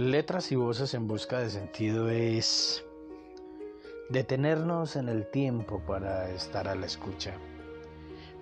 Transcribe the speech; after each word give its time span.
Letras 0.00 0.50
y 0.50 0.56
voces 0.56 0.94
en 0.94 1.06
busca 1.06 1.40
de 1.40 1.50
sentido 1.50 2.08
es 2.08 2.82
detenernos 4.08 4.96
en 4.96 5.10
el 5.10 5.30
tiempo 5.30 5.82
para 5.86 6.30
estar 6.30 6.68
a 6.68 6.74
la 6.74 6.86
escucha. 6.86 7.34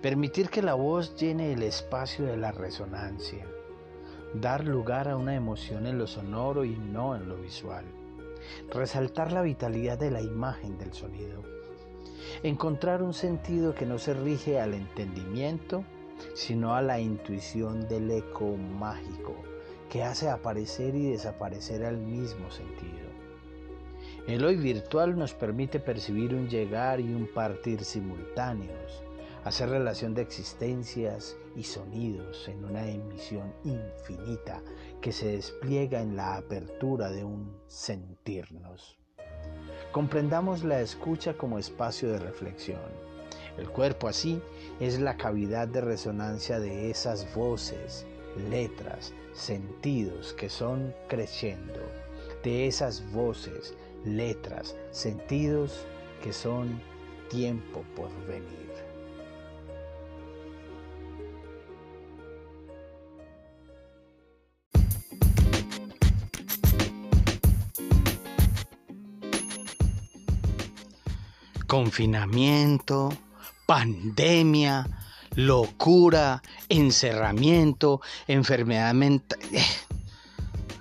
Permitir 0.01 0.49
que 0.49 0.61
la 0.61 0.75
voz 0.75 1.17
llene 1.17 1.51
el 1.51 1.63
espacio 1.63 2.23
de 2.23 2.37
la 2.37 2.53
resonancia. 2.53 3.45
Dar 4.33 4.63
lugar 4.63 5.09
a 5.09 5.17
una 5.17 5.35
emoción 5.35 5.85
en 5.85 5.97
lo 5.97 6.07
sonoro 6.07 6.63
y 6.63 6.77
no 6.77 7.13
en 7.17 7.27
lo 7.27 7.35
visual. 7.35 7.83
Resaltar 8.73 9.33
la 9.33 9.41
vitalidad 9.41 9.97
de 9.99 10.11
la 10.11 10.21
imagen 10.21 10.77
del 10.77 10.93
sonido. 10.93 11.43
Encontrar 12.41 13.03
un 13.03 13.13
sentido 13.13 13.75
que 13.75 13.85
no 13.85 13.97
se 13.97 14.13
rige 14.13 14.61
al 14.61 14.73
entendimiento, 14.73 15.83
sino 16.35 16.73
a 16.73 16.81
la 16.81 17.01
intuición 17.01 17.85
del 17.89 18.09
eco 18.11 18.55
mágico 18.55 19.35
que 19.89 20.03
hace 20.03 20.29
aparecer 20.29 20.95
y 20.95 21.09
desaparecer 21.09 21.83
al 21.83 21.97
mismo 21.97 22.49
sentido. 22.51 23.09
El 24.27 24.45
hoy 24.45 24.57
virtual 24.57 25.17
nos 25.17 25.33
permite 25.33 25.79
percibir 25.79 26.35
un 26.35 26.47
llegar 26.47 26.99
y 26.99 27.11
un 27.11 27.27
partir 27.33 27.83
simultáneos, 27.83 29.03
hacer 29.43 29.69
relación 29.69 30.13
de 30.13 30.21
existencias 30.21 31.35
y 31.55 31.63
sonidos 31.63 32.47
en 32.47 32.63
una 32.63 32.87
emisión 32.87 33.51
infinita 33.63 34.61
que 35.01 35.11
se 35.11 35.31
despliega 35.31 36.01
en 36.01 36.15
la 36.15 36.35
apertura 36.35 37.09
de 37.09 37.23
un 37.23 37.57
sentirnos. 37.67 38.99
Comprendamos 39.91 40.63
la 40.63 40.81
escucha 40.81 41.33
como 41.33 41.57
espacio 41.57 42.11
de 42.11 42.19
reflexión. 42.19 43.09
El 43.57 43.69
cuerpo 43.69 44.07
así 44.07 44.39
es 44.79 44.99
la 44.99 45.17
cavidad 45.17 45.67
de 45.67 45.81
resonancia 45.81 46.59
de 46.59 46.91
esas 46.91 47.33
voces, 47.33 48.05
letras, 48.49 49.13
sentidos 49.33 50.33
que 50.33 50.49
son 50.49 50.93
creciendo, 51.07 51.79
de 52.43 52.67
esas 52.67 53.03
voces, 53.11 53.75
letras, 54.05 54.75
sentidos 54.91 55.85
que 56.23 56.33
son 56.33 56.81
tiempo 57.29 57.83
por 57.95 58.09
venir. 58.25 58.59
Confinamiento, 71.67 73.09
pandemia, 73.67 74.87
locura, 75.39 76.43
encerramiento, 76.67 78.01
enfermedad 78.27 78.93
mental. 78.93 79.39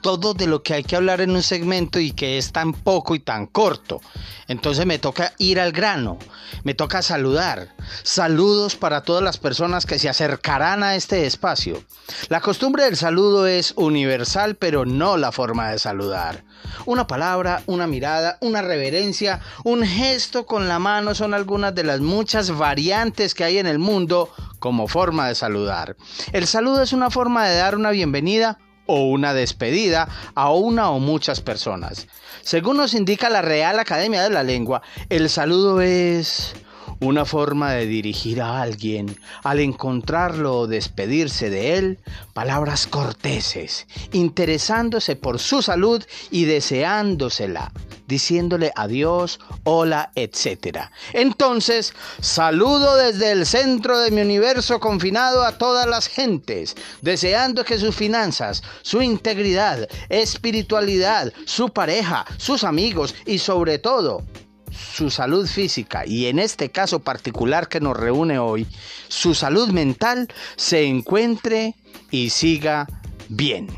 Todo 0.01 0.35
de 0.35 0.47
lo 0.47 0.63
que 0.63 0.75
hay 0.75 0.85
que 0.85 0.97
hablar 0.97 1.21
en 1.21 1.31
un 1.31 1.43
segmento 1.43 1.99
y 1.99 2.13
que 2.13 2.39
es 2.39 2.53
tan 2.53 2.73
poco 2.73 3.15
y 3.15 3.21
tan 3.21 3.47
corto. 3.47 4.01
Entonces 4.47 4.87
me 4.87 4.99
toca 4.99 5.35
ir 5.39 5.61
al 5.61 5.73
grano, 5.73 6.19
me 6.65 6.75
toca 6.75 7.03
saludar. 7.03 7.75
Saludos 8.03 8.77
para 8.77 9.03
todas 9.03 9.23
las 9.23 9.39
personas 9.39 9.85
que 9.85 9.99
se 9.99 10.09
acercarán 10.09 10.83
a 10.83 10.95
este 10.95 11.27
espacio. 11.27 11.83
La 12.29 12.41
costumbre 12.41 12.85
del 12.85 12.97
saludo 12.97 13.47
es 13.47 13.75
universal, 13.77 14.57
pero 14.57 14.87
no 14.87 15.17
la 15.17 15.33
forma 15.33 15.71
de 15.71 15.79
saludar. 15.79 16.45
Una 16.87 17.07
palabra, 17.07 17.63
una 17.67 17.87
mirada, 17.87 18.39
una 18.41 18.63
reverencia, 18.63 19.41
un 19.65 19.85
gesto 19.85 20.47
con 20.47 20.69
la 20.69 20.79
mano 20.79 21.15
son 21.15 21.35
algunas 21.35 21.75
de 21.75 21.85
las 21.85 22.01
muchas 22.01 22.51
variantes 22.51 23.35
que 23.35 23.45
hay 23.45 23.59
en 23.59 23.67
el 23.67 23.79
mundo 23.79 24.31
como 24.59 24.89
forma 24.89 25.29
de 25.29 25.35
saludar. 25.35 25.97
El 26.33 26.47
saludo 26.47 26.83
es 26.83 26.93
una 26.93 27.11
forma 27.11 27.47
de 27.47 27.57
dar 27.57 27.77
una 27.77 27.91
bienvenida 27.91 28.59
o 28.89 29.05
una 29.05 29.35
despedida 29.35 30.09
a 30.35 30.51
una 30.51 30.91
o 30.91 30.99
muchas 30.99 31.41
personas. 31.41 32.09
Según 32.43 32.79
nos 32.79 32.95
indica 32.95 33.31
la 33.31 33.43
Real 33.43 33.79
Academia 33.79 34.23
de 34.23 34.31
la 34.31 34.43
Lengua, 34.43 34.83
el 35.11 35.29
saludo 35.29 35.81
es 35.81 36.55
una 37.01 37.25
forma 37.25 37.73
de 37.73 37.87
dirigir 37.87 38.43
a 38.43 38.61
alguien 38.61 39.17
al 39.45 39.61
encontrarlo 39.61 40.59
o 40.59 40.67
despedirse 40.67 41.51
de 41.51 41.77
él, 41.77 41.99
palabras 42.35 42.87
corteses, 42.87 43.87
interesándose 44.13 45.17
por 45.17 45.39
su 45.39 45.63
salud 45.63 46.05
y 46.31 46.45
deseándosela, 46.45 47.73
diciéndole 48.07 48.73
adiós, 48.75 49.39
hola, 49.65 50.11
etc. 50.15 50.79
Entonces, 51.13 51.95
saludo 52.21 52.97
desde 52.97 53.33
el 53.33 53.47
centro 53.47 53.99
de 53.99 54.11
mi 54.11 54.23
universo 54.23 54.81
confinado 54.81 55.45
a 55.45 55.59
todas 55.59 55.87
las 55.87 56.09
gentes, 56.09 56.75
deseando 57.03 57.65
que 57.65 57.79
sus 57.79 57.95
finanzas, 57.95 58.63
su 58.83 59.03
integridad, 59.03 59.89
espiritualidad, 60.09 61.33
su 61.45 61.69
pareja, 61.69 62.25
sus 62.39 62.65
amigos 62.65 63.15
y 63.27 63.39
sobre 63.39 63.79
todo 63.79 64.25
su 64.71 65.11
salud 65.11 65.47
física 65.47 66.05
y 66.07 66.27
en 66.27 66.39
este 66.39 66.71
caso 66.71 67.01
particular 67.01 67.69
que 67.69 67.81
nos 67.81 67.97
reúne 67.97 68.39
hoy, 68.39 68.67
su 69.09 69.35
salud 69.35 69.69
mental 69.69 70.29
se 70.57 70.85
encuentre 70.85 71.75
y 72.11 72.31
siga 72.31 72.87
bien. 73.29 73.69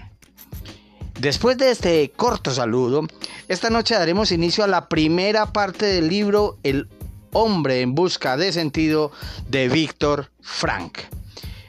Después 1.18 1.58
de 1.58 1.70
este 1.70 2.10
corto 2.16 2.50
saludo, 2.50 3.06
esta 3.48 3.68
noche 3.68 3.94
daremos 3.94 4.32
inicio 4.32 4.64
a 4.64 4.68
la 4.68 4.88
primera 4.88 5.52
parte 5.52 5.84
del 5.84 6.08
libro 6.08 6.56
El 6.62 6.88
hombre 7.32 7.82
en 7.82 7.94
busca 7.94 8.36
de 8.36 8.52
sentido 8.52 9.12
de 9.48 9.68
Víctor 9.68 10.30
Frank. 10.40 10.98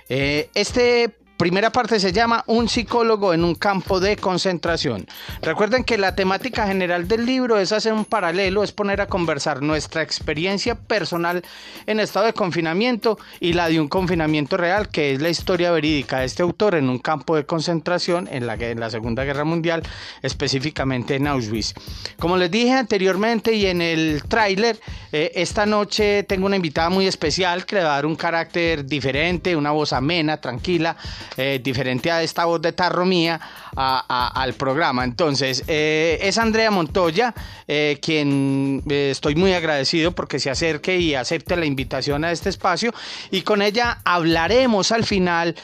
Eh, 0.07 0.49
este 0.55 1.15
primera 1.41 1.71
parte 1.71 1.99
se 1.99 2.13
llama 2.13 2.43
Un 2.45 2.69
psicólogo 2.69 3.33
en 3.33 3.43
un 3.43 3.55
campo 3.55 3.99
de 3.99 4.15
concentración. 4.15 5.07
Recuerden 5.41 5.83
que 5.83 5.97
la 5.97 6.13
temática 6.13 6.67
general 6.67 7.07
del 7.07 7.25
libro 7.25 7.57
es 7.57 7.71
hacer 7.71 7.93
un 7.93 8.05
paralelo, 8.05 8.63
es 8.63 8.71
poner 8.71 9.01
a 9.01 9.07
conversar 9.07 9.63
nuestra 9.63 10.03
experiencia 10.03 10.75
personal 10.75 11.41
en 11.87 11.99
estado 11.99 12.27
de 12.27 12.33
confinamiento 12.33 13.17
y 13.39 13.53
la 13.53 13.69
de 13.69 13.81
un 13.81 13.87
confinamiento 13.87 14.55
real, 14.55 14.89
que 14.89 15.13
es 15.13 15.19
la 15.19 15.29
historia 15.29 15.71
verídica 15.71 16.19
de 16.19 16.25
este 16.25 16.43
autor 16.43 16.75
en 16.75 16.87
un 16.89 16.99
campo 16.99 17.35
de 17.35 17.43
concentración 17.43 18.29
en 18.31 18.45
la, 18.45 18.53
en 18.53 18.79
la 18.79 18.91
Segunda 18.91 19.23
Guerra 19.23 19.43
Mundial, 19.43 19.81
específicamente 20.21 21.15
en 21.15 21.25
Auschwitz. 21.25 21.73
Como 22.19 22.37
les 22.37 22.51
dije 22.51 22.73
anteriormente 22.73 23.51
y 23.53 23.65
en 23.65 23.81
el 23.81 24.21
tráiler, 24.27 24.79
eh, 25.11 25.31
esta 25.33 25.65
noche 25.65 26.21
tengo 26.21 26.45
una 26.45 26.57
invitada 26.57 26.91
muy 26.91 27.07
especial 27.07 27.65
que 27.65 27.77
le 27.77 27.83
va 27.83 27.93
a 27.93 27.95
dar 27.95 28.05
un 28.05 28.15
carácter 28.15 28.85
diferente, 28.85 29.55
una 29.55 29.71
voz 29.71 29.91
amena, 29.91 30.37
tranquila, 30.37 30.95
eh, 31.37 31.61
diferente 31.63 32.11
a 32.11 32.21
esta 32.23 32.43
voz 32.43 32.61
de 32.61 32.73
tarro 32.73 33.05
mía, 33.05 33.39
al 33.73 34.53
programa. 34.55 35.05
Entonces, 35.05 35.63
eh, 35.67 36.19
es 36.21 36.37
Andrea 36.37 36.69
Montoya, 36.71 37.33
eh, 37.69 37.99
quien 38.01 38.83
estoy 38.89 39.35
muy 39.35 39.53
agradecido 39.53 40.11
porque 40.11 40.39
se 40.39 40.49
acerque 40.49 40.97
y 40.97 41.15
acepte 41.15 41.55
la 41.55 41.65
invitación 41.65 42.25
a 42.25 42.33
este 42.33 42.49
espacio. 42.49 42.93
Y 43.31 43.43
con 43.43 43.61
ella 43.61 43.99
hablaremos 44.03 44.91
al 44.91 45.05
final, 45.05 45.55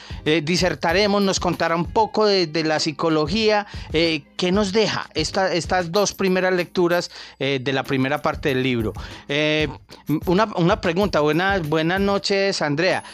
disertaremos, 0.42 1.20
nos 1.20 1.38
contará 1.38 1.76
un 1.76 1.84
poco 1.84 2.24
de, 2.24 2.48
la 2.64 2.80
psicología 2.80 3.66
que 3.92 4.52
nos 4.52 4.72
deja 4.72 5.08
estas 5.14 5.92
dos 5.92 6.14
primeras 6.14 6.54
lecturas 6.54 7.10
de 7.38 7.72
la 7.72 7.84
primera 7.84 8.22
parte 8.22 8.48
del 8.48 8.62
libro. 8.62 8.94
Una, 10.26 10.80
pregunta, 10.80 11.20
buenas, 11.20 11.68
buenas 11.68 12.00
noches, 12.00 12.62
Andrea. 12.62 13.04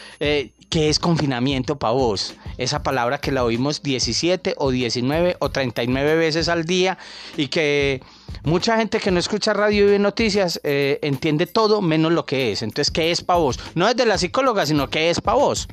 ¿Qué 0.74 0.88
es 0.88 0.98
confinamiento 0.98 1.78
para 1.78 1.92
vos? 1.92 2.34
Esa 2.58 2.82
palabra 2.82 3.18
que 3.18 3.30
la 3.30 3.44
oímos 3.44 3.80
17 3.84 4.56
o 4.58 4.72
19 4.72 5.36
o 5.38 5.48
39 5.48 6.16
veces 6.16 6.48
al 6.48 6.64
día 6.64 6.98
y 7.36 7.46
que 7.46 8.02
mucha 8.42 8.76
gente 8.76 8.98
que 8.98 9.12
no 9.12 9.20
escucha 9.20 9.52
radio 9.52 9.94
y 9.94 10.00
noticias 10.00 10.60
eh, 10.64 10.98
entiende 11.02 11.46
todo 11.46 11.80
menos 11.80 12.10
lo 12.10 12.26
que 12.26 12.50
es. 12.50 12.62
Entonces, 12.62 12.90
¿qué 12.90 13.12
es 13.12 13.22
para 13.22 13.38
vos? 13.38 13.60
No 13.76 13.88
es 13.88 13.94
de 13.94 14.04
la 14.04 14.18
psicóloga, 14.18 14.66
sino 14.66 14.90
¿qué 14.90 15.10
es 15.10 15.20
para 15.20 15.38
vos? 15.38 15.68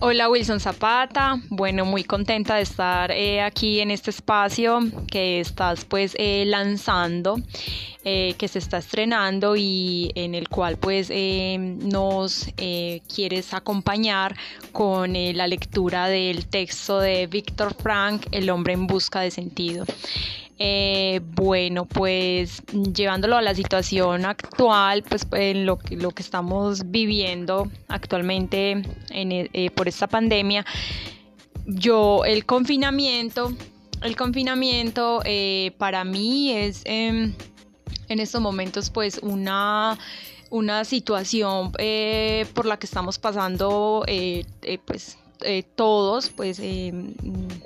Hola 0.00 0.28
Wilson 0.28 0.60
Zapata, 0.60 1.40
bueno, 1.48 1.84
muy 1.84 2.04
contenta 2.04 2.56
de 2.56 2.62
estar 2.62 3.10
eh, 3.12 3.40
aquí 3.40 3.80
en 3.80 3.90
este 3.90 4.10
espacio 4.10 4.80
que 5.10 5.40
estás 5.40 5.84
pues 5.84 6.14
eh, 6.18 6.44
lanzando, 6.46 7.36
eh, 8.04 8.34
que 8.36 8.48
se 8.48 8.58
está 8.58 8.78
estrenando 8.78 9.56
y 9.56 10.10
en 10.14 10.34
el 10.34 10.48
cual 10.48 10.78
pues 10.78 11.10
nos 11.10 12.48
quieres 13.14 13.54
acompañar 13.54 14.36
con 14.72 15.14
la 15.14 15.46
lectura 15.46 16.08
del 16.08 16.46
texto 16.46 16.98
de 16.98 17.26
Víctor 17.26 17.74
Frank, 17.74 18.26
El 18.32 18.50
hombre 18.50 18.72
en 18.72 18.86
busca 18.86 19.20
de 19.20 19.30
sentido. 19.30 19.84
Eh, 20.58 21.20
bueno, 21.34 21.84
pues 21.84 22.62
llevándolo 22.94 23.36
a 23.36 23.42
la 23.42 23.54
situación 23.56 24.24
actual, 24.24 25.02
pues 25.02 25.26
en 25.32 25.66
lo 25.66 25.78
que, 25.78 25.96
lo 25.96 26.12
que 26.12 26.22
estamos 26.22 26.92
viviendo 26.92 27.68
actualmente 27.88 28.82
eh, 29.10 29.70
por 29.70 29.88
esta 29.88 30.06
pandemia, 30.06 30.64
yo 31.66 32.24
el 32.24 32.46
confinamiento, 32.46 33.52
el 34.02 34.14
confinamiento 34.14 35.22
eh, 35.24 35.72
para 35.76 36.04
mí 36.04 36.52
es 36.52 36.82
em, 36.84 37.34
en 38.08 38.20
estos 38.20 38.40
momentos 38.40 38.90
pues 38.90 39.18
una 39.22 39.98
una 40.50 40.84
situación 40.84 41.72
por 41.72 42.66
la 42.66 42.76
que 42.78 42.86
estamos 42.86 43.18
pasando 43.18 44.04
pues 44.84 45.18
todos, 45.74 46.28
pues 46.28 46.60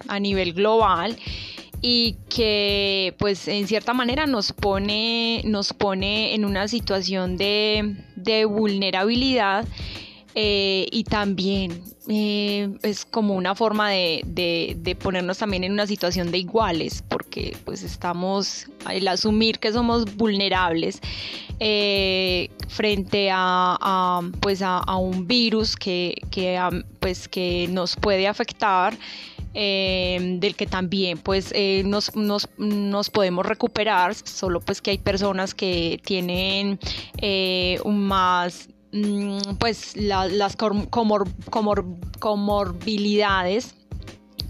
a 0.08 0.20
nivel 0.20 0.54
global 0.54 1.18
y 1.80 2.16
que 2.28 3.14
pues 3.18 3.48
en 3.48 3.66
cierta 3.66 3.94
manera 3.94 4.26
nos 4.26 4.52
pone, 4.52 5.42
nos 5.44 5.72
pone 5.72 6.34
en 6.34 6.44
una 6.44 6.68
situación 6.68 7.36
de, 7.36 7.96
de 8.16 8.44
vulnerabilidad 8.44 9.66
eh, 10.34 10.86
y 10.92 11.04
también 11.04 11.82
eh, 12.06 12.68
es 12.82 13.04
como 13.04 13.34
una 13.34 13.54
forma 13.54 13.90
de, 13.90 14.22
de, 14.24 14.94
ponernos 14.94 15.38
también 15.38 15.64
en 15.64 15.72
una 15.72 15.86
situación 15.86 16.30
de 16.30 16.38
iguales, 16.38 17.02
porque 17.08 17.56
pues 17.64 17.82
estamos, 17.82 18.66
el 18.88 19.08
asumir 19.08 19.58
que 19.58 19.72
somos 19.72 20.16
vulnerables 20.16 21.00
eh, 21.58 22.50
frente 22.68 23.30
a, 23.32 24.20
pues 24.40 24.62
a, 24.62 24.96
un 24.96 25.26
virus 25.26 25.74
que, 25.74 26.14
que, 26.30 26.60
pues 27.00 27.26
que 27.26 27.66
nos 27.68 27.96
puede 27.96 28.28
afectar. 28.28 28.96
Del 29.58 30.54
que 30.56 30.66
también 30.66 31.18
pues 31.18 31.52
nos, 31.84 32.14
nos, 32.14 32.48
nos, 32.58 33.10
podemos 33.10 33.44
recuperar, 33.44 34.14
solo 34.14 34.60
pues 34.60 34.80
que 34.80 34.92
hay 34.92 34.98
personas 34.98 35.54
que 35.54 36.00
tienen 36.04 36.78
un 37.84 38.06
más 38.06 38.68
Mm, 38.90 39.56
pues 39.58 39.96
las 39.96 40.56
comor, 40.56 41.28
comorbilidades 42.20 43.74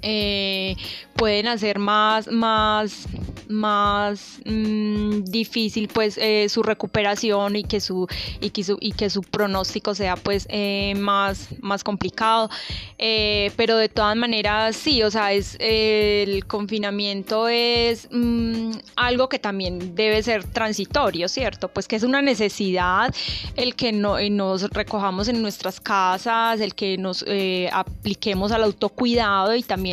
eh, 0.02 0.76
pueden 1.14 1.48
hacer 1.48 1.80
más, 1.80 2.28
más, 2.30 3.08
más 3.48 4.38
mm, 4.44 5.24
difícil 5.24 5.88
pues 5.88 6.16
eh, 6.16 6.48
su 6.48 6.62
recuperación 6.62 7.56
y 7.56 7.64
que 7.64 7.80
su, 7.80 8.06
y 8.40 8.50
que 8.50 8.62
su, 8.62 8.78
y 8.80 8.92
que 8.92 9.10
su 9.10 9.22
pronóstico 9.22 9.96
sea 9.96 10.14
pues 10.14 10.46
eh, 10.48 10.94
más, 10.96 11.48
más 11.60 11.82
complicado. 11.82 12.50
pero 12.96 13.76
de 13.76 13.88
todas 13.88 14.16
maneras 14.16 14.76
sí, 14.76 15.02
o 15.02 15.10
sea, 15.10 15.32
es, 15.32 15.56
el 15.58 16.46
confinamiento 16.46 17.48
es 17.48 18.08
mm, 18.12 18.70
algo 18.94 19.28
que 19.28 19.40
también 19.40 19.96
debe 19.96 20.22
ser 20.22 20.44
transitorio, 20.44 21.28
¿cierto? 21.28 21.68
Pues 21.68 21.88
que 21.88 21.96
es 21.96 22.04
una 22.04 22.22
necesidad 22.22 23.12
el 23.56 23.74
que 23.74 23.92
no, 23.92 24.20
nos 24.30 24.70
recojamos 24.70 25.26
en 25.26 25.42
nuestras 25.42 25.80
casas, 25.80 26.60
el 26.60 26.76
que 26.76 26.96
nos 26.96 27.24
apliquemos 27.72 28.52
al 28.52 28.62
autocuidado 28.62 29.56
y 29.56 29.62
también 29.64 29.87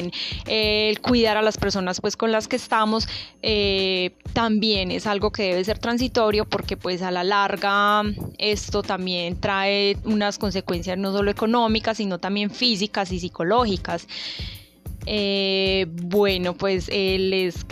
eh, 0.48 0.90
el 0.90 1.02
cuidar 1.02 1.38
a 1.38 1.42
las 1.42 1.58
personas 1.58 2.02
pues 2.02 2.16
con 2.18 2.32
las 2.32 2.48
que 2.48 2.56
estamos 2.56 3.08
eh, 3.42 4.12
también 4.34 4.92
es 4.92 5.08
algo 5.08 5.32
que 5.32 5.44
debe 5.44 5.64
ser 5.64 5.80
transitorio 5.80 6.46
porque 6.46 6.78
pues 6.78 7.02
a 7.02 7.12
la 7.12 7.24
larga 7.24 8.04
esto 8.38 8.84
también 8.84 9.40
trae 9.40 9.98
unas 10.04 10.38
consecuencias 10.38 10.98
no 10.98 11.12
solo 11.12 11.32
económicas 11.32 11.98
sino 11.98 12.20
también 12.20 12.50
físicas 12.52 13.12
y 13.12 13.20
psicológicas. 13.20 14.08
Eh, 15.08 15.86
bueno, 15.88 16.56
pues 16.56 16.90
él 16.92 17.32
es... 17.32 17.66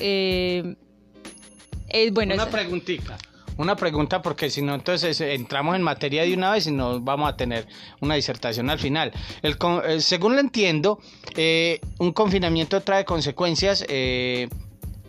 bueno, 2.12 2.36
una 2.36 2.50
preguntita. 2.50 3.18
Una 3.58 3.76
pregunta 3.76 4.22
porque 4.22 4.50
si 4.50 4.62
no 4.62 4.74
entonces 4.74 5.20
entramos 5.22 5.76
en 5.76 5.84
materia 5.84 6.24
de 6.24 6.34
una 6.34 6.52
vez 6.52 6.68
y 6.68 6.72
no 6.72 7.00
vamos 7.00 7.30
a 7.30 7.38
tener 7.38 7.68
una 8.00 8.16
disertación 8.16 8.70
al 8.70 8.80
final. 8.80 9.12
El, 9.42 9.58
eh, 9.86 10.00
según 10.00 10.34
lo 10.34 10.40
entiendo, 10.40 11.00
eh, 11.36 11.80
un 12.00 12.12
confinamiento 12.14 12.82
trae 12.82 13.06
consecuencias 13.06 13.86
eh, 13.88 14.50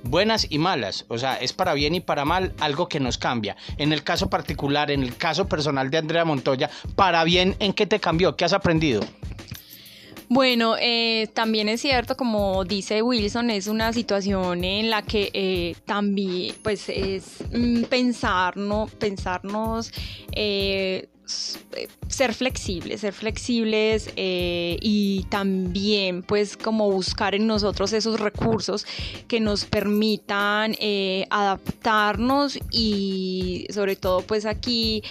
buenas 0.02 0.46
y 0.50 0.58
malas, 0.58 1.06
o 1.08 1.18
sea, 1.18 1.36
es 1.36 1.52
para 1.52 1.74
bien 1.74 1.94
y 1.94 2.00
para 2.00 2.24
mal 2.24 2.52
algo 2.60 2.88
que 2.88 3.00
nos 3.00 3.18
cambia. 3.18 3.56
En 3.78 3.92
el 3.92 4.02
caso 4.02 4.28
particular, 4.28 4.90
en 4.90 5.02
el 5.02 5.16
caso 5.16 5.48
personal 5.48 5.90
de 5.90 5.98
Andrea 5.98 6.24
Montoya, 6.24 6.70
para 6.94 7.24
bien, 7.24 7.56
¿en 7.58 7.72
qué 7.72 7.86
te 7.86 8.00
cambió? 8.00 8.36
¿Qué 8.36 8.44
has 8.44 8.52
aprendido? 8.52 9.00
Bueno, 10.34 10.74
eh, 10.80 11.28
también 11.32 11.68
es 11.68 11.80
cierto, 11.80 12.16
como 12.16 12.64
dice 12.64 13.02
Wilson, 13.02 13.50
es 13.50 13.68
una 13.68 13.92
situación 13.92 14.64
en 14.64 14.90
la 14.90 15.02
que 15.02 15.30
eh, 15.32 15.76
también, 15.84 16.56
pues, 16.60 16.88
es 16.88 17.44
mm, 17.52 17.84
pensarnos, 17.84 18.90
pensarnos 18.96 19.92
eh, 20.32 21.08
ser 22.08 22.34
flexibles, 22.34 23.02
ser 23.02 23.12
flexibles 23.12 24.12
y 24.16 25.24
también 25.30 26.22
pues 26.22 26.54
como 26.54 26.90
buscar 26.90 27.34
en 27.34 27.46
nosotros 27.46 27.94
esos 27.94 28.20
recursos 28.20 28.86
que 29.26 29.40
nos 29.40 29.64
permitan 29.64 30.76
adaptarnos 31.30 32.58
y 32.70 33.66
sobre 33.70 33.96
todo 33.96 34.20
pues 34.20 34.44
aquí 34.44 35.02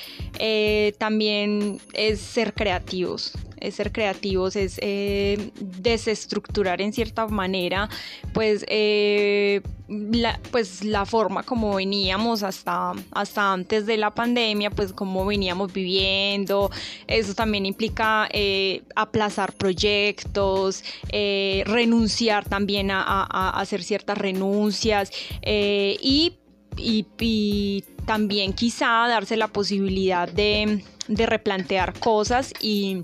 también 1.00 1.82
es 1.94 2.20
ser 2.20 2.54
creativos, 2.54 3.34
es 3.64 3.76
ser 3.76 3.92
creativos, 3.92 4.56
es 4.58 4.78
eh, 4.82 5.52
desestructurar 5.60 6.82
en 6.82 6.92
cierta 6.92 7.26
manera, 7.28 7.90
pues, 8.34 8.66
eh, 8.68 9.62
la, 9.88 10.40
pues 10.52 10.84
la 10.84 11.06
forma 11.06 11.44
como 11.44 11.76
veníamos 11.76 12.44
hasta, 12.44 12.94
antes 13.36 13.86
de 13.86 13.98
la 13.98 14.14
pandemia, 14.14 14.70
pues 14.70 14.92
como 14.92 15.26
veníamos 15.26 15.72
viviendo. 15.72 16.70
Eso 17.08 17.34
también 17.34 17.66
implica 17.66 18.28
eh, 18.32 18.84
aplazar 18.96 19.54
proyectos, 19.54 20.84
renunciar 21.12 22.50
también 22.50 22.92
a, 22.92 23.52
hacer 23.60 23.84
ciertas 23.84 24.18
renuncias 24.18 25.12
y, 25.46 26.38
y, 26.78 27.84
también 28.06 28.52
quizá 28.52 29.08
darse 29.08 29.38
la 29.38 29.48
posibilidad 29.48 30.28
de, 30.28 30.84
de 31.08 31.26
replantear 31.26 31.98
cosas 32.00 32.54
y 32.60 33.04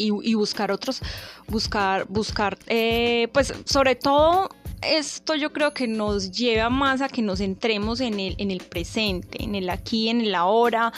y, 0.00 0.34
buscar 0.34 0.72
otros, 0.72 1.00
buscar, 1.48 2.06
buscar, 2.08 2.58
eh, 2.66 3.28
pues 3.32 3.52
sobre 3.64 3.94
todo 3.94 4.50
esto 4.82 5.34
yo 5.34 5.52
creo 5.52 5.74
que 5.74 5.86
nos 5.86 6.30
lleva 6.30 6.70
más 6.70 7.00
a 7.00 7.08
que 7.08 7.22
nos 7.22 7.38
centremos 7.38 8.00
en 8.00 8.18
el, 8.18 8.34
en 8.38 8.50
el 8.50 8.60
presente, 8.60 9.42
en 9.42 9.54
el 9.54 9.68
aquí, 9.68 10.08
en 10.08 10.20
el 10.20 10.34
ahora, 10.34 10.92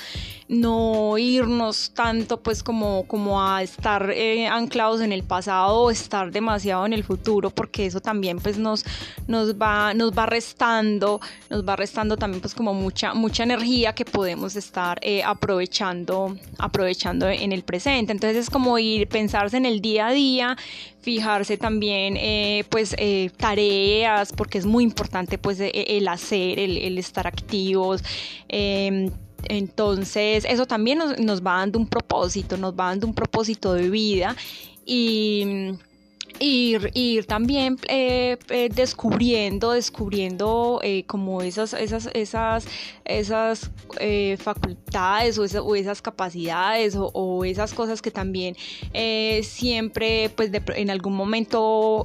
no 0.49 1.17
irnos 1.19 1.93
tanto 1.95 2.43
pues 2.43 2.63
como, 2.63 3.07
como 3.07 3.43
a 3.43 3.63
estar 3.63 4.11
eh, 4.11 4.47
anclados 4.47 5.01
en 5.01 5.13
el 5.13 5.23
pasado 5.23 5.81
o 5.81 5.91
estar 5.91 6.31
demasiado 6.31 6.87
en 6.87 6.93
el 6.93 7.05
futuro, 7.05 7.51
porque 7.51 7.87
eso 7.87 8.01
también 8.01 8.39
pues 8.39 8.59
nos, 8.59 8.85
nos, 9.27 9.55
va, 9.55 9.95
nos 9.95 10.13
va 10.13 10.27
restando, 10.27 11.21
nos 11.49 11.67
va 11.67 11.77
restando 11.77 12.17
también 12.17 12.41
pues 12.41 12.55
como 12.55 12.75
mucha, 12.75 13.15
mucha 13.15 13.43
energía 13.43 13.95
que 13.95 14.05
podemos 14.05 14.57
estar 14.57 14.99
eh, 15.03 15.23
aprovechando, 15.23 16.37
aprovechando 16.59 17.29
en 17.29 17.53
el 17.53 17.63
presente. 17.63 18.13
Entonces 18.13 18.37
es 18.37 18.51
como 18.51 18.79
ir, 18.79 19.09
pensarse 19.09 19.57
en 19.57 19.67
el 19.67 19.81
día 19.81 20.09
a 20.09 20.13
día, 20.13 20.57
fijarse 21.03 21.57
también 21.57 22.17
eh, 22.17 22.65
pues 22.71 22.95
eh, 22.97 23.31
tareas 23.37 24.33
porque 24.33 24.59
es 24.59 24.67
muy 24.67 24.85
importante 24.85 25.37
pues 25.37 25.61
e, 25.61 25.69
e, 25.69 25.99
el 25.99 26.09
hacer 26.09 26.59
el, 26.59 26.97
estar 26.97 27.27
activos 27.27 28.03
em, 28.49 29.11
entonces 29.49 30.47
eso 30.49 30.67
también 30.67 30.99
nos 31.19 31.43
va 31.45 31.59
dando 31.59 31.79
un 31.79 31.89
propósito 31.89 32.57
nos 32.57 32.73
va 32.73 32.87
dando 32.87 33.09
un 33.09 33.15
propósito 33.15 33.75
de 33.75 33.91
vida 33.91 34.37
y 34.87 35.75
ir, 36.43 36.91
ir 36.95 37.27
también 37.27 37.79
eh, 37.89 38.37
eh, 38.49 38.69
descubriendo, 38.75 39.73
descubriendo 39.73 40.81
eh, 40.83 41.05
como 41.07 41.41
esas, 41.41 41.73
esas, 41.73 42.09
esas, 42.15 42.67
esas 43.05 43.71
facultades 44.39 45.39
o, 45.39 45.75
esas 45.77 46.03
capacidades 46.03 46.97
o, 46.97 47.45
esas 47.45 47.73
cosas 47.73 48.03
que 48.03 48.11
también 48.11 48.57
siempre 49.43 50.31
pues 50.35 50.51
en 50.75 50.91
algún 50.91 51.15
momento 51.15 52.05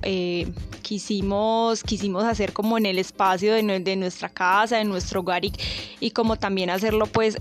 quisimos, 0.81 1.83
quisimos 1.83 2.23
hacer 2.23 2.53
como 2.53 2.77
en 2.77 2.85
el 2.85 2.99
espacio 2.99 3.53
de, 3.53 3.79
de 3.79 3.95
nuestra 3.95 4.29
casa, 4.29 4.77
de 4.77 4.85
nuestro 4.85 5.21
hogar 5.21 5.43
y, 5.99 6.11
como 6.11 6.37
también 6.37 6.69
hacerlo 6.69 7.07
pues, 7.07 7.37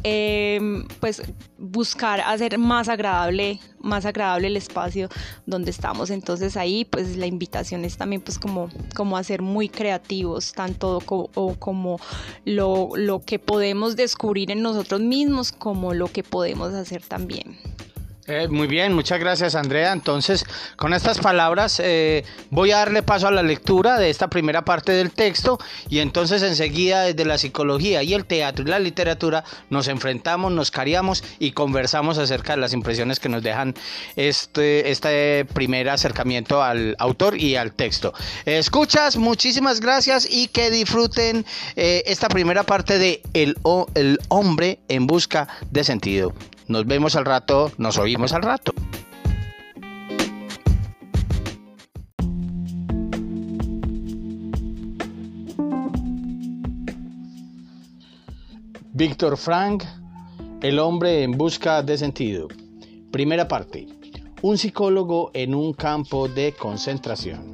pues 1.01 1.23
buscar 1.59 2.21
hacer 2.21 2.59
más 2.59 2.89
agradable 2.89 3.61
más 3.87 4.05
agradable 4.05 4.49
el 4.49 4.57
espacio 4.57 5.09
donde 5.47 5.71
estamos. 5.71 6.11
Entonces 6.11 6.57
ahí 6.57 6.85
pues 6.91 7.17
la 7.17 7.27
invitación 7.27 7.85
es 7.85 7.97
también 7.97 8.23
pues 8.23 8.39
como, 8.39 8.71
como 8.95 9.17
a 9.17 9.25
ser 9.25 9.43
muy 9.43 9.69
creativos, 9.69 10.53
tanto 10.53 11.01
como 11.01 12.01
lo, 12.45 12.91
lo 12.95 13.21
que 13.25 13.39
podemos 13.39 13.97
descubrir 13.97 14.51
en 14.51 14.63
nosotros 14.63 15.01
mismos 15.01 15.53
como 15.53 15.95
lo 15.95 16.09
que 16.09 16.23
podemos 16.23 16.73
hacer 16.75 17.03
también. 17.03 17.57
Eh, 18.29 18.49
muy 18.49 18.67
bien, 18.67 18.93
muchas 18.93 19.21
gracias 19.21 19.55
Andrea. 19.55 19.93
Entonces, 19.93 20.45
con 20.75 20.93
estas 20.93 21.19
palabras 21.19 21.81
eh, 21.83 22.25
voy 22.51 22.73
a 22.73 22.79
darle 22.79 23.03
paso 23.03 23.29
a 23.29 23.31
la 23.31 23.43
lectura 23.43 23.99
de 23.99 24.11
esta 24.11 24.29
primera 24.29 24.65
parte 24.65 24.93
del 24.93 25.13
texto 25.13 25.59
y 25.89 26.01
entonces 26.01 26.43
enseguida 26.43 27.03
desde 27.03 27.25
la 27.25 27.39
psicología 27.39 28.03
y 28.03 28.15
el 28.15 28.25
teatro 28.25 28.65
y 28.65 28.69
la 28.69 28.81
literatura 28.81 29.45
nos 29.71 29.87
enfrentamos, 29.87 30.51
nos 30.51 30.73
cariamos 30.73 31.23
y 31.39 31.53
conversamos 31.53 32.19
acerca 32.19 32.55
de 32.55 32.61
las 32.61 32.73
impresiones 32.73 33.21
que 33.21 33.29
nos 33.29 33.45
dejan 33.45 33.75
este, 34.17 34.91
este 34.91 35.45
primer 35.45 35.89
acercamiento 35.89 36.65
al 36.65 36.97
autor 36.99 37.39
y 37.39 37.55
al 37.55 37.73
texto. 37.75 38.13
Escuchas, 38.45 39.17
muchísimas 39.17 39.79
gracias 39.79 40.27
y 40.29 40.49
que 40.49 40.71
disfruten 40.71 41.47
eh, 41.77 42.03
esta 42.07 42.29
primera 42.29 42.65
parte 42.65 42.99
de 42.99 43.23
el, 43.35 43.57
el 43.95 44.19
hombre 44.29 44.81
en 44.89 45.07
busca 45.07 45.47
de 45.71 45.85
sentido. 45.85 46.33
Nos 46.69 46.85
vemos 46.85 47.15
al 47.15 47.25
rato, 47.25 47.71
nos 47.79 47.97
oímos 47.97 48.33
al 48.33 48.43
rato. 48.43 48.73
Víctor 58.93 59.37
Frank, 59.37 59.85
El 60.61 60.81
hombre 60.81 61.23
en 61.23 61.33
busca 61.33 61.83
de 61.83 61.99
sentido. 61.99 62.49
Primera 63.13 63.47
parte. 63.47 63.87
Un 64.43 64.59
psicólogo 64.59 65.31
en 65.35 65.55
un 65.55 65.73
campo 65.73 66.27
de 66.27 66.53
concentración. 66.53 67.45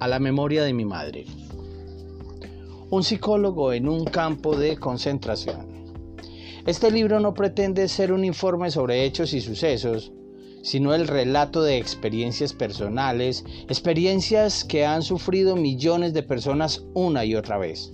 A 0.00 0.08
la 0.08 0.18
memoria 0.18 0.64
de 0.64 0.72
mi 0.72 0.84
madre. 0.84 1.26
Un 2.90 3.04
psicólogo 3.04 3.72
en 3.72 3.88
un 3.88 4.06
campo 4.06 4.56
de 4.56 4.76
concentración. 4.76 5.71
Este 6.64 6.92
libro 6.92 7.18
no 7.18 7.34
pretende 7.34 7.88
ser 7.88 8.12
un 8.12 8.24
informe 8.24 8.70
sobre 8.70 9.04
hechos 9.04 9.34
y 9.34 9.40
sucesos, 9.40 10.12
sino 10.62 10.94
el 10.94 11.08
relato 11.08 11.60
de 11.64 11.76
experiencias 11.76 12.52
personales, 12.52 13.44
experiencias 13.68 14.64
que 14.64 14.86
han 14.86 15.02
sufrido 15.02 15.56
millones 15.56 16.12
de 16.14 16.22
personas 16.22 16.84
una 16.94 17.24
y 17.24 17.34
otra 17.34 17.58
vez. 17.58 17.92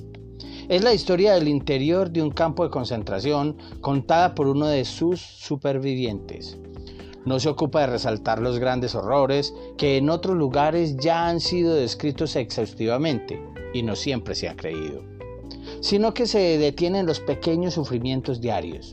Es 0.68 0.84
la 0.84 0.92
historia 0.92 1.32
del 1.32 1.48
interior 1.48 2.10
de 2.10 2.20
un 2.20 2.30
campo 2.30 2.62
de 2.62 2.70
concentración 2.70 3.56
contada 3.80 4.34
por 4.34 4.46
uno 4.46 4.66
de 4.66 4.84
sus 4.84 5.18
supervivientes. 5.18 6.58
No 7.24 7.40
se 7.40 7.48
ocupa 7.48 7.80
de 7.80 7.86
resaltar 7.86 8.38
los 8.38 8.58
grandes 8.58 8.94
horrores 8.94 9.54
que 9.78 9.96
en 9.96 10.10
otros 10.10 10.36
lugares 10.36 10.98
ya 10.98 11.26
han 11.26 11.40
sido 11.40 11.74
descritos 11.74 12.36
exhaustivamente 12.36 13.42
y 13.72 13.82
no 13.82 13.96
siempre 13.96 14.34
se 14.34 14.46
ha 14.46 14.56
creído, 14.56 15.02
sino 15.80 16.14
que 16.14 16.26
se 16.26 16.58
detiene 16.58 17.00
en 17.00 17.06
los 17.06 17.20
pequeños 17.20 17.74
sufrimientos 17.74 18.40
diarios. 18.40 18.92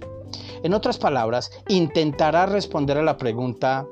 En 0.64 0.74
otras 0.74 0.98
palabras, 0.98 1.52
intentará 1.68 2.46
responder 2.46 2.98
a 2.98 3.04
la 3.04 3.18
pregunta 3.18 3.86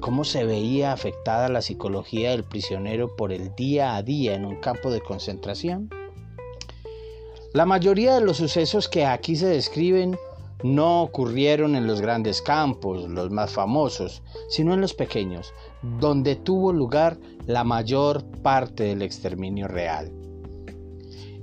¿Cómo 0.00 0.24
se 0.24 0.44
veía 0.44 0.92
afectada 0.92 1.48
la 1.48 1.62
psicología 1.62 2.30
del 2.30 2.44
prisionero 2.44 3.16
por 3.16 3.32
el 3.32 3.54
día 3.54 3.96
a 3.96 4.02
día 4.02 4.34
en 4.34 4.44
un 4.44 4.56
campo 4.56 4.90
de 4.90 5.00
concentración? 5.00 5.90
La 7.54 7.64
mayoría 7.64 8.14
de 8.14 8.20
los 8.20 8.36
sucesos 8.36 8.88
que 8.88 9.06
aquí 9.06 9.36
se 9.36 9.46
describen 9.46 10.18
no 10.62 11.02
ocurrieron 11.02 11.76
en 11.76 11.86
los 11.86 12.00
grandes 12.02 12.42
campos, 12.42 13.08
los 13.08 13.30
más 13.30 13.52
famosos, 13.52 14.22
sino 14.48 14.74
en 14.74 14.82
los 14.82 14.94
pequeños, 14.94 15.54
donde 15.98 16.36
tuvo 16.36 16.72
lugar 16.72 17.16
la 17.46 17.64
mayor 17.64 18.22
parte 18.42 18.84
del 18.84 19.02
exterminio 19.02 19.66
real. 19.66 20.12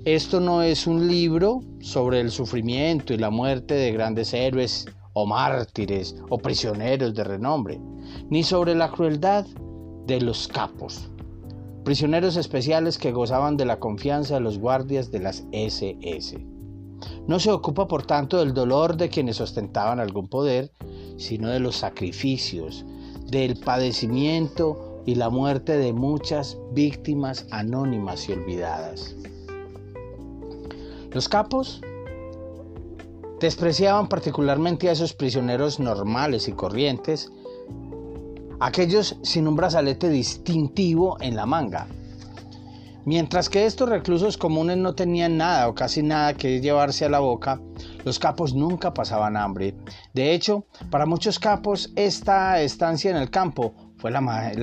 Esto 0.06 0.42
no 0.42 0.62
es 0.64 0.86
un 0.86 1.08
libro 1.08 1.62
sobre 1.80 2.20
el 2.20 2.30
sufrimiento 2.30 3.14
y 3.14 3.18
la 3.18 3.30
muerte 3.30 3.74
de 3.74 3.94
grandes 3.94 4.34
héroes 4.34 4.86
o 5.14 5.26
mártires 5.26 6.18
o 6.30 6.38
prisioneros 6.40 7.16
de 7.16 7.24
renombre, 7.24 7.80
ni 8.30 8.44
sobre 8.44 8.76
la 8.76 8.92
crueldad 8.92 9.46
de 10.06 10.20
los 10.20 10.50
capos, 10.50 11.10
prisioneros 11.86 12.36
especiales 12.36 12.98
que 12.98 13.14
gozaban 13.14 13.56
de 13.56 13.64
la 13.64 13.80
confianza 13.80 14.34
de 14.34 14.42
los 14.42 14.60
guardias 14.60 15.10
de 15.10 15.20
las 15.20 15.46
SS. 15.54 16.38
No 17.26 17.40
se 17.40 17.52
ocupa, 17.52 17.88
por 17.88 18.06
tanto, 18.06 18.40
del 18.40 18.54
dolor 18.54 18.98
de 18.98 19.08
quienes 19.08 19.40
ostentaban 19.40 20.02
algún 20.02 20.28
poder, 20.28 20.70
sino 21.16 21.48
de 21.48 21.62
los 21.62 21.78
sacrificios, 21.78 22.84
del 23.28 23.58
padecimiento 23.58 25.02
y 25.06 25.16
la 25.16 25.30
muerte 25.30 25.78
de 25.78 25.94
muchas 25.94 26.58
víctimas 26.74 27.48
anónimas 27.52 28.28
y 28.28 28.34
olvidadas. 28.34 29.16
Los 31.14 31.30
capos 31.30 31.82
despreciaban 33.40 34.08
particularmente 34.08 34.90
a 34.90 34.94
esos 34.94 35.14
prisioneros 35.14 35.80
normales 35.80 36.48
y 36.48 36.54
corrientes 36.54 37.32
aquellos 38.60 39.18
sin 39.24 39.48
un 39.48 39.56
brazalete 39.56 40.10
distintivo 40.10 41.18
en 41.20 41.36
la 41.36 41.46
manga. 41.46 41.88
Mientras 43.06 43.50
que 43.50 43.66
estos 43.66 43.90
reclusos 43.90 44.38
comunes 44.38 44.78
no 44.78 44.96
tenían 44.96 45.36
nada 45.36 45.68
o 45.68 45.76
casi 45.76 46.02
nada 46.02 46.36
que 46.36 46.62
llevarse 46.62 47.04
a 47.04 47.10
la 47.10 47.20
boca, 47.20 47.60
los 48.06 48.18
capos 48.18 48.54
nunca 48.54 48.94
pasaban 48.94 49.36
hambre. 49.36 49.76
De 50.14 50.34
hecho, 50.34 50.66
para 50.90 51.06
muchos 51.06 51.38
capos 51.38 51.92
esta 51.98 52.62
estancia 52.62 53.12
en 53.12 53.18
el 53.18 53.30
campo 53.30 53.76
fue 53.98 54.12
la, 54.12 54.22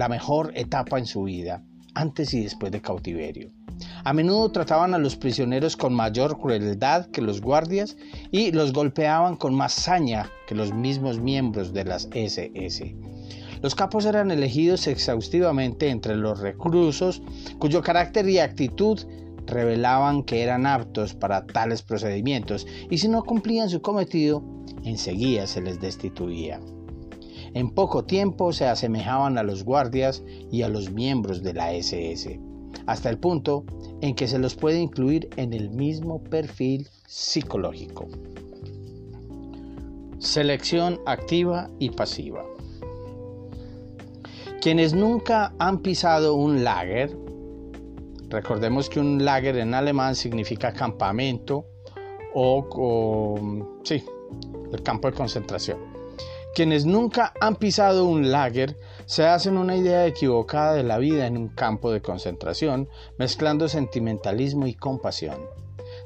mejor 0.08 0.52
etapa 0.54 0.98
en 0.98 1.04
su 1.04 1.24
vida, 1.24 1.62
antes 1.94 2.32
y 2.32 2.42
después 2.42 2.72
de 2.72 2.80
cautiverio. 2.80 3.50
A 4.04 4.12
menudo 4.12 4.50
trataban 4.50 4.94
a 4.94 4.98
los 4.98 5.16
prisioneros 5.16 5.76
con 5.76 5.94
mayor 5.94 6.38
crueldad 6.38 7.06
que 7.06 7.22
los 7.22 7.40
guardias 7.40 7.96
y 8.30 8.52
los 8.52 8.72
golpeaban 8.72 9.36
con 9.36 9.54
más 9.54 9.72
saña 9.72 10.30
que 10.46 10.54
los 10.54 10.72
mismos 10.72 11.20
miembros 11.20 11.72
de 11.72 11.84
las 11.84 12.08
SS. 12.12 12.96
Los 13.62 13.74
capos 13.74 14.06
eran 14.06 14.30
elegidos 14.30 14.86
exhaustivamente 14.86 15.90
entre 15.90 16.16
los 16.16 16.40
reclusos 16.40 17.22
cuyo 17.58 17.82
carácter 17.82 18.28
y 18.28 18.38
actitud 18.38 19.00
revelaban 19.46 20.22
que 20.22 20.42
eran 20.42 20.66
aptos 20.66 21.14
para 21.14 21.46
tales 21.46 21.82
procedimientos 21.82 22.66
y 22.88 22.98
si 22.98 23.08
no 23.08 23.22
cumplían 23.22 23.68
su 23.68 23.82
cometido, 23.82 24.42
enseguida 24.84 25.46
se 25.46 25.60
les 25.60 25.80
destituía. 25.80 26.60
En 27.52 27.70
poco 27.70 28.04
tiempo 28.04 28.52
se 28.52 28.66
asemejaban 28.66 29.36
a 29.36 29.42
los 29.42 29.64
guardias 29.64 30.22
y 30.50 30.62
a 30.62 30.68
los 30.68 30.90
miembros 30.90 31.42
de 31.42 31.52
la 31.52 31.72
SS, 31.72 32.40
hasta 32.86 33.10
el 33.10 33.18
punto 33.18 33.64
en 34.00 34.14
que 34.14 34.28
se 34.28 34.38
los 34.38 34.54
puede 34.54 34.78
incluir 34.78 35.28
en 35.36 35.52
el 35.52 35.70
mismo 35.70 36.22
perfil 36.22 36.88
psicológico. 37.06 38.08
Selección 40.18 41.00
activa 41.06 41.70
y 41.78 41.90
pasiva. 41.90 42.44
Quienes 44.60 44.92
nunca 44.92 45.54
han 45.58 45.78
pisado 45.78 46.34
un 46.34 46.62
lager, 46.62 47.16
recordemos 48.28 48.90
que 48.90 49.00
un 49.00 49.24
lager 49.24 49.56
en 49.56 49.72
alemán 49.72 50.14
significa 50.14 50.72
campamento 50.72 51.64
o, 52.34 53.38
sí, 53.82 54.04
el 54.72 54.82
campo 54.82 55.10
de 55.10 55.16
concentración. 55.16 55.78
Quienes 56.54 56.84
nunca 56.84 57.32
han 57.40 57.56
pisado 57.56 58.04
un 58.04 58.30
lager 58.30 58.76
se 59.10 59.26
hacen 59.26 59.58
una 59.58 59.74
idea 59.74 60.06
equivocada 60.06 60.72
de 60.74 60.84
la 60.84 60.96
vida 60.96 61.26
en 61.26 61.36
un 61.36 61.48
campo 61.48 61.90
de 61.90 62.00
concentración, 62.00 62.88
mezclando 63.18 63.68
sentimentalismo 63.68 64.68
y 64.68 64.74
compasión. 64.74 65.36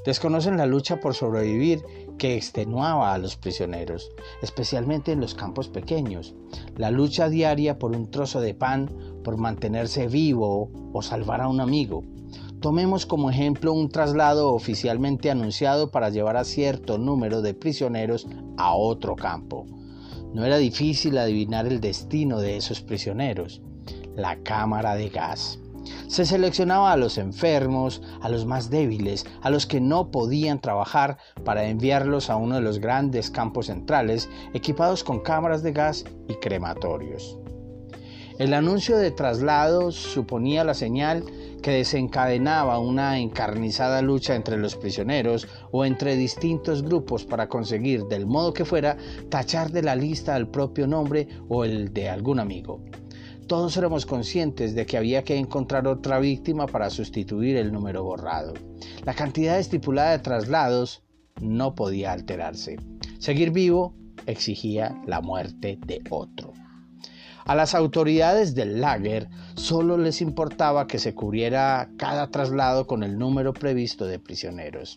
Desconocen 0.06 0.56
la 0.56 0.64
lucha 0.64 1.00
por 1.00 1.12
sobrevivir 1.12 1.84
que 2.16 2.34
extenuaba 2.34 3.12
a 3.12 3.18
los 3.18 3.36
prisioneros, 3.36 4.10
especialmente 4.40 5.12
en 5.12 5.20
los 5.20 5.34
campos 5.34 5.68
pequeños, 5.68 6.34
la 6.78 6.90
lucha 6.90 7.28
diaria 7.28 7.78
por 7.78 7.94
un 7.94 8.10
trozo 8.10 8.40
de 8.40 8.54
pan, 8.54 8.88
por 9.22 9.36
mantenerse 9.36 10.08
vivo 10.08 10.70
o 10.94 11.02
salvar 11.02 11.42
a 11.42 11.48
un 11.48 11.60
amigo. 11.60 12.04
Tomemos 12.60 13.04
como 13.04 13.28
ejemplo 13.28 13.74
un 13.74 13.90
traslado 13.90 14.54
oficialmente 14.54 15.30
anunciado 15.30 15.90
para 15.90 16.08
llevar 16.08 16.38
a 16.38 16.44
cierto 16.44 16.96
número 16.96 17.42
de 17.42 17.52
prisioneros 17.52 18.26
a 18.56 18.74
otro 18.74 19.14
campo. 19.14 19.66
No 20.34 20.44
era 20.44 20.58
difícil 20.58 21.16
adivinar 21.16 21.66
el 21.66 21.80
destino 21.80 22.40
de 22.40 22.56
esos 22.56 22.80
prisioneros, 22.80 23.62
la 24.16 24.36
cámara 24.42 24.96
de 24.96 25.08
gas. 25.08 25.60
Se 26.08 26.26
seleccionaba 26.26 26.90
a 26.90 26.96
los 26.96 27.18
enfermos, 27.18 28.02
a 28.20 28.28
los 28.28 28.44
más 28.44 28.68
débiles, 28.68 29.26
a 29.42 29.50
los 29.50 29.66
que 29.66 29.80
no 29.80 30.10
podían 30.10 30.60
trabajar 30.60 31.18
para 31.44 31.68
enviarlos 31.68 32.30
a 32.30 32.36
uno 32.36 32.56
de 32.56 32.62
los 32.62 32.80
grandes 32.80 33.30
campos 33.30 33.66
centrales 33.66 34.28
equipados 34.54 35.04
con 35.04 35.20
cámaras 35.20 35.62
de 35.62 35.72
gas 35.72 36.04
y 36.28 36.34
crematorios. 36.34 37.38
El 38.40 38.54
anuncio 38.54 38.96
de 38.96 39.12
traslados 39.12 39.94
suponía 39.94 40.64
la 40.64 40.74
señal 40.74 41.22
que 41.64 41.70
desencadenaba 41.70 42.78
una 42.78 43.18
encarnizada 43.18 44.02
lucha 44.02 44.34
entre 44.34 44.58
los 44.58 44.76
prisioneros 44.76 45.48
o 45.70 45.86
entre 45.86 46.14
distintos 46.14 46.82
grupos 46.82 47.24
para 47.24 47.48
conseguir, 47.48 48.04
del 48.04 48.26
modo 48.26 48.52
que 48.52 48.66
fuera, 48.66 48.98
tachar 49.30 49.70
de 49.70 49.82
la 49.82 49.96
lista 49.96 50.36
el 50.36 50.46
propio 50.46 50.86
nombre 50.86 51.26
o 51.48 51.64
el 51.64 51.94
de 51.94 52.10
algún 52.10 52.38
amigo. 52.38 52.84
Todos 53.46 53.78
éramos 53.78 54.04
conscientes 54.04 54.74
de 54.74 54.84
que 54.84 54.98
había 54.98 55.24
que 55.24 55.36
encontrar 55.36 55.88
otra 55.88 56.18
víctima 56.18 56.66
para 56.66 56.90
sustituir 56.90 57.56
el 57.56 57.72
número 57.72 58.04
borrado. 58.04 58.52
La 59.06 59.14
cantidad 59.14 59.58
estipulada 59.58 60.10
de 60.10 60.18
traslados 60.18 61.02
no 61.40 61.74
podía 61.74 62.12
alterarse. 62.12 62.76
Seguir 63.18 63.52
vivo 63.52 63.94
exigía 64.26 65.00
la 65.06 65.22
muerte 65.22 65.78
de 65.86 66.02
otro. 66.10 66.52
A 67.46 67.54
las 67.54 67.74
autoridades 67.74 68.54
del 68.54 68.80
lager 68.80 69.28
solo 69.54 69.98
les 69.98 70.22
importaba 70.22 70.86
que 70.86 70.98
se 70.98 71.14
cubriera 71.14 71.90
cada 71.98 72.30
traslado 72.30 72.86
con 72.86 73.02
el 73.02 73.18
número 73.18 73.52
previsto 73.52 74.06
de 74.06 74.18
prisioneros. 74.18 74.96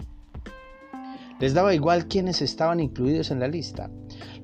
Les 1.40 1.54
daba 1.54 1.76
igual 1.76 2.08
quiénes 2.08 2.42
estaban 2.42 2.80
incluidos 2.80 3.32
en 3.32 3.42
la 3.42 3.50
lista. 3.50 3.92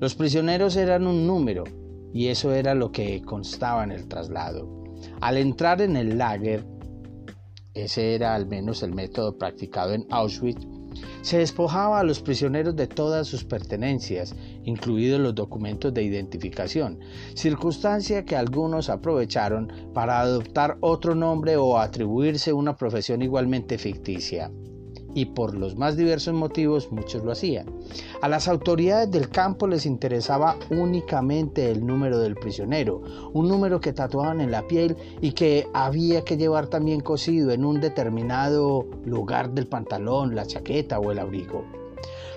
Los 0.00 0.14
prisioneros 0.14 0.76
eran 0.76 1.06
un 1.06 1.26
número 1.26 1.64
y 2.12 2.28
eso 2.28 2.52
era 2.52 2.74
lo 2.74 2.92
que 2.92 3.22
constaba 3.22 3.82
en 3.84 3.90
el 3.90 4.06
traslado. 4.06 4.84
Al 5.22 5.38
entrar 5.38 5.80
en 5.80 5.96
el 5.96 6.18
lager, 6.18 6.64
ese 7.72 8.14
era 8.14 8.34
al 8.34 8.46
menos 8.46 8.82
el 8.82 8.92
método 8.92 9.38
practicado 9.38 9.94
en 9.94 10.06
Auschwitz, 10.10 10.66
se 11.22 11.38
despojaba 11.38 12.00
a 12.00 12.04
los 12.04 12.20
prisioneros 12.20 12.76
de 12.76 12.86
todas 12.86 13.26
sus 13.26 13.44
pertenencias, 13.44 14.34
incluidos 14.64 15.20
los 15.20 15.34
documentos 15.34 15.92
de 15.94 16.02
identificación, 16.02 16.98
circunstancia 17.34 18.24
que 18.24 18.36
algunos 18.36 18.90
aprovecharon 18.90 19.72
para 19.92 20.20
adoptar 20.20 20.76
otro 20.80 21.14
nombre 21.14 21.56
o 21.56 21.78
atribuirse 21.78 22.52
una 22.52 22.76
profesión 22.76 23.22
igualmente 23.22 23.78
ficticia. 23.78 24.50
y 25.14 25.26
por 25.26 25.54
los 25.54 25.76
más 25.76 25.96
diversos 25.96 26.34
motivos 26.34 26.90
muchos 26.90 27.24
lo 27.24 27.30
hacían. 27.30 27.66
A 28.20 28.28
las 28.28 28.48
autoridades 28.48 29.10
del 29.10 29.30
campo 29.30 29.66
les 29.66 29.86
interesaba 29.86 30.56
únicamente 30.70 31.70
el 31.70 31.86
número 31.86 32.18
del 32.18 32.34
prisionero, 32.34 33.00
un 33.32 33.48
número 33.48 33.80
que 33.80 33.92
tatuaban 33.92 34.40
en 34.40 34.50
la 34.50 34.66
piel 34.66 34.96
y 35.20 35.30
que 35.30 35.68
había 35.72 36.24
que 36.24 36.36
llevar 36.36 36.66
también 36.66 37.00
cosido 37.00 37.52
en 37.52 37.64
un 37.64 37.80
determinado 37.80 38.86
lugar 39.04 39.52
del 39.52 39.68
pantalón, 39.68 40.34
la 40.34 40.46
chaqueta 40.46 40.98
o 40.98 41.12
el 41.12 41.20
abrigo. 41.20 41.83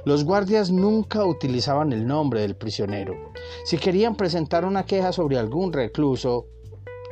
Los 0.07 0.23
guardias 0.23 0.71
nunca 0.71 1.25
utilizaban 1.25 1.91
el 1.91 2.07
nombre 2.07 2.39
del 2.39 2.55
prisionero. 2.55 3.33
Si 3.65 3.77
querían 3.77 4.15
presentar 4.15 4.63
una 4.63 4.85
queja 4.85 5.11
sobre 5.11 5.37
algún 5.37 5.73
recluso, 5.73 6.45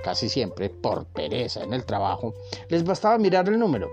casi 0.02 0.30
siempre 0.30 0.70
por 0.70 1.06
pereza 1.08 1.62
en 1.62 1.74
el 1.74 1.84
trabajo, 1.84 2.34
les 2.70 2.86
bastaba 2.86 3.18
mirar 3.18 3.50
el 3.50 3.60
número 3.60 3.90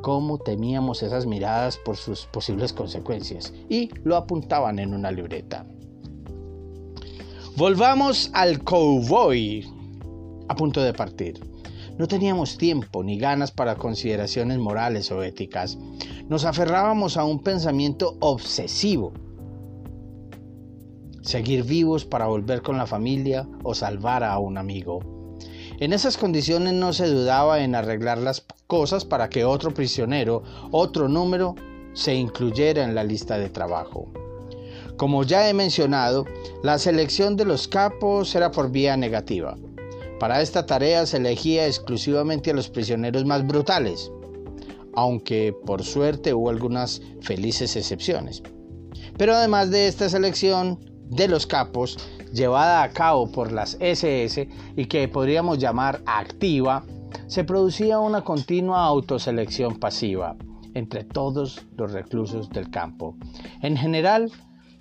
cómo 0.00 0.38
temíamos 0.38 1.02
esas 1.02 1.26
miradas 1.26 1.76
por 1.76 1.96
sus 1.96 2.26
posibles 2.26 2.72
consecuencias 2.72 3.52
y 3.68 3.90
lo 4.04 4.14
apuntaban 4.14 4.78
en 4.78 4.94
una 4.94 5.10
libreta. 5.10 5.66
Volvamos 7.56 8.30
al 8.32 8.62
cowboy 8.62 9.66
a 10.46 10.54
punto 10.54 10.80
de 10.84 10.94
partir. 10.94 11.40
No 11.98 12.06
teníamos 12.06 12.58
tiempo 12.58 13.02
ni 13.02 13.18
ganas 13.18 13.50
para 13.50 13.74
consideraciones 13.74 14.58
morales 14.58 15.10
o 15.10 15.24
éticas. 15.24 15.76
Nos 16.28 16.44
aferrábamos 16.44 17.16
a 17.16 17.24
un 17.24 17.42
pensamiento 17.42 18.18
obsesivo. 18.20 19.14
Seguir 21.22 21.64
vivos 21.64 22.04
para 22.04 22.26
volver 22.26 22.60
con 22.60 22.76
la 22.76 22.86
familia 22.86 23.48
o 23.62 23.74
salvar 23.74 24.22
a 24.22 24.38
un 24.38 24.58
amigo. 24.58 25.00
En 25.80 25.94
esas 25.94 26.18
condiciones 26.18 26.74
no 26.74 26.92
se 26.92 27.06
dudaba 27.06 27.60
en 27.60 27.74
arreglar 27.74 28.18
las 28.18 28.44
cosas 28.66 29.06
para 29.06 29.30
que 29.30 29.46
otro 29.46 29.72
prisionero, 29.72 30.42
otro 30.70 31.08
número, 31.08 31.54
se 31.94 32.14
incluyera 32.14 32.84
en 32.84 32.94
la 32.94 33.04
lista 33.04 33.38
de 33.38 33.48
trabajo. 33.48 34.12
Como 34.98 35.24
ya 35.24 35.48
he 35.48 35.54
mencionado, 35.54 36.26
la 36.62 36.78
selección 36.78 37.38
de 37.38 37.46
los 37.46 37.68
capos 37.68 38.34
era 38.34 38.50
por 38.50 38.70
vía 38.70 38.98
negativa. 38.98 39.56
Para 40.20 40.42
esta 40.42 40.66
tarea 40.66 41.06
se 41.06 41.16
elegía 41.16 41.66
exclusivamente 41.66 42.50
a 42.50 42.54
los 42.54 42.68
prisioneros 42.68 43.24
más 43.24 43.46
brutales, 43.46 44.10
aunque 44.98 45.54
por 45.64 45.84
suerte 45.84 46.34
hubo 46.34 46.50
algunas 46.50 47.00
felices 47.20 47.76
excepciones. 47.76 48.42
Pero 49.16 49.32
además 49.32 49.70
de 49.70 49.86
esta 49.86 50.08
selección 50.08 50.80
de 51.08 51.28
los 51.28 51.46
capos, 51.46 51.98
llevada 52.32 52.82
a 52.82 52.90
cabo 52.90 53.30
por 53.30 53.52
las 53.52 53.76
SS 53.78 54.48
y 54.76 54.86
que 54.86 55.06
podríamos 55.06 55.58
llamar 55.58 56.02
activa, 56.04 56.84
se 57.28 57.44
producía 57.44 58.00
una 58.00 58.22
continua 58.24 58.86
autoselección 58.86 59.78
pasiva 59.78 60.34
entre 60.74 61.04
todos 61.04 61.64
los 61.76 61.92
reclusos 61.92 62.50
del 62.50 62.68
campo. 62.68 63.16
En 63.62 63.76
general, 63.76 64.32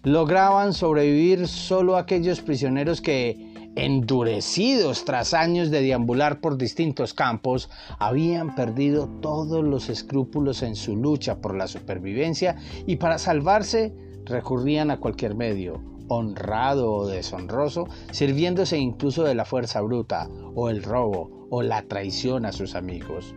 lograban 0.01 0.74
sobrevivir 0.74 1.47
solo 1.47 1.95
aquellos 1.95 2.41
prisioneros 2.41 3.01
que, 3.01 3.47
endurecidos 3.77 5.05
tras 5.05 5.36
años 5.36 5.69
de 5.69 5.81
deambular 5.81 6.41
por 6.41 6.57
distintos 6.57 7.13
campos, 7.13 7.69
habían 8.00 8.55
perdido 8.55 9.07
todos 9.22 9.63
los 9.63 9.89
escrúpulos 9.89 10.63
en 10.63 10.75
su 10.75 10.96
lucha 10.96 11.38
por 11.41 11.55
la 11.55 11.67
supervivencia 11.67 12.57
y 12.88 12.96
para 12.96 13.19
salvarse 13.19 13.93
recurrían 14.25 14.89
a 14.89 14.98
cualquier 14.98 15.36
medio, 15.36 15.81
honrado 16.07 16.91
o 16.91 17.07
deshonroso, 17.07 17.88
sirviéndose 18.12 18.77
incluso 18.77 19.24
de 19.24 19.36
la 19.36 19.46
fuerza 19.46 19.81
bruta, 19.81 20.27
o 20.55 20.69
el 20.69 20.81
robo, 20.81 21.48
o 21.50 21.62
la 21.62 21.84
traición 21.84 22.46
a 22.46 22.51
sus 22.51 22.75
amigos. 22.75 23.36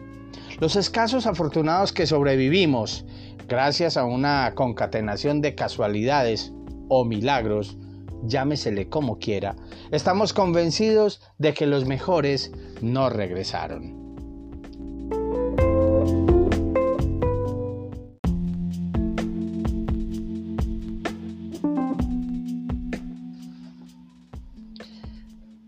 Los 0.59 0.77
escasos 0.77 1.27
afortunados 1.27 1.93
que 1.93 2.07
sobrevivimos, 2.07 3.05
gracias 3.47 3.97
a 3.97 4.05
una 4.05 4.53
concatenación 4.55 5.43
de 5.43 5.55
casualidades 5.55 6.53
o 6.89 7.05
milagros, 7.05 7.77
llámesele 8.25 8.89
como 8.89 9.19
quiera, 9.19 9.57
estamos 9.91 10.33
convencidos 10.33 11.21
de 11.39 11.55
que 11.55 11.67
los 11.67 11.87
mejores 11.87 12.53
no 12.81 13.11
regresaron. 13.11 14.01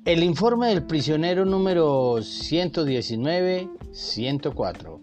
El 0.05 0.25
informe 0.25 0.67
del 0.67 0.83
prisionero 0.83 1.47
número 1.47 2.17
119-104. 2.17 5.01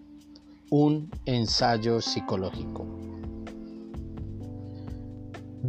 Un 0.69 1.09
ensayo 1.25 1.99
psicológico. 1.99 3.08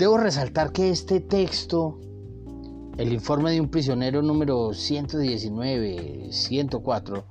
Debo 0.01 0.17
resaltar 0.17 0.73
que 0.73 0.89
este 0.89 1.21
texto, 1.21 2.01
el 2.97 3.13
informe 3.13 3.51
de 3.51 3.61
un 3.61 3.69
prisionero 3.69 4.23
número 4.23 4.71
119-104, 4.71 7.25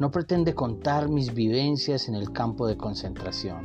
no 0.00 0.10
pretende 0.10 0.52
contar 0.52 1.08
mis 1.08 1.32
vivencias 1.32 2.08
en 2.08 2.16
el 2.16 2.32
campo 2.32 2.66
de 2.66 2.76
concentración. 2.76 3.64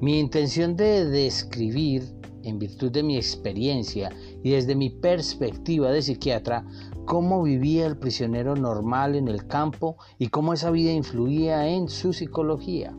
Mi 0.00 0.20
intención 0.20 0.76
de 0.76 1.04
describir 1.06 2.04
en 2.44 2.60
virtud 2.60 2.92
de 2.92 3.02
mi 3.02 3.16
experiencia 3.16 4.12
y 4.44 4.50
desde 4.50 4.76
mi 4.76 4.90
perspectiva 4.90 5.90
de 5.90 6.02
psiquiatra, 6.02 6.64
cómo 7.06 7.42
vivía 7.42 7.88
el 7.88 7.98
prisionero 7.98 8.54
normal 8.54 9.16
en 9.16 9.26
el 9.26 9.48
campo 9.48 9.96
y 10.16 10.28
cómo 10.28 10.52
esa 10.52 10.70
vida 10.70 10.92
influía 10.92 11.66
en 11.66 11.88
su 11.88 12.12
psicología. 12.12 12.96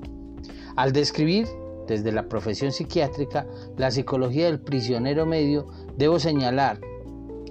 Al 0.75 0.91
describir 0.91 1.47
desde 1.89 2.11
la 2.11 2.29
profesión 2.29 2.71
psiquiátrica 2.71 3.47
la 3.77 3.91
psicología 3.91 4.45
del 4.45 4.61
prisionero 4.61 5.25
medio, 5.25 5.67
debo 5.97 6.19
señalar, 6.19 6.79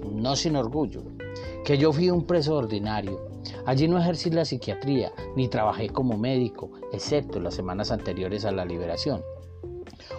no 0.03 0.35
sin 0.35 0.55
orgullo, 0.55 1.03
que 1.65 1.77
yo 1.77 1.91
fui 1.91 2.09
un 2.09 2.25
preso 2.25 2.55
ordinario. 2.55 3.29
Allí 3.65 3.87
no 3.87 3.99
ejercí 3.99 4.29
la 4.29 4.45
psiquiatría 4.45 5.11
ni 5.35 5.47
trabajé 5.47 5.89
como 5.89 6.17
médico, 6.17 6.71
excepto 6.93 7.39
las 7.39 7.53
semanas 7.53 7.91
anteriores 7.91 8.45
a 8.45 8.51
la 8.51 8.65
liberación. 8.65 9.21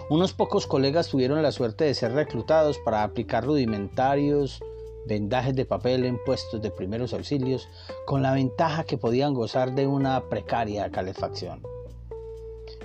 Unos 0.09 0.33
pocos 0.33 0.67
colegas 0.67 1.09
tuvieron 1.09 1.41
la 1.41 1.51
suerte 1.51 1.85
de 1.85 1.93
ser 1.93 2.13
reclutados 2.13 2.77
para 2.79 3.03
aplicar 3.03 3.45
rudimentarios 3.45 4.61
vendajes 5.07 5.55
de 5.55 5.65
papel 5.65 6.05
en 6.05 6.23
puestos 6.23 6.61
de 6.61 6.71
primeros 6.71 7.13
auxilios, 7.13 7.67
con 8.05 8.21
la 8.21 8.33
ventaja 8.33 8.83
que 8.83 8.97
podían 8.97 9.33
gozar 9.33 9.73
de 9.73 9.87
una 9.87 10.29
precaria 10.29 10.91
calefacción. 10.91 11.63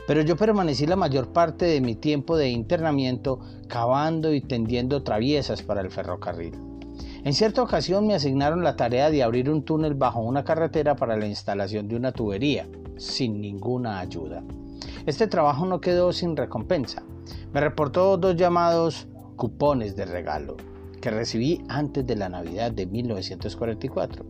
Pero 0.06 0.22
yo 0.22 0.36
permanecí 0.36 0.86
la 0.86 0.96
mayor 0.96 1.32
parte 1.32 1.64
de 1.64 1.80
mi 1.80 1.96
tiempo 1.96 2.36
de 2.36 2.48
internamiento 2.48 3.40
cavando 3.68 4.32
y 4.32 4.40
tendiendo 4.40 5.02
traviesas 5.02 5.62
para 5.62 5.80
el 5.80 5.90
ferrocarril. 5.90 6.54
En 7.24 7.32
cierta 7.32 7.62
ocasión 7.62 8.06
me 8.06 8.14
asignaron 8.14 8.62
la 8.62 8.76
tarea 8.76 9.10
de 9.10 9.24
abrir 9.24 9.50
un 9.50 9.64
túnel 9.64 9.94
bajo 9.94 10.20
una 10.20 10.44
carretera 10.44 10.94
para 10.94 11.16
la 11.16 11.26
instalación 11.26 11.88
de 11.88 11.96
una 11.96 12.12
tubería, 12.12 12.68
sin 12.96 13.40
ninguna 13.40 13.98
ayuda. 13.98 14.44
Este 15.06 15.26
trabajo 15.26 15.66
no 15.66 15.80
quedó 15.80 16.12
sin 16.12 16.36
recompensa. 16.36 17.02
Me 17.52 17.60
reportó 17.60 18.16
dos 18.16 18.36
llamados 18.36 19.08
cupones 19.34 19.96
de 19.96 20.04
regalo 20.04 20.56
que 21.00 21.10
recibí 21.10 21.62
antes 21.68 22.06
de 22.06 22.16
la 22.16 22.28
Navidad 22.28 22.72
de 22.72 22.86
1944. 22.86 24.24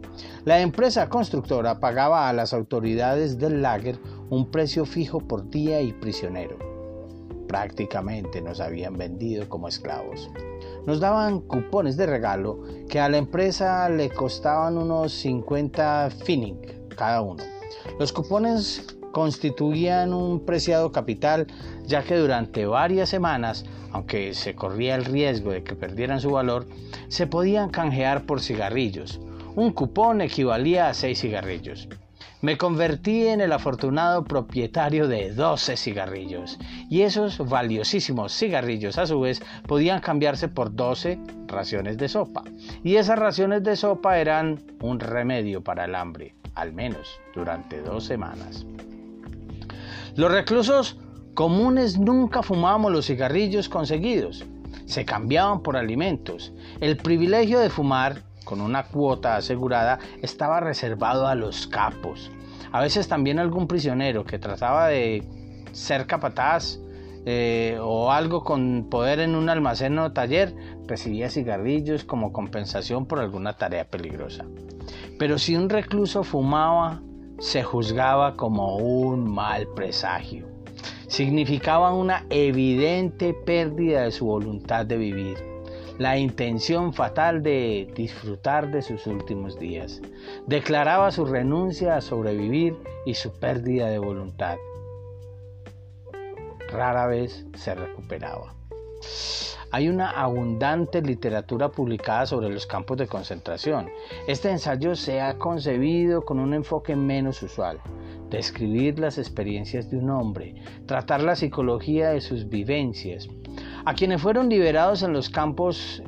La 0.45 0.61
empresa 0.61 1.09
constructora 1.09 1.81
pagaba 1.81 2.29
a 2.29 2.33
las 2.33 2.53
autoridades 2.53 3.39
del 3.39 3.62
lager 3.62 3.99
un 4.31 4.51
precio 4.51 4.85
fijo 4.85 5.21
por 5.21 5.49
día 5.51 5.81
y 5.81 5.93
prisionero. 5.93 6.59
Prácticamente 7.47 8.41
nos 8.41 8.61
habían 8.61 8.97
vendido 8.97 9.49
como 9.49 9.69
esclavos. 9.69 10.31
Nos 10.87 11.01
daban 11.01 11.41
cupones 11.41 11.97
de 11.97 12.07
regalo 12.07 12.61
que 12.89 12.99
a 12.99 13.09
la 13.09 13.19
empresa 13.19 13.89
le 13.89 14.11
costaban 14.11 14.77
unos 14.77 15.12
50 15.12 16.11
finning 16.25 16.59
cada 16.97 17.23
uno. 17.23 17.43
Los 17.99 18.12
cupones 18.12 18.85
constituían 19.12 20.12
un 20.12 20.45
preciado 20.45 20.93
capital, 20.93 21.47
ya 21.85 22.03
que 22.03 22.17
durante 22.17 22.67
varias 22.67 23.09
semanas, 23.09 23.65
aunque 23.93 24.35
se 24.35 24.55
corría 24.55 24.95
el 24.97 25.05
riesgo 25.05 25.53
de 25.53 25.62
que 25.62 25.75
perdieran 25.75 26.21
su 26.21 26.31
valor, 26.31 26.67
se 27.09 27.27
podían 27.27 27.71
canjear 27.71 28.27
por 28.27 28.41
cigarrillos. 28.41 29.21
Un 29.55 29.73
cupón 29.73 30.21
equivalía 30.21 30.89
a 30.89 30.95
seis 30.95 31.21
cigarrillos. 31.21 31.89
Me 32.46 32.56
convertí 32.56 33.26
en 33.26 33.40
el 33.40 33.50
afortunado 33.50 34.22
propietario 34.22 35.09
de 35.09 35.35
12 35.35 35.76
cigarrillos 35.76 36.61
y 36.88 37.02
esos 37.02 37.38
valiosísimos 37.38 38.32
cigarrillos 38.32 38.98
a 38.98 39.06
su 39.09 39.18
vez 39.18 39.42
podían 39.66 40.00
cambiarse 40.00 40.46
por 40.46 40.72
12 40.72 41.18
raciones 41.48 41.98
de 41.98 42.09
sopa 42.09 42.44
y 42.85 42.98
esas 42.98 43.18
raciones 43.18 43.64
de 43.64 43.74
sopa 43.74 44.20
eran 44.20 44.62
un 44.80 45.00
remedio 45.00 45.64
para 45.64 45.87
el 45.87 45.96
hambre, 45.96 46.37
al 46.54 46.72
menos 46.72 47.18
durante 47.35 47.80
dos 47.80 48.04
semanas. 48.04 48.64
Los 50.14 50.30
reclusos 50.30 51.00
comunes 51.35 51.98
nunca 51.98 52.44
fumábamos 52.44 52.92
los 52.92 53.06
cigarrillos 53.06 53.68
conseguidos, 53.68 54.44
se 54.85 55.04
cambiaban 55.04 55.64
por 55.64 55.76
alimentos. 55.76 56.52
El 56.78 56.96
privilegio 56.96 57.59
de 57.59 57.70
fumar, 57.70 58.22
con 58.44 58.61
una 58.61 58.85
cuota 58.85 59.35
asegurada, 59.35 59.98
estaba 60.22 60.61
reservado 60.61 61.26
a 61.26 61.35
los 61.35 61.66
capos. 61.66 62.30
A 62.77 62.81
veces 62.81 63.09
también 63.09 63.39
algún 63.39 63.67
prisionero 63.69 64.25
que 64.25 64.39
trataba 64.39 64.89
de 64.89 65.23
ser 65.73 66.07
capataz 66.07 66.79
eh, 67.25 67.79
o 67.81 68.12
algo 68.12 68.45
con 68.45 68.89
poder 68.91 69.21
en 69.21 69.35
un 69.35 69.49
almacén 69.49 69.99
o 69.99 70.12
taller, 70.12 70.55
recibía 70.87 71.31
cigarrillos 71.31 72.05
como 72.05 72.35
compensación 72.35 73.07
por 73.07 73.21
alguna 73.21 73.57
tarea 73.57 73.89
peligrosa. 73.89 74.45
Pero 75.19 75.39
si 75.39 75.57
un 75.57 75.71
recluso 75.71 76.23
fumaba, 76.23 77.01
se 77.39 77.62
juzgaba 77.62 78.37
como 78.37 78.77
un 78.77 79.25
mal 79.25 79.69
presagio. 79.75 80.47
Significaba 81.09 81.95
una 81.95 82.27
evidente 82.29 83.33
pérdida 83.33 84.03
de 84.03 84.11
su 84.11 84.27
voluntad 84.27 84.85
de 84.85 84.99
vivir, 84.99 85.39
la 85.98 86.18
intención 86.18 86.92
fatal 86.92 87.42
de 87.42 87.90
disfrutar 87.94 88.70
de 88.70 88.82
sus 88.82 89.06
últimos 89.06 89.59
días. 89.59 90.02
Declaraba 90.46 91.11
su 91.11 91.24
renuncia 91.24 91.96
a 91.96 92.00
sobrevivir 92.00 92.76
y 93.06 93.14
su 93.14 93.32
pérdida 93.32 93.88
de 93.88 93.98
voluntad. 93.98 94.56
Rara 96.70 97.06
vez 97.06 97.46
se 97.54 97.74
recuperaba. 97.74 98.54
Hay 99.72 99.88
una 99.88 100.11
abundante 100.11 101.02
literatura 101.02 101.70
publicada 101.70 102.26
sobre 102.26 102.48
los 102.48 102.66
campos 102.66 102.96
de 102.98 103.09
concentración. 103.09 103.90
Este 104.26 104.50
ensayo 104.50 104.94
se 104.94 105.20
ha 105.20 105.38
concebido 105.38 106.24
con 106.24 106.38
un 106.38 106.54
enfoque 106.54 106.94
menos 106.94 107.42
usual. 107.42 107.80
Describir 108.30 108.98
las 108.98 109.18
experiencias 109.18 109.90
de 109.90 109.98
un 109.98 110.11
hombre, 110.11 110.54
tratar 110.87 111.22
la 111.22 111.37
psicología 111.37 112.11
de 112.11 112.20
sus 112.20 112.48
vivencias. 112.48 113.28
A 113.87 113.94
quienes 113.94 114.20
fueron 114.20 114.49
liberados 114.49 115.05
en 115.05 115.12
los 115.12 115.31
campos 115.31 116.03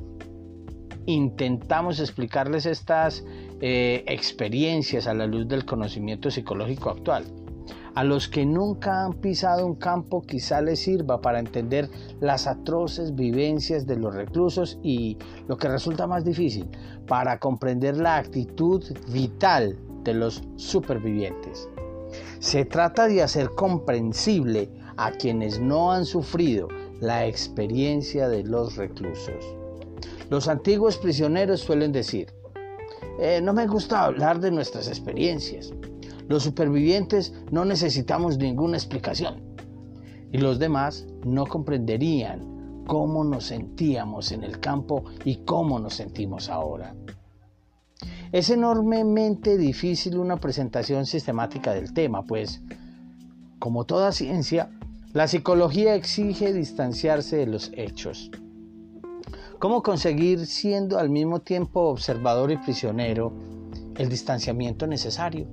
intentamos 1.07 2.01
explicarles 2.01 2.67
estas 2.67 3.25
eh, 3.61 4.03
experiencias 4.09 5.07
a 5.07 5.15
la 5.15 5.29
luz 5.29 5.47
del 5.47 5.65
conocimiento 5.65 6.29
psicológico 6.29 6.91
actual. 6.91 7.25
A 7.95 8.03
los 8.03 8.27
que 8.27 8.45
nunca 8.45 9.05
han 9.05 9.13
pisado 9.13 9.65
un 9.65 9.77
campo 9.77 10.23
quizá 10.23 10.61
les 10.61 10.81
sirva 10.81 11.21
para 11.21 11.39
entender 11.39 11.89
las 12.19 12.49
atroces 12.49 13.15
vivencias 13.15 13.87
de 13.87 13.97
los 13.97 14.13
reclusos 14.13 14.81
y, 14.83 15.17
lo 15.47 15.57
que 15.57 15.69
resulta 15.69 16.09
más 16.09 16.25
difícil, 16.25 16.69
para 17.07 17.39
comprender 17.39 17.97
la 17.97 18.17
actitud 18.17 18.83
vital 19.13 19.79
de 20.03 20.15
los 20.15 20.43
supervivientes. 20.57 21.69
Se 22.41 22.65
trata 22.65 23.07
de 23.07 23.23
hacer 23.23 23.51
comprensible 23.51 24.69
a 24.97 25.13
quienes 25.13 25.61
no 25.61 25.93
han 25.93 26.05
sufrido 26.05 26.67
la 27.01 27.27
experiencia 27.27 28.29
de 28.29 28.45
los 28.45 28.77
reclusos. 28.77 29.45
Los 30.31 30.49
antiguos 30.49 30.99
prisioneros 30.99 31.61
suelen 31.61 31.93
decir, 31.93 32.33
eh, 33.21 33.41
no 33.43 33.53
me 33.53 33.67
gusta 33.67 34.05
hablar 34.05 34.41
de 34.41 34.51
nuestras 34.51 34.89
experiencias, 34.89 35.73
los 36.29 36.43
supervivientes 36.43 37.33
no 37.51 37.65
necesitamos 37.65 38.37
ninguna 38.37 38.77
explicación. 38.77 39.43
Y 40.31 40.39
los 40.39 40.59
demás 40.59 41.07
no 41.25 41.47
comprenderían 41.47 42.85
cómo 42.87 43.25
nos 43.25 43.45
sentíamos 43.47 44.31
en 44.33 44.45
el 44.45 44.61
campo 44.61 45.05
y 45.25 45.37
cómo 45.45 45.79
nos 45.79 45.95
sentimos 45.95 46.51
ahora. 46.51 46.95
Es 48.31 48.51
enormemente 48.51 49.57
difícil 49.57 50.19
una 50.19 50.37
presentación 50.37 51.07
sistemática 51.07 51.73
del 51.73 51.95
tema, 51.95 52.25
pues, 52.25 52.61
como 53.59 53.85
toda 53.85 54.13
ciencia, 54.13 54.71
la 55.15 55.27
psicología 55.27 55.95
exige 55.95 56.53
distanciarse 56.53 57.37
de 57.39 57.47
los 57.47 57.73
hechos. 57.75 58.31
¿Cómo 59.59 59.83
conseguir, 59.83 60.47
siendo 60.47 60.99
al 60.99 61.09
mismo 61.09 61.41
tiempo 61.41 61.89
observador 61.89 62.53
y 62.53 62.59
prisionero, 62.59 63.33
el 63.97 64.11
distanciamiento 64.11 64.87
necesario? 64.87 65.49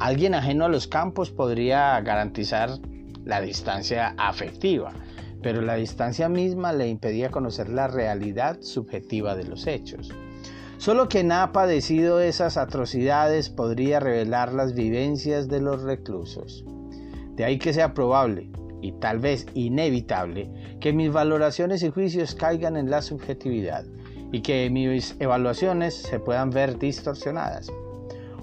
Alguien 0.00 0.34
ajeno 0.34 0.64
a 0.64 0.68
los 0.68 0.88
campos 0.88 1.30
podría 1.30 2.00
garantizar 2.00 2.70
la 3.24 3.40
distancia 3.40 4.16
afectiva, 4.18 4.92
pero 5.40 5.62
la 5.62 5.76
distancia 5.76 6.28
misma 6.28 6.72
le 6.72 6.88
impedía 6.88 7.30
conocer 7.30 7.68
la 7.68 7.86
realidad 7.86 8.58
subjetiva 8.60 9.36
de 9.36 9.44
los 9.44 9.68
hechos. 9.68 10.10
Solo 10.78 11.08
quien 11.08 11.30
ha 11.30 11.52
padecido 11.52 12.20
esas 12.20 12.56
atrocidades 12.56 13.50
podría 13.50 14.00
revelar 14.00 14.52
las 14.52 14.74
vivencias 14.74 15.46
de 15.48 15.60
los 15.60 15.82
reclusos. 15.82 16.64
De 17.40 17.46
ahí 17.46 17.58
que 17.58 17.72
sea 17.72 17.94
probable, 17.94 18.50
y 18.82 18.92
tal 18.92 19.18
vez 19.18 19.46
inevitable, 19.54 20.50
que 20.78 20.92
mis 20.92 21.10
valoraciones 21.10 21.82
y 21.82 21.88
juicios 21.88 22.34
caigan 22.34 22.76
en 22.76 22.90
la 22.90 23.00
subjetividad 23.00 23.86
y 24.30 24.42
que 24.42 24.68
mis 24.68 25.16
evaluaciones 25.20 25.94
se 25.94 26.20
puedan 26.20 26.50
ver 26.50 26.78
distorsionadas. 26.78 27.72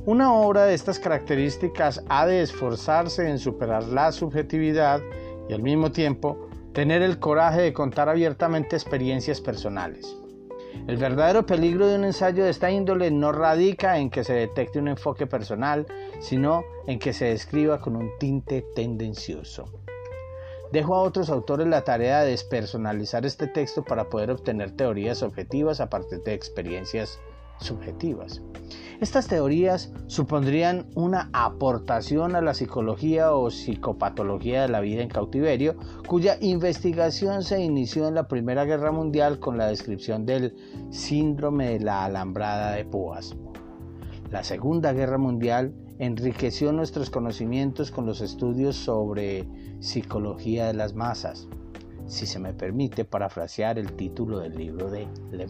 Una 0.08 0.34
obra 0.34 0.66
de 0.66 0.74
estas 0.74 0.98
características 0.98 2.04
ha 2.10 2.26
de 2.26 2.42
esforzarse 2.42 3.30
en 3.30 3.38
superar 3.38 3.84
la 3.84 4.12
subjetividad 4.12 5.00
y 5.48 5.54
al 5.54 5.62
mismo 5.62 5.92
tiempo 5.92 6.50
tener 6.74 7.04
el 7.04 7.20
coraje 7.20 7.62
de 7.62 7.74
contar 7.74 8.10
abiertamente 8.10 8.76
experiencias 8.76 9.42
personales. 9.42 10.18
El 10.88 10.98
verdadero 10.98 11.46
peligro 11.46 11.86
de 11.86 11.98
un 11.98 12.06
ensayo 12.06 12.46
de 12.46 12.50
esta 12.50 12.72
índole 12.72 13.12
no 13.12 13.32
radica 13.32 14.00
en 14.00 14.10
que 14.10 14.24
se 14.24 14.34
detecte 14.34 14.80
un 14.80 14.88
enfoque 14.88 15.28
personal, 15.28 15.86
sino 16.20 16.64
en 16.86 17.00
que 17.00 17.14
se 17.14 17.26
describa 17.26 17.80
con 17.80 17.96
un 17.96 18.10
tinte 18.20 18.66
tendencioso. 18.76 19.66
Dejo 20.72 20.96
a 20.96 21.02
otros 21.02 21.30
autores 21.30 21.68
la 21.68 21.84
tarea 21.84 22.22
de 22.22 22.32
despersonalizar 22.32 23.26
este 23.26 23.48
texto 23.48 23.84
para 23.84 24.10
poder 24.10 24.32
obtener 24.32 24.72
teorías 24.72 25.24
objetivas 25.24 25.80
a 25.80 25.90
partir 25.90 26.22
de 26.24 26.34
experiencias 26.34 27.20
subjetivas. 27.60 28.42
Estas 29.00 29.28
teorías 29.28 29.94
supondrían 30.08 30.88
una 30.96 31.30
aportación 31.32 32.36
a 32.36 32.42
la 32.42 32.54
psicología 32.54 33.34
o 33.34 33.50
psicopatología 33.50 34.64
de 34.64 34.70
la 34.70 34.82
vida 34.82 35.04
en 35.04 35.10
cautiverio, 35.10 35.78
cuya 36.08 36.38
investigación 36.42 37.44
se 37.44 37.62
inició 37.62 38.08
en 38.08 38.16
la 38.16 38.28
Primera 38.28 38.66
Guerra 38.66 38.92
Mundial 38.92 39.40
con 39.40 39.58
la 39.58 39.68
descripción 39.68 40.26
del 40.26 40.56
síndrome 40.90 41.70
de 41.70 41.80
la 41.80 42.06
alambrada 42.06 42.74
de 42.74 42.86
púas. 42.86 43.36
La 44.32 44.44
Segunda 44.44 44.92
Guerra 44.94 45.18
Mundial 45.18 45.74
enriqueció 46.00 46.72
nuestros 46.72 47.10
conocimientos 47.10 47.92
con 47.92 48.06
los 48.06 48.22
estudios 48.22 48.76
sobre 48.76 49.48
psicología 49.80 50.68
de 50.68 50.74
las 50.74 50.94
masas, 50.94 51.48
si 52.08 52.26
se 52.26 52.40
me 52.40 52.54
permite 52.54 53.06
parafrasear 53.06 53.80
el 53.80 53.94
título 53.94 54.40
del 54.40 54.56
libro 54.56 54.90
de 54.90 55.08
Le 55.32 55.48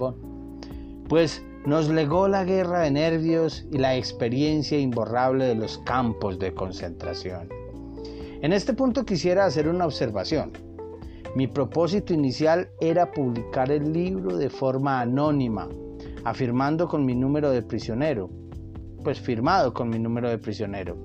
Pues 1.07 1.43
nos 1.65 1.89
legó 1.89 2.27
la 2.27 2.45
guerra 2.45 2.81
de 2.81 2.91
nervios 2.91 3.65
y 3.71 3.77
la 3.77 3.95
experiencia 3.95 4.79
imborrable 4.79 5.45
de 5.45 5.55
los 5.55 5.77
campos 5.79 6.39
de 6.39 6.53
concentración. 6.53 7.49
En 8.41 8.53
este 8.53 8.73
punto 8.73 9.05
quisiera 9.05 9.45
hacer 9.45 9.67
una 9.67 9.85
observación. 9.85 10.51
Mi 11.35 11.47
propósito 11.47 12.13
inicial 12.13 12.69
era 12.79 13.11
publicar 13.11 13.71
el 13.71 13.91
libro 13.91 14.37
de 14.37 14.49
forma 14.49 15.01
anónima, 15.01 15.67
afirmando 16.23 16.87
con 16.87 17.05
mi 17.05 17.15
número 17.15 17.51
de 17.51 17.61
prisionero, 17.61 18.29
pues 19.07 19.21
firmado 19.21 19.73
con 19.73 19.87
mi 19.87 19.99
número 19.99 20.29
de 20.29 20.37
prisionero. 20.37 20.97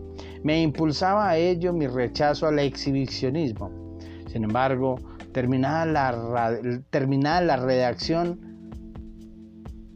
Me 0.42 0.60
impulsaba 0.60 1.28
a 1.28 1.36
ello 1.36 1.72
mi 1.72 1.86
rechazo 1.86 2.48
al 2.48 2.58
exhibicionismo. 2.58 3.96
Sin 4.26 4.42
embargo, 4.42 4.98
terminada 5.30 5.86
la, 5.86 6.58
terminada 6.90 7.42
la 7.42 7.58
redacción, 7.58 8.40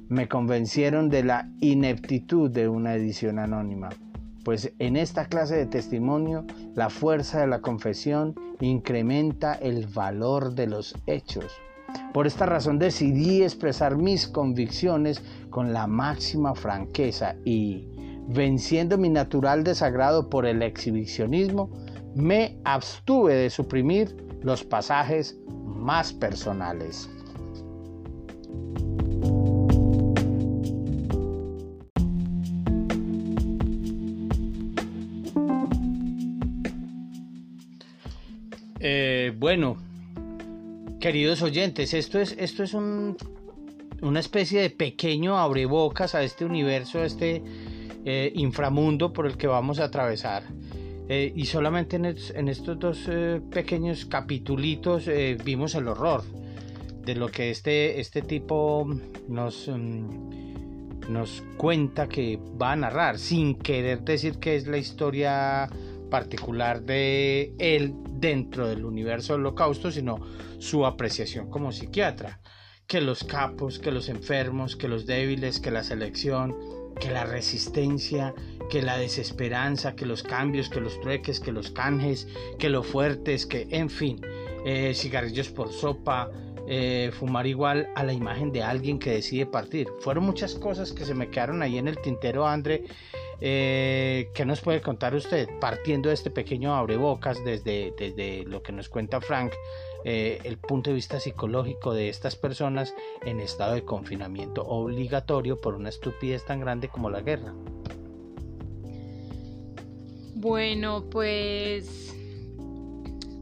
me 0.09 0.29
convencieron 0.29 1.09
de 1.09 1.25
la 1.25 1.51
ineptitud 1.59 2.49
de 2.49 2.69
una 2.69 2.95
edición 2.95 3.41
anónima, 3.41 3.89
pues 4.45 4.73
en 4.79 4.97
esta 4.97 5.25
clase 5.25 5.57
de 5.57 5.67
testimonio 5.67 6.45
la 6.77 6.91
fuerza 6.91 7.41
de 7.41 7.49
la 7.49 7.61
confesión 7.61 8.37
incrementa 8.61 9.55
el 9.55 9.89
valor 9.89 10.55
de 10.55 10.69
los 10.69 10.95
hechos. 11.09 11.51
Por 12.13 12.29
esta 12.29 12.47
razón 12.47 12.79
decidí 12.79 13.43
expresar 13.43 13.97
mis 13.97 14.29
convicciones 14.29 15.25
con 15.51 15.73
la 15.73 15.89
máxima 15.89 16.55
franqueza 16.55 17.35
y, 17.45 17.89
venciendo 18.29 18.99
mi 18.99 19.09
natural 19.09 19.65
desagrado 19.65 20.29
por 20.29 20.47
el 20.47 20.63
exhibicionismo, 20.63 21.71
me 22.15 22.59
abstuve 22.65 23.35
de 23.35 23.51
suprimir 23.51 24.17
los 24.43 24.65
pasajes 24.65 25.39
más 25.65 26.13
personales. 26.13 27.09
Eh, 38.89 39.35
bueno, 39.37 39.77
queridos 41.01 41.43
oyentes, 41.43 41.93
esto 41.93 42.21
es, 42.21 42.37
esto 42.39 42.63
es 42.63 42.73
una 42.73 44.21
especie 44.21 44.61
de 44.61 44.71
pequeño 44.71 45.39
abrebocas 45.39 46.15
a 46.15 46.23
este 46.23 46.45
universo, 46.45 47.01
a 47.01 47.07
este 47.07 47.43
eh, 48.07 48.33
inframundo 48.35 49.13
por 49.13 49.27
el 49.27 49.37
que 49.37 49.47
vamos 49.47 49.81
a 49.81 49.85
atravesar. 49.85 50.45
Eh, 51.09 51.33
y 51.37 51.45
solamente 51.45 51.97
en, 51.97 52.49
estos 52.49 52.79
dos 52.79 53.09
pequeños 53.51 54.07
capitulitos 54.07 55.09
vimos 55.45 55.75
el 55.75 55.87
horror 55.87 56.25
de 57.05 57.15
lo 57.15 57.29
que 57.29 57.51
este, 57.51 58.01
este 58.01 58.23
tipo 58.23 58.89
nos, 59.29 59.69
mm, 59.69 61.09
nos 61.09 61.45
cuenta 61.57 62.09
que 62.09 62.39
va 62.61 62.73
a 62.73 62.77
narrar, 62.77 63.19
sin 63.19 63.55
querer 63.55 64.03
decir 64.03 64.39
que 64.39 64.57
es 64.57 64.67
la 64.67 64.79
historia 64.79 65.69
particular 66.11 66.83
de 66.83 67.55
él 67.59 67.95
dentro 68.11 68.69
del 68.69 68.85
universo 68.85 69.35
del 69.35 69.43
holocausto, 69.43 69.91
sino 69.91 70.19
su 70.59 70.85
apreciación 70.85 71.49
como 71.49 71.73
psiquiatra. 71.73 72.41
Que 72.87 73.01
los 73.01 73.25
capos, 73.25 73.79
que 73.81 73.91
los 73.91 74.09
enfermos, 74.09 74.77
que 74.77 74.89
los 74.89 75.07
débiles, 75.07 75.59
que 75.59 75.73
la 75.73 75.83
selección, 75.83 76.57
que 77.01 77.11
la 77.11 77.25
resistencia, 77.25 78.35
que 78.71 78.83
la 78.83 78.99
desesperanza, 78.99 79.95
que 79.95 80.07
los 80.07 80.23
cambios, 80.23 80.69
que 80.69 80.81
los 80.81 81.01
trueques, 81.01 81.41
que 81.41 81.53
los 81.53 81.71
canjes, 81.71 82.29
que 82.59 82.69
los 82.69 82.87
fuertes, 82.87 83.47
que 83.47 83.67
en 83.71 83.91
fin, 83.91 84.21
eh, 84.65 84.93
cigarrillos 84.95 85.49
por 85.51 85.73
sopa, 85.73 86.31
eh, 86.69 87.13
fumar 87.13 87.47
igual 87.47 87.89
a 87.95 88.03
la 88.03 88.13
imagen 88.13 88.51
de 88.51 88.63
alguien 88.63 88.99
que 88.99 89.11
decide 89.11 89.47
partir. 89.47 89.87
Fueron 90.01 90.25
muchas 90.25 90.55
cosas 90.57 90.93
que 90.93 91.05
se 91.05 91.15
me 91.15 91.31
quedaron 91.31 91.63
ahí 91.63 91.79
en 91.79 91.87
el 91.87 91.99
tintero, 91.99 92.47
André, 92.47 92.85
eh, 93.41 94.31
¿Qué 94.35 94.45
nos 94.45 94.61
puede 94.61 94.81
contar 94.81 95.15
usted? 95.15 95.49
Partiendo 95.61 96.09
de 96.09 96.15
este 96.15 96.31
pequeño 96.31 96.75
abrebocas, 96.75 97.45
desde, 97.45 97.93
desde 97.99 98.45
lo 98.45 98.63
que 98.63 98.73
nos 98.73 98.89
cuenta 98.89 99.21
Frank, 99.21 99.53
eh, 100.09 100.39
el 100.45 100.57
punto 100.57 100.91
de 100.91 100.95
vista 100.95 101.19
psicológico 101.19 101.93
de 101.93 102.09
estas 102.09 102.37
personas 102.37 102.95
en 103.25 103.41
estado 103.41 103.75
de 103.75 103.85
confinamiento 103.85 104.63
obligatorio 104.65 105.61
por 105.61 105.75
una 105.75 105.89
estupidez 105.89 106.45
tan 106.45 106.61
grande 106.61 106.89
como 106.89 107.11
la 107.11 107.23
guerra. 107.23 107.53
Bueno, 110.37 111.05
pues 111.11 112.15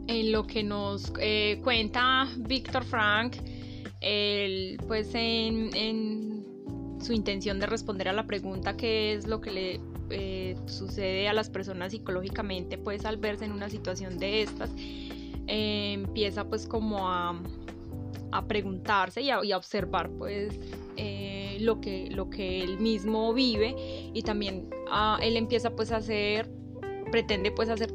en 0.06 0.32
lo 0.32 0.46
que 0.46 0.62
nos 0.62 1.12
eh, 1.20 1.60
cuenta 1.62 2.28
Víctor 2.38 2.84
Frank, 2.84 3.36
pues 4.86 5.14
en, 5.14 5.74
en 5.74 6.44
su 7.04 7.12
intención 7.12 7.60
de 7.60 7.66
responder 7.66 8.08
a 8.08 8.12
la 8.12 8.26
pregunta 8.26 8.76
qué 8.76 9.12
es 9.12 9.26
lo 9.26 9.40
que 9.40 9.50
le 9.50 9.80
eh, 10.10 10.56
sucede 10.66 11.28
a 11.28 11.32
las 11.32 11.48
personas 11.48 11.92
psicológicamente 11.92 12.76
pues 12.76 13.04
al 13.06 13.16
verse 13.16 13.46
en 13.46 13.52
una 13.52 13.70
situación 13.70 14.18
de 14.18 14.42
estas 14.42 14.70
eh, 15.46 15.92
empieza 15.92 16.44
pues 16.44 16.66
como 16.66 17.08
a, 17.08 17.40
a 18.32 18.46
preguntarse 18.46 19.22
y 19.22 19.30
a, 19.30 19.56
observar 19.56 20.10
pues 20.10 20.58
eh, 20.96 21.58
lo, 21.60 21.80
que, 21.80 22.10
lo 22.10 22.30
que 22.30 22.62
él 22.62 22.78
mismo 22.78 23.32
vive 23.32 23.74
y 24.12 24.22
también 24.22 24.68
ah, 24.90 25.18
él 25.22 25.36
empieza 25.36 25.74
pues 25.74 25.92
a 25.92 25.96
hacer 25.96 26.50
pretende 27.10 27.50
pues 27.50 27.68
hacer 27.68 27.92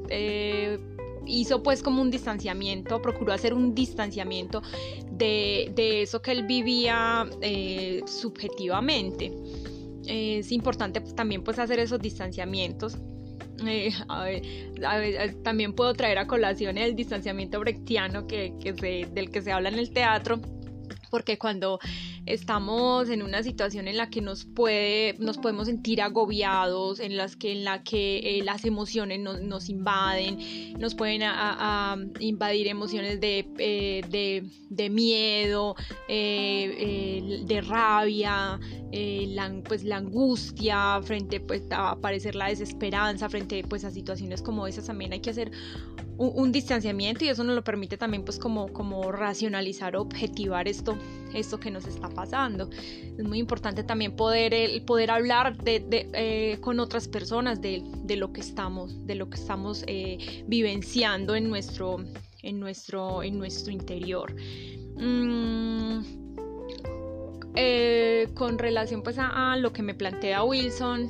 hizo 1.30 1.64
pues 1.64 1.84
como 1.84 2.02
un 2.02 2.12
distanciamiento, 2.12 3.02
procuró 3.02 3.34
hacer 3.34 3.54
un 3.54 3.76
distanciamiento 3.76 4.62
de, 5.12 5.72
eso 6.02 6.22
que 6.22 6.32
él 6.32 6.44
vivía 6.44 7.30
eh, 7.42 8.02
subjetivamente. 8.06 9.32
es 10.06 10.52
importante 10.52 11.02
pues, 11.02 11.16
también 11.16 11.44
pues 11.44 11.60
hacer 11.60 11.80
esos 11.80 12.00
distanciamientos. 12.00 12.98
Eh, 13.68 15.34
también 15.44 15.74
puedo 15.74 15.94
traer 15.94 16.18
a 16.18 16.28
colación 16.28 16.78
el 16.78 16.96
distanciamiento 16.96 17.60
brechtiano 17.60 18.28
que, 18.28 18.54
del 19.12 19.32
que 19.32 19.42
se 19.42 19.52
habla 19.52 19.70
en 19.70 19.80
el 19.80 19.92
teatro, 19.92 20.40
porque 21.10 21.38
cuando 21.38 21.80
estamos 22.26 23.10
en 23.10 23.22
una 23.22 23.44
situación 23.44 23.88
en 23.88 23.98
la 23.98 24.10
que 24.10 24.22
nos 24.22 24.46
puede 24.46 25.16
nos 25.20 25.38
podemos 25.38 25.68
sentir 25.68 26.02
agobiados 26.02 27.00
en 27.00 27.18
las 27.18 27.36
que 27.36 27.52
en 27.52 27.64
la 27.64 27.84
que 27.84 28.40
eh, 28.40 28.44
las 28.44 28.66
emociones 28.66 29.20
nos 29.20 29.70
invaden 29.70 30.38
nos 30.80 30.96
pueden 30.96 31.22
invadir 32.20 32.68
emociones 32.68 33.20
de, 33.20 33.48
eh, 33.58 34.44
de, 34.70 34.90
miedo 34.90 35.76
eh, 36.08 37.44
de 37.46 37.62
rabia 37.62 38.60
la, 38.92 39.62
pues 39.68 39.84
la 39.84 39.98
angustia 39.98 41.02
frente 41.04 41.40
pues 41.40 41.64
a 41.72 41.92
aparecer 41.92 42.36
la 42.36 42.48
desesperanza 42.48 43.30
frente 43.30 43.64
pues 43.64 43.84
a 43.86 43.92
situaciones 43.92 44.42
como 44.42 44.68
esas 44.68 44.86
también 44.86 45.14
hay 45.14 45.20
que 45.20 45.30
hacer 45.30 45.52
un, 46.20 46.52
distanciamiento 46.52 47.24
y 47.24 47.30
eso 47.30 47.44
nos 47.44 47.56
lo 47.56 47.64
permite 47.64 47.98
también 47.98 48.26
pues 48.26 48.38
como, 48.40 48.74
como 48.74 49.12
racionalizar, 49.12 49.96
objetivar 49.96 50.68
esto, 50.68 50.98
esto 51.34 51.60
que 51.60 51.72
nos 51.72 51.88
está 51.88 52.09
pasando. 52.10 52.70
Es 52.72 53.24
muy 53.24 53.40
importante 53.40 53.84
también 53.84 54.16
poder, 54.16 54.54
el, 54.54 54.82
poder 54.84 55.12
hablar 55.12 55.58
de, 55.58 56.10
eh, 56.14 56.58
con 56.62 56.80
otras 56.80 57.08
personas 57.08 57.62
de, 57.62 57.84
lo 58.16 58.34
que 58.34 58.42
estamos, 58.42 59.06
de 59.06 59.16
lo 59.16 59.30
que 59.30 59.38
estamos 59.38 59.84
eh, 59.88 60.44
vivenciando 60.48 61.36
en 61.36 61.50
nuestro, 61.50 61.98
en 62.42 62.60
nuestro, 62.60 63.24
en 63.24 63.38
nuestro 63.38 63.72
interior. 63.72 64.36
Mm, 64.96 66.02
eh, 67.56 68.30
con 68.36 68.58
relación 68.58 69.02
pues 69.02 69.18
a, 69.20 69.56
lo 69.58 69.74
que 69.74 69.82
me 69.82 69.94
plantea 69.94 70.44
Wilson, 70.44 71.10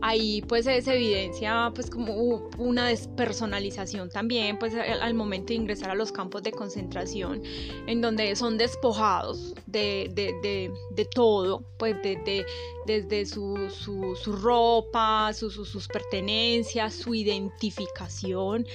ahí 0.00 0.42
pues 0.42 0.64
se 0.64 0.78
evidencia 0.78 1.72
pues 1.74 1.90
como 1.90 2.48
una 2.58 2.88
despersonalización 2.88 4.10
también 4.10 4.58
pues 4.58 4.74
al 4.74 5.14
momento 5.14 5.48
de 5.48 5.54
ingresar 5.54 5.90
a 5.90 5.94
los 5.94 6.12
campos 6.12 6.42
de 6.42 6.52
concentración 6.52 7.42
en 7.86 8.00
donde 8.00 8.34
son 8.36 8.58
despojados 8.58 9.54
de, 9.66 10.10
de, 10.14 11.04
todo 11.14 11.64
pues 11.78 12.00
de, 12.02 12.44
desde 12.86 13.26
su, 13.26 13.68
su, 13.70 14.32
ropa, 14.32 15.32
sus 15.34 15.88
pertenencias, 15.88 16.94
su 16.94 17.14
identificación, 17.14 18.66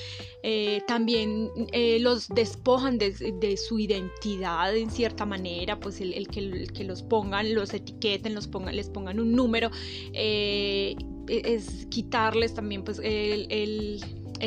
eh, 0.44 0.82
también 0.88 1.50
eh, 1.72 2.00
los 2.00 2.30
despojan 2.30 2.98
de, 2.98 3.58
su 3.58 3.80
identidad 3.80 4.76
en 4.76 4.92
cierta 4.92 5.26
manera, 5.26 5.80
pues 5.80 6.00
el, 6.00 6.28
que, 6.28 6.68
que, 6.74 6.84
los 6.84 7.02
pongan, 7.02 7.56
los 7.56 7.74
etiqueten, 7.74 8.36
los 8.36 8.48
pongan, 8.48 8.76
les 8.76 8.90
pongan 8.90 9.20
un 9.20 9.32
número, 9.34 9.72
eh, 10.14 10.96
es 11.28 11.86
quitarles 11.90 12.54
también 12.54 12.84
pues 12.84 13.00
el, 13.04 14.04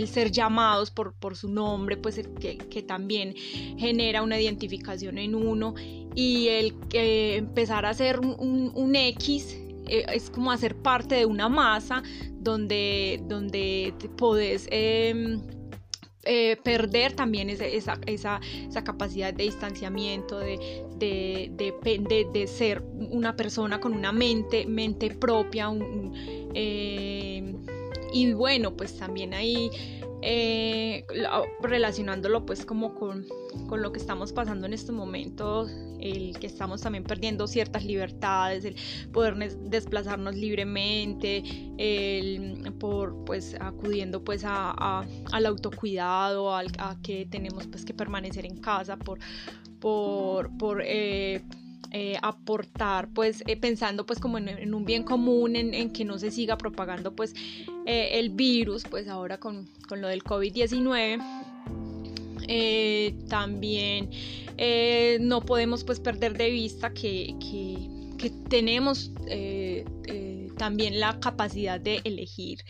ser 0.07 0.31
llamados 0.31 0.91
por, 0.91 1.15
por, 1.15 1.37
su 1.37 1.49
nombre, 1.49 1.97
pues 1.97 2.21
que, 2.41 2.59
que, 2.59 2.83
también 2.83 3.35
genera 3.79 4.23
una 4.23 4.41
identificación 4.41 5.19
en 5.19 5.35
uno. 5.35 5.75
Y 6.15 6.49
el 6.49 6.79
que 6.89 7.37
empezar 7.37 7.87
a 7.87 7.91
hacer 7.91 8.21
un, 8.21 8.73
un, 8.75 8.97
X 8.97 9.57
eh, 9.87 10.05
es 10.13 10.31
como 10.31 10.51
hacer 10.51 10.77
parte 10.77 11.15
de 11.15 11.27
una 11.27 11.49
masa 11.49 12.03
donde, 12.47 13.23
donde 13.27 13.95
podés 14.17 14.67
em, 14.71 15.41
eh, 16.27 16.57
perder 16.63 17.13
también 17.13 17.51
esa, 17.51 17.67
esa, 17.67 18.01
esa, 18.07 18.85
capacidad 18.85 19.33
de 19.33 19.45
distanciamiento, 19.45 20.39
de, 20.39 20.59
de, 20.99 22.27
de, 22.33 22.47
ser 22.47 22.83
una 23.11 23.37
persona 23.37 23.81
con 23.81 23.95
una 23.95 24.13
mente, 24.13 24.67
propia. 25.19 25.71
Eh, 26.55 27.55
y 28.17 28.33
bueno, 28.33 28.75
pues 28.75 28.97
también 28.97 29.35
ahí 29.35 29.71
eh, 30.23 31.05
relacionándolo 31.61 32.47
pues 32.47 32.65
como 32.65 32.95
con, 32.95 33.27
con, 33.69 33.83
lo 33.83 33.93
que 33.93 33.99
estamos 33.99 34.33
pasando 34.33 34.67
en 34.67 34.73
estos 34.73 34.95
momentos, 34.95 35.71
el 36.01 36.39
que 36.39 36.47
estamos 36.47 36.81
también 36.81 37.05
perdiendo 37.05 37.47
ciertas 37.47 37.85
libertades, 37.85 38.65
el 38.65 38.77
poder 39.13 39.37
desplazarnos 39.61 40.35
libremente, 40.35 41.43
el 41.77 42.73
por 42.81 43.23
pues 43.27 43.55
acudiendo 43.61 44.25
pues 44.25 44.45
a, 44.47 45.05
al 45.33 45.47
autocuidado, 45.47 46.55
al, 46.55 46.69
a 46.79 46.97
que 47.03 47.27
tenemos 47.27 47.67
pues 47.67 47.85
que 47.85 47.93
permanecer 47.93 48.47
en 48.47 48.57
casa 48.57 48.97
por, 48.97 49.19
por, 49.79 50.57
por 50.57 50.83
eh, 50.83 51.43
eh, 51.93 52.19
aportar, 52.21 53.09
pues 53.15 53.45
pensando 53.61 54.05
pues 54.05 54.19
como 54.19 54.39
en, 54.39 54.75
un 54.75 54.85
bien 54.85 55.03
común, 55.05 55.57
en, 55.57 55.91
que 55.91 56.05
no 56.05 56.19
se 56.19 56.31
siga 56.31 56.59
propagando 56.59 57.15
pues 57.15 57.35
eh, 57.87 58.19
el 58.19 58.31
virus, 58.31 58.85
pues 58.85 59.09
ahora 59.09 59.39
con, 59.39 59.69
con 59.89 60.01
lo 60.01 60.09
del 60.09 60.23
COVID-19. 60.23 61.21
también 63.29 64.11
no 65.21 65.41
podemos 65.41 65.85
pues 65.85 66.01
perder 66.01 66.37
de 66.37 66.51
vista 66.51 66.93
que, 66.93 67.35
que, 67.41 68.31
tenemos 68.49 69.13
también 70.57 70.99
la 70.99 71.21
capacidad 71.21 71.81
de 71.81 72.01
elegir 72.05 72.61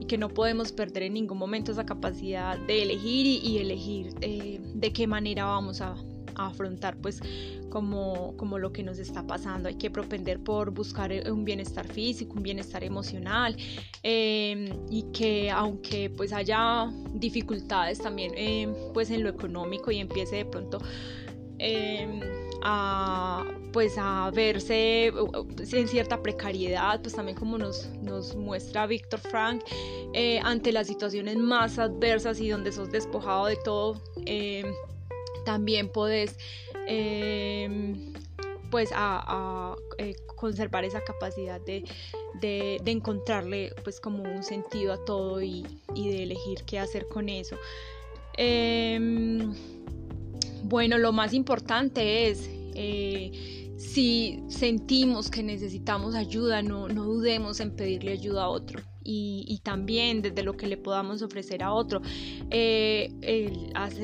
y 0.00 0.06
que 0.06 0.18
no 0.18 0.28
podemos 0.28 0.72
perder 0.72 1.04
en 1.04 1.14
ningún 1.14 1.38
momento 1.38 1.72
esa 1.72 1.84
capacidad 1.84 2.58
de 2.58 2.82
elegir 2.82 3.26
y, 3.26 3.58
elegir 3.58 4.14
de 4.14 4.92
qué 4.92 5.06
manera 5.06 5.44
vamos 5.44 5.80
a, 5.80 5.96
afrontar 6.36 6.96
pues 6.98 7.20
como, 7.70 8.36
como 8.36 8.58
lo 8.58 8.72
que 8.72 8.82
nos 8.82 8.98
está 8.98 9.26
pasando. 9.26 9.68
Hay 9.68 9.76
que 9.76 9.90
propender 9.90 10.40
por 10.40 10.70
buscar 10.70 11.12
un 11.30 11.44
bienestar 11.44 11.86
físico, 11.86 12.34
un 12.34 12.42
bienestar 12.42 12.84
emocional 12.84 13.56
em, 14.02 14.68
y 14.90 15.04
que 15.12 15.50
aunque 15.50 16.10
pues 16.10 16.32
haya 16.32 16.90
dificultades 17.14 17.98
también 17.98 18.32
em, 18.36 18.74
pues 18.92 19.10
en 19.10 19.22
lo 19.22 19.30
económico 19.30 19.90
y 19.90 19.98
empiece 19.98 20.36
de 20.36 20.44
pronto 20.44 20.78
em, 21.58 22.20
a 22.62 23.44
pues 23.76 23.96
a 23.98 24.30
verse 24.30 25.12
en 25.72 25.88
cierta 25.88 26.22
precariedad, 26.22 26.98
pues 27.02 27.14
también 27.14 27.36
como 27.36 27.58
nos, 27.58 27.90
nos 28.00 28.34
muestra 28.34 28.86
Víctor 28.86 29.20
Frank, 29.20 29.62
eh, 30.14 30.40
ante 30.42 30.72
las 30.72 30.86
situaciones 30.86 31.36
más 31.36 31.78
adversas 31.78 32.40
y 32.40 32.48
donde 32.48 32.72
sos 32.72 32.90
despojado 32.90 33.44
de 33.44 33.56
todo, 33.56 34.02
también 35.46 35.88
podés 35.88 36.36
em, 36.86 38.12
pues 38.70 38.90
a, 38.92 39.74
eh, 39.96 40.14
conservar 40.34 40.84
esa 40.84 41.02
capacidad 41.02 41.60
de, 41.60 41.84
de, 42.40 42.90
encontrarle 42.90 43.72
pues 43.84 44.00
como 44.00 44.22
un 44.22 44.42
sentido 44.42 44.92
a 44.92 45.02
todo 45.02 45.40
y, 45.40 45.64
de 45.94 46.24
elegir 46.24 46.64
qué 46.66 46.78
hacer 46.78 47.06
con 47.08 47.30
eso. 47.30 47.56
Em, 48.36 49.54
bueno, 50.64 50.98
lo 50.98 51.12
más 51.12 51.32
importante 51.32 52.28
es 52.28 52.50
eh, 52.74 53.72
si 53.78 54.42
sentimos 54.48 55.30
que 55.30 55.42
necesitamos 55.42 56.14
ayuda, 56.14 56.60
no, 56.60 56.88
no 56.88 57.04
dudemos 57.04 57.60
en 57.60 57.70
pedirle 57.76 58.12
ayuda 58.12 58.44
a 58.44 58.48
otro 58.48 58.82
y, 59.06 59.60
también 59.62 60.22
desde 60.22 60.42
lo 60.42 60.56
que 60.56 60.66
le 60.66 60.76
podamos 60.76 61.22
ofrecer 61.22 61.62
a 61.62 61.72
otro, 61.72 62.02
eh, 62.50 63.12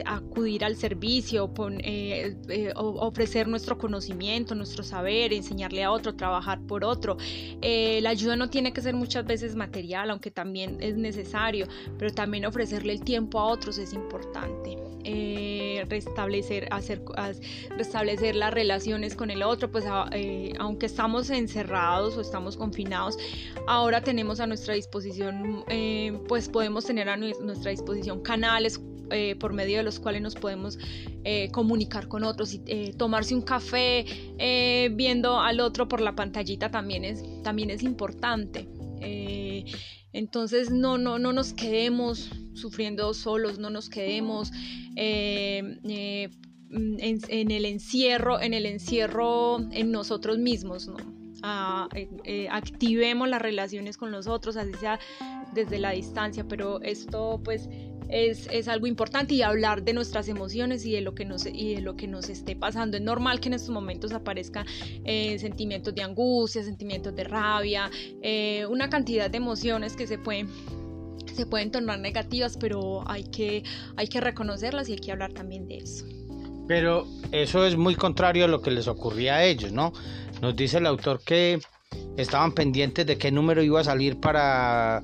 acudir 0.05 0.65
al 0.65 0.77
servicio, 0.77 1.53
eh, 1.81 2.37
eh, 2.49 2.73
ofrecer 2.75 3.49
nuestro 3.49 3.79
conocimiento, 3.79 4.55
nuestro 4.55 4.83
saber, 4.83 5.33
enseñarle 5.33 5.85
a 5.85 5.91
otro, 5.91 6.15
trabajar 6.15 6.61
por 6.67 6.85
otro. 6.85 7.17
la 7.62 8.11
ayuda 8.11 8.37
no 8.37 8.49
tiene 8.51 8.73
que 8.73 8.81
ser 8.81 8.95
muchas 8.95 9.25
veces 9.25 9.55
material, 9.55 10.11
aunque 10.11 10.31
también 10.31 10.79
es 10.81 10.97
necesario, 10.97 11.67
pero 11.99 12.12
también 12.12 12.45
ofrecerle 12.47 12.93
el 12.93 13.03
tiempo 13.03 13.38
a 13.38 13.47
otros 13.47 13.79
es 13.79 13.93
importante. 13.93 14.91
Restablecer, 15.88 16.69
hacer, 16.71 17.03
restablecer 17.77 18.37
las 18.37 18.55
relaciones 18.55 19.15
con 19.15 19.31
el 19.31 19.43
otro, 19.43 19.71
pues 19.71 19.85
aunque 20.59 20.87
estamos 20.87 21.31
encerrados 21.31 22.17
o 22.17 22.21
estamos 22.21 22.57
confinados, 22.57 23.17
ahora 23.67 24.01
tenemos 24.03 24.41
a 24.41 24.47
nuestra 24.47 24.75
disposición 24.75 25.65
eh, 25.69 26.19
pues 26.29 26.49
podemos 26.49 26.85
tener 26.85 27.09
a 27.09 27.17
nuestra 27.17 27.71
disposición 27.71 28.23
canales 28.23 28.81
eh, 29.11 29.37
por 29.37 29.53
medio 29.53 29.79
de 29.79 29.83
los 29.83 30.01
cuales 30.01 30.23
nos 30.23 30.35
podemos 30.35 30.79
eh, 31.25 31.51
comunicar 31.51 32.09
con 32.09 32.25
otros 32.25 32.55
y 32.55 32.93
tomarse 32.93 33.35
un 33.35 33.43
café 33.43 34.05
viendo 34.93 35.38
al 35.38 35.61
otro 35.61 35.88
por 35.88 36.01
la 36.01 36.15
pantallita 36.15 36.71
también 36.71 37.05
es, 37.05 37.23
también 37.43 37.71
es 37.71 37.83
importante. 37.83 38.69
Entonces 40.12 40.70
no, 40.70 40.98
no, 40.98 41.18
no 41.18 41.33
nos 41.33 41.53
quedemos 41.55 42.31
sufriendo 42.55 43.14
solos, 43.14 43.59
no 43.59 43.70
nos 43.70 43.88
quedemos 43.88 44.53
en, 44.96 45.81
en, 45.85 47.51
el 47.51 47.64
encierro, 47.64 48.40
en 48.40 48.55
el 48.55 48.66
encierro 48.66 49.59
en 49.70 49.90
nosotros 49.90 50.38
mismos, 50.38 50.88
¿no? 50.88 50.96
Eh, 51.94 52.09
eh, 52.25 52.48
activemos 52.51 53.29
las 53.29 53.42
relaciones 53.42 53.96
con 53.96 54.12
los 54.12 54.29
otros, 54.29 54.57
así 54.57 54.72
sea 54.75 55.01
desde 55.53 55.79
la 55.79 55.91
distancia, 55.91 56.45
pero 56.49 56.81
esto 56.83 57.41
pues 57.45 57.69
es, 58.09 58.69
algo 58.69 58.87
importante 58.87 59.35
y 59.35 59.43
hablar 59.43 59.83
de 59.83 59.95
nuestras 59.95 60.29
emociones 60.29 60.85
y 60.85 60.93
de 60.93 61.01
lo 61.01 61.15
que 61.15 61.25
nos, 61.25 61.47
y 61.47 61.75
de 61.75 61.81
lo 61.81 61.97
que 61.97 62.07
nos 62.07 62.29
esté 62.29 62.55
pasando. 62.57 62.97
Es 62.97 63.03
normal 63.03 63.41
que 63.41 63.49
en 63.49 63.55
estos 63.55 63.71
momentos 63.71 64.12
aparezcan 64.12 64.67
eh, 65.05 65.38
sentimientos 65.38 65.95
de 65.95 66.03
angustia, 66.03 66.62
sentimientos 66.62 67.15
de 67.17 67.25
rabia, 67.25 67.91
una 68.69 68.91
cantidad 68.91 69.31
de 69.31 69.38
emociones 69.38 69.97
que 69.97 70.07
se 70.07 70.19
pueden 70.19 70.49
se 71.35 71.47
pueden 71.47 71.71
tornar 71.71 71.99
negativas, 71.99 72.57
pero 72.59 73.09
hay 73.09 73.25
que, 73.25 73.62
hay 73.97 74.07
que 74.09 74.21
reconocerlas 74.21 74.88
y 74.88 74.93
hay 74.93 74.99
que 74.99 75.12
hablar 75.12 75.33
también 75.33 75.67
de 75.67 75.79
eso. 75.79 76.05
Pero 76.69 77.07
eso 77.33 77.65
es 77.67 77.77
muy 77.77 77.95
contrario 77.95 78.45
a 78.45 78.49
lo 78.49 78.61
que 78.61 78.71
les 78.71 78.87
ocurría 78.87 79.37
a 79.37 79.45
ellos, 79.45 79.73
¿no? 79.73 79.93
Nos 80.41 80.55
dice 80.55 80.79
el 80.79 80.87
autor 80.87 81.23
que 81.25 81.61
estaban 82.17 82.53
pendientes 82.53 83.07
de 83.07 83.19
qué 83.19 83.31
número 83.31 83.62
iba 83.62 83.81
a 83.81 83.85
salir 83.85 84.19
para 84.19 85.03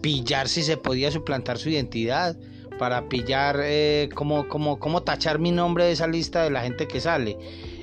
pillar 0.00 0.48
si 0.48 0.62
se 0.62 0.76
podía 0.76 1.10
suplantar 1.10 1.58
su 1.58 1.68
identidad, 1.70 2.36
para 2.78 3.08
pillar 3.08 3.60
eh, 3.62 4.08
cómo, 4.14 5.02
tachar 5.02 5.38
mi 5.38 5.50
nombre 5.50 5.84
de 5.84 5.92
esa 5.92 6.06
lista 6.06 6.44
de 6.44 6.50
la 6.50 6.62
gente 6.62 6.88
que 6.88 7.00
sale. 7.00 7.36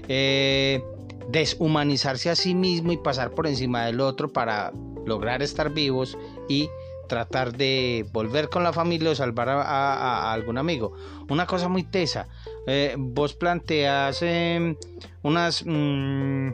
Eh, 0.08 0.82
deshumanizarse 1.30 2.30
a 2.30 2.36
sí 2.36 2.56
mismo 2.56 2.91
y 2.91 2.97
pasar 2.97 3.32
por 3.32 3.47
encima 3.47 3.86
del 3.86 3.99
otro 3.99 4.32
para 4.32 4.71
lograr 5.06 5.41
estar 5.41 5.73
vivos 5.73 6.17
y 6.47 6.69
tratar 7.08 7.56
de 7.56 8.06
volver 8.12 8.49
con 8.49 8.63
la 8.63 8.73
familia 8.73 9.12
o 9.12 9.15
salvar 9.15 9.49
a, 9.49 10.34
algún 10.34 10.58
amigo. 10.58 10.93
Una 11.30 11.45
cosa 11.45 11.67
muy 11.67 11.84
tesa, 11.84 12.28
eh, 12.67 12.95
vos 12.97 13.34
planteas 13.34 14.21
em, 14.21 14.75
unas 15.23 15.63
mm, 15.65 16.49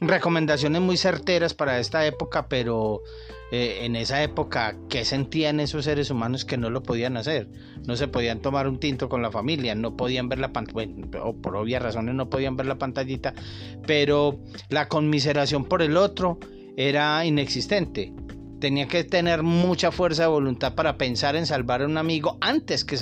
recomendaciones 0.00 0.80
muy 0.80 0.96
certeras 0.96 1.54
para 1.54 1.78
esta 1.78 2.06
época, 2.06 2.48
pero 2.48 3.02
eh, 3.50 3.80
en 3.82 3.96
esa 3.96 4.22
época, 4.22 4.76
¿qué 4.88 5.04
sentían 5.04 5.60
esos 5.60 5.84
seres 5.84 6.10
humanos 6.10 6.44
que 6.44 6.56
no 6.56 6.70
lo 6.70 6.82
podían 6.82 7.16
hacer? 7.16 7.48
No 7.86 7.96
se 7.96 8.08
podían 8.08 8.40
tomar 8.40 8.68
un 8.68 8.78
tinto 8.78 9.08
con 9.08 9.22
la 9.22 9.30
familia, 9.30 9.74
no 9.74 9.96
podían 9.96 10.28
ver 10.28 10.38
la 10.38 10.52
pantalla, 10.52 10.88
o 11.22 11.34
por 11.34 11.56
obvias 11.56 11.82
razones 11.82 12.14
no 12.14 12.30
podían 12.30 12.56
ver 12.56 12.66
la 12.66 12.78
pantallita, 12.78 13.34
pero 13.86 14.38
la 14.68 14.88
conmiseración 14.88 15.64
por 15.64 15.82
el 15.82 15.96
otro 15.96 16.38
era 16.76 17.24
inexistente 17.24 18.12
tenía 18.58 18.88
que 18.88 19.04
tener 19.04 19.42
mucha 19.42 19.92
fuerza 19.92 20.22
de 20.22 20.28
voluntad 20.28 20.74
para 20.74 20.98
pensar 20.98 21.36
en 21.36 21.46
salvar 21.46 21.82
a 21.82 21.86
un 21.86 21.96
amigo 21.96 22.38
antes 22.40 22.84
que, 22.84 22.96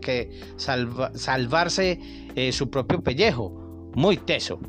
que 0.00 0.40
salvarse 0.56 2.00
eh, 2.34 2.52
su 2.52 2.70
propio 2.70 3.02
pellejo. 3.02 3.90
Muy 3.94 4.16
teso. 4.18 4.60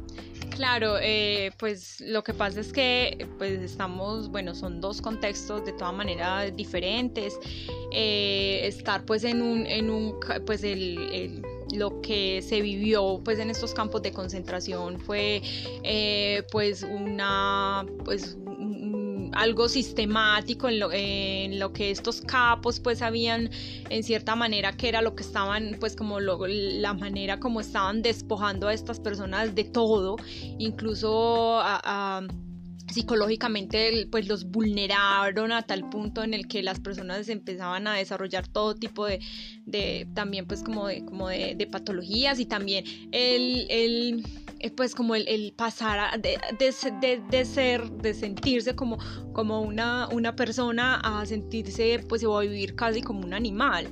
Claro, 0.59 0.97
eh, 1.01 1.51
pues 1.57 2.01
lo 2.01 2.21
que 2.21 2.33
pasa 2.33 2.59
es 2.59 2.73
que 2.73 3.25
pues 3.37 3.61
estamos, 3.61 4.27
bueno, 4.29 4.53
son 4.53 4.81
dos 4.81 5.01
contextos 5.01 5.63
de 5.63 5.71
todas 5.71 5.93
maneras 5.93 6.53
diferentes. 6.53 7.39
Eh, 7.93 8.67
estar 8.67 9.05
pues 9.05 9.23
en 9.23 9.41
un, 9.41 9.65
en 9.65 9.89
un 9.89 10.19
pues 10.45 10.65
el, 10.65 11.41
lo 11.71 12.01
que 12.01 12.41
se 12.41 12.59
vivió 12.59 13.21
pues 13.23 13.39
en 13.39 13.49
estos 13.49 13.73
campos 13.73 14.01
de 14.01 14.11
concentración 14.11 14.99
fue 14.99 15.41
pues 16.51 16.83
una 16.83 17.85
pues 18.03 18.37
algo 19.33 19.69
sistemático 19.69 20.69
en 20.69 20.79
lo, 20.79 20.91
en 20.91 21.59
lo, 21.59 21.73
que 21.73 21.91
estos 21.91 22.21
capos 22.21 22.79
pues 22.79 23.01
habían 23.01 23.49
en 23.89 24.03
cierta 24.03 24.35
manera 24.35 24.73
que 24.73 24.89
era 24.89 25.01
lo 25.01 25.15
que 25.15 25.23
estaban 25.23 25.77
pues 25.79 25.95
como 25.95 26.19
la 26.19 26.93
manera 26.93 27.39
como 27.39 27.61
estaban 27.61 28.01
despojando 28.01 28.67
a 28.67 28.73
estas 28.73 28.99
personas 28.99 29.55
de 29.55 29.63
todo, 29.63 30.17
incluso 30.57 31.59
a, 31.61 32.21
psicológicamente 32.91 34.07
pues 34.11 34.27
los 34.27 34.45
vulneraron 34.45 35.51
a 35.51 35.63
tal 35.63 35.89
punto 35.89 36.23
en 36.23 36.33
el 36.33 36.47
que 36.47 36.63
las 36.63 36.79
personas 36.79 37.29
empezaban 37.29 37.87
a 37.87 37.95
desarrollar 37.95 38.47
todo 38.47 38.75
tipo 38.75 39.05
de, 39.05 39.19
de 39.65 40.07
también 40.13 40.45
pues 40.45 40.63
como 40.63 40.87
de, 40.87 41.05
como 41.05 41.29
de, 41.29 41.67
patologías 41.71 42.39
y 42.39 42.45
también 42.45 42.85
el, 43.11 43.67
el 43.69 44.23
eh, 44.59 44.71
pues 44.71 44.93
como 44.93 45.15
el, 45.15 45.53
pasar 45.55 46.19
de, 46.21 46.37
de, 46.59 47.45
ser, 47.45 47.89
de 47.91 48.13
sentirse 48.13 48.75
como, 48.75 48.97
como 49.31 49.61
una, 49.61 50.07
una 50.09 50.35
persona 50.35 50.99
a 51.03 51.25
sentirse 51.25 52.03
pues 52.09 52.23
o 52.23 52.37
a 52.37 52.41
vivir 52.41 52.75
casi 52.75 53.01
como 53.01 53.21
un 53.21 53.33
animal. 53.33 53.87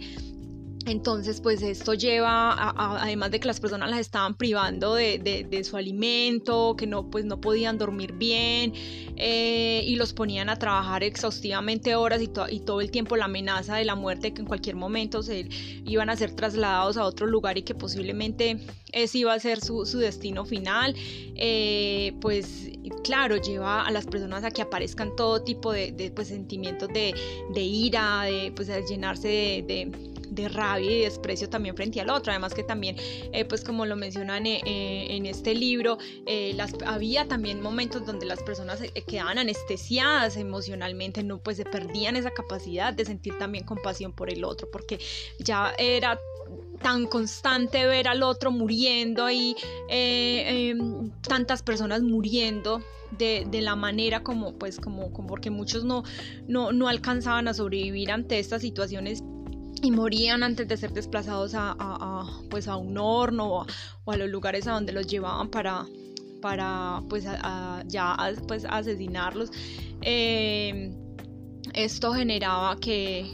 Entonces, 0.88 1.42
pues 1.42 1.62
esto 1.64 1.94
lleva, 1.96 2.74
además 3.02 3.32
de 3.32 3.42
que 3.42 3.48
las 3.48 3.60
personas 3.60 3.90
las 3.90 4.00
estaban 4.00 4.36
privando 4.38 4.96
de, 4.96 5.62
su 5.66 5.76
alimento, 5.76 6.76
que 6.78 6.88
no, 6.88 7.10
pues 7.10 7.26
no 7.26 7.42
podían 7.42 7.78
dormir 7.78 8.14
bien 8.14 8.72
eh, 9.18 9.82
y 9.86 9.98
los 9.98 10.14
ponían 10.14 10.48
a 10.50 10.58
trabajar 10.58 11.04
exhaustivamente 11.04 11.96
horas 11.96 12.22
y, 12.22 12.30
y, 12.52 12.60
todo 12.62 12.80
el 12.80 12.90
tiempo 12.90 13.18
la 13.18 13.26
amenaza 13.26 13.76
de 13.76 13.84
la 13.84 13.96
muerte 13.96 14.34
que 14.34 14.42
en 14.42 14.48
cualquier 14.48 14.78
momento 14.78 15.24
se 15.24 15.50
iban 15.86 16.10
a 16.10 16.16
ser 16.16 16.34
trasladados 16.34 16.96
a 16.96 17.04
otro 17.04 17.28
lugar 17.28 17.58
y 17.58 17.64
que 17.64 17.76
posiblemente 17.76 18.58
ese 18.94 19.18
iba 19.18 19.34
a 19.34 19.40
ser 19.40 19.60
su, 19.60 19.84
destino 19.98 20.46
final. 20.46 20.96
Eh, 21.36 22.14
pues 22.22 22.70
claro, 23.04 23.36
lleva 23.36 23.86
a 23.86 23.92
las 23.92 24.06
personas 24.06 24.46
a 24.46 24.52
que 24.52 24.62
aparezcan 24.62 25.16
todo 25.18 25.44
tipo 25.44 25.74
de, 25.74 26.12
pues, 26.16 26.30
sentimientos 26.30 26.88
de, 26.90 27.14
ira, 27.62 28.24
de 28.24 28.54
pues, 28.56 28.70
llenarse 28.90 29.28
de 29.68 29.92
de 30.38 30.48
rabia 30.48 30.92
y 30.92 31.00
desprecio 31.02 31.50
también 31.50 31.76
frente 31.76 32.00
al 32.00 32.10
otro. 32.10 32.32
Además 32.32 32.54
que 32.54 32.64
también, 32.64 32.96
eh, 33.34 33.44
pues 33.44 33.64
como 33.64 33.86
lo 33.86 33.96
mencionan 33.96 34.46
eh, 34.46 34.62
eh, 34.66 35.08
en 35.10 35.26
este 35.26 35.54
libro, 35.54 35.98
las, 36.56 36.74
había 36.86 37.28
también 37.28 37.62
momentos 37.62 38.06
donde 38.06 38.26
las 38.26 38.42
personas 38.44 38.82
quedaban 39.08 39.38
anestesiadas 39.38 40.38
emocionalmente, 40.38 41.24
no 41.24 41.40
pues 41.40 41.58
se 41.58 41.66
perdían 41.66 42.16
esa 42.16 42.32
capacidad 42.32 42.94
de 42.94 43.06
sentir 43.06 43.38
también 43.38 43.66
compasión 43.66 44.14
por 44.14 44.30
el 44.30 44.44
otro, 44.44 44.70
porque 44.72 45.00
ya 45.40 45.74
era 45.78 46.20
tan 46.82 47.08
constante 47.08 47.86
ver 47.88 48.08
al 48.08 48.24
otro 48.24 48.52
muriendo 48.52 49.30
y 49.30 49.56
em, 49.90 51.12
tantas 51.22 51.64
personas 51.64 52.04
muriendo 52.04 52.82
de, 53.18 53.62
la 53.62 53.76
manera 53.76 54.24
como 54.24 54.54
pues 54.58 54.80
como, 54.80 55.12
como 55.12 55.28
porque 55.28 55.50
muchos 55.50 55.84
no, 55.84 56.04
no, 56.48 56.72
no 56.72 56.88
alcanzaban 56.88 57.48
a 57.48 57.54
sobrevivir 57.54 58.12
ante 58.12 58.40
estas 58.40 58.62
situaciones 58.62 59.24
morían 59.92 60.44
antes 60.44 60.68
de 60.68 60.78
ser 60.78 60.92
desplazados 60.92 61.54
a, 61.56 62.26
pues 62.50 62.68
a 62.68 62.76
un 62.78 62.98
horno 62.98 63.66
o 64.04 64.12
a, 64.12 64.18
los 64.18 64.30
lugares 64.30 64.68
a 64.68 64.74
donde 64.74 64.94
los 64.94 65.08
llevaban 65.08 65.50
para, 65.50 65.86
para 66.42 67.02
pues 67.10 67.26
ya 67.88 68.34
pues 68.48 68.66
asesinarlos. 68.66 69.52
Eh, 70.02 70.92
esto 71.74 72.14
generaba 72.14 72.76
que, 72.78 73.26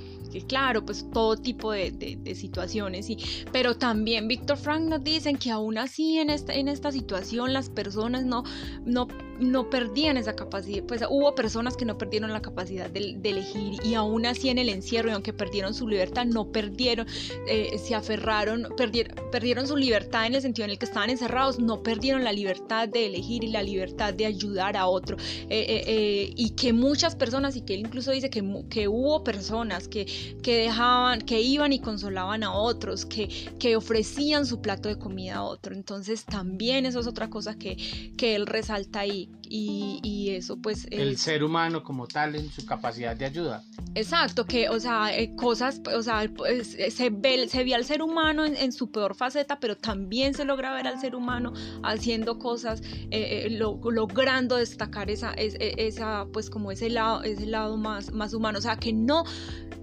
claro, 0.48 0.86
pues 0.86 1.06
todo 1.14 1.38
tipo 1.38 1.72
de, 1.72 2.36
situaciones, 2.36 3.10
y, 3.10 3.18
pero 3.52 3.76
también 3.78 4.28
Víctor 4.28 4.58
Frank 4.58 4.84
nos 4.84 5.04
dicen 5.04 5.38
que 5.38 5.52
aún 5.52 5.78
así 5.78 6.20
en 6.20 6.30
esta, 6.30 6.54
en 6.54 6.68
esta 6.68 6.92
situación 6.92 7.54
las 7.54 7.70
personas 7.70 8.26
no, 8.26 8.44
no 8.86 9.08
no 9.40 9.70
perdían 9.70 10.18
esa 10.18 10.36
capacidad, 10.36 10.84
pues 10.86 11.02
hubo 11.10 11.34
personas 11.36 11.76
que 11.76 11.86
no 11.86 11.98
perdieron 11.98 12.32
la 12.32 12.42
capacidad 12.42 12.90
de, 12.90 13.20
elegir 13.24 13.80
y 13.84 13.94
aún 13.96 14.26
así 14.26 14.50
en 14.50 14.58
el 14.58 14.70
encierro, 14.70 15.10
y 15.10 15.14
aunque 15.14 15.34
perdieron 15.34 15.74
su 15.74 15.88
libertad, 15.88 16.26
no 16.26 16.52
perdieron, 16.52 17.08
eh, 17.48 17.78
se 17.78 17.96
aferraron, 17.96 18.68
perdieron, 18.78 19.16
perdieron 19.32 19.68
su 19.68 19.76
libertad 19.76 20.26
en 20.26 20.36
el 20.36 20.42
sentido 20.42 20.66
en 20.66 20.72
el 20.72 20.78
que 20.78 20.86
estaban 20.86 21.10
encerrados, 21.10 21.60
no 21.60 21.82
perdieron 21.84 22.24
la 22.24 22.32
libertad 22.32 22.88
de 22.88 23.08
elegir 23.08 23.44
y 23.44 23.48
la 23.48 23.64
libertad 23.64 24.14
de 24.14 24.26
ayudar 24.26 24.78
a 24.78 24.88
otro. 24.88 25.18
Eh, 25.50 25.84
eh, 25.88 26.34
y 26.36 26.52
que 26.52 26.74
muchas 26.74 27.16
personas, 27.16 27.56
y 27.56 27.62
que 27.62 27.74
él 27.74 27.82
incluso 27.82 28.12
dice 28.12 28.30
que, 28.30 28.44
que 28.70 28.88
hubo 28.88 29.24
personas 29.24 29.88
que, 29.88 30.06
que 30.42 30.58
dejaban, 30.58 31.22
que 31.22 31.42
iban 31.42 31.74
y 31.74 31.80
consolaban 31.80 32.44
a 32.44 32.54
otros, 32.54 33.06
que, 33.06 33.30
que 33.60 33.76
ofrecían 33.76 34.46
su 34.46 34.62
plato 34.62 34.90
de 34.90 34.98
comida 34.98 35.36
a 35.36 35.44
otro. 35.44 35.74
Entonces 35.74 36.26
también 36.26 36.86
eso 36.86 37.00
es 37.00 37.08
otra 37.08 37.30
cosa 37.30 37.58
que, 37.58 38.14
que 38.18 38.36
él 38.36 38.46
resalta 38.46 39.02
ahí 39.02 39.23
week. 39.30 39.43
Y, 39.56 40.32
eso 40.32 40.58
pues... 40.58 40.88
El 40.90 41.18
ser 41.18 41.44
humano 41.44 41.84
como 41.84 42.08
tal 42.08 42.36
en 42.36 42.50
su 42.50 42.66
capacidad 42.66 43.16
de 43.16 43.26
ayuda. 43.26 43.64
Exacto, 43.94 44.46
que 44.46 44.68
o 44.70 44.80
sea, 44.80 45.16
eh, 45.16 45.36
cosas, 45.36 45.80
o 45.96 46.02
sea, 46.02 46.28
pues, 46.36 46.74
eh, 46.80 46.90
se, 46.90 47.12
ve, 47.12 47.48
se 47.48 47.64
ve 47.64 47.76
al 47.76 47.86
ser 47.86 48.02
humano 48.02 48.46
en, 48.46 48.72
su 48.72 48.90
peor 48.90 49.14
faceta, 49.14 49.60
pero 49.60 49.78
también 49.78 50.34
se 50.34 50.44
logra 50.44 50.74
ver 50.74 50.88
al 50.88 51.00
ser 51.00 51.16
humano 51.16 51.54
haciendo 51.84 52.40
cosas, 52.40 52.82
eh, 53.12 53.48
logrando 53.52 54.56
destacar 54.56 55.12
esa, 55.12 55.34
esa, 55.34 56.26
pues 56.34 56.50
como 56.50 56.72
ese 56.72 56.90
lado, 56.90 57.22
ese 57.22 57.46
lado 57.46 57.78
más, 57.78 58.12
más 58.12 58.34
humano, 58.34 58.58
o 58.58 58.62
sea, 58.62 58.78
que 58.78 58.92
no 58.92 59.24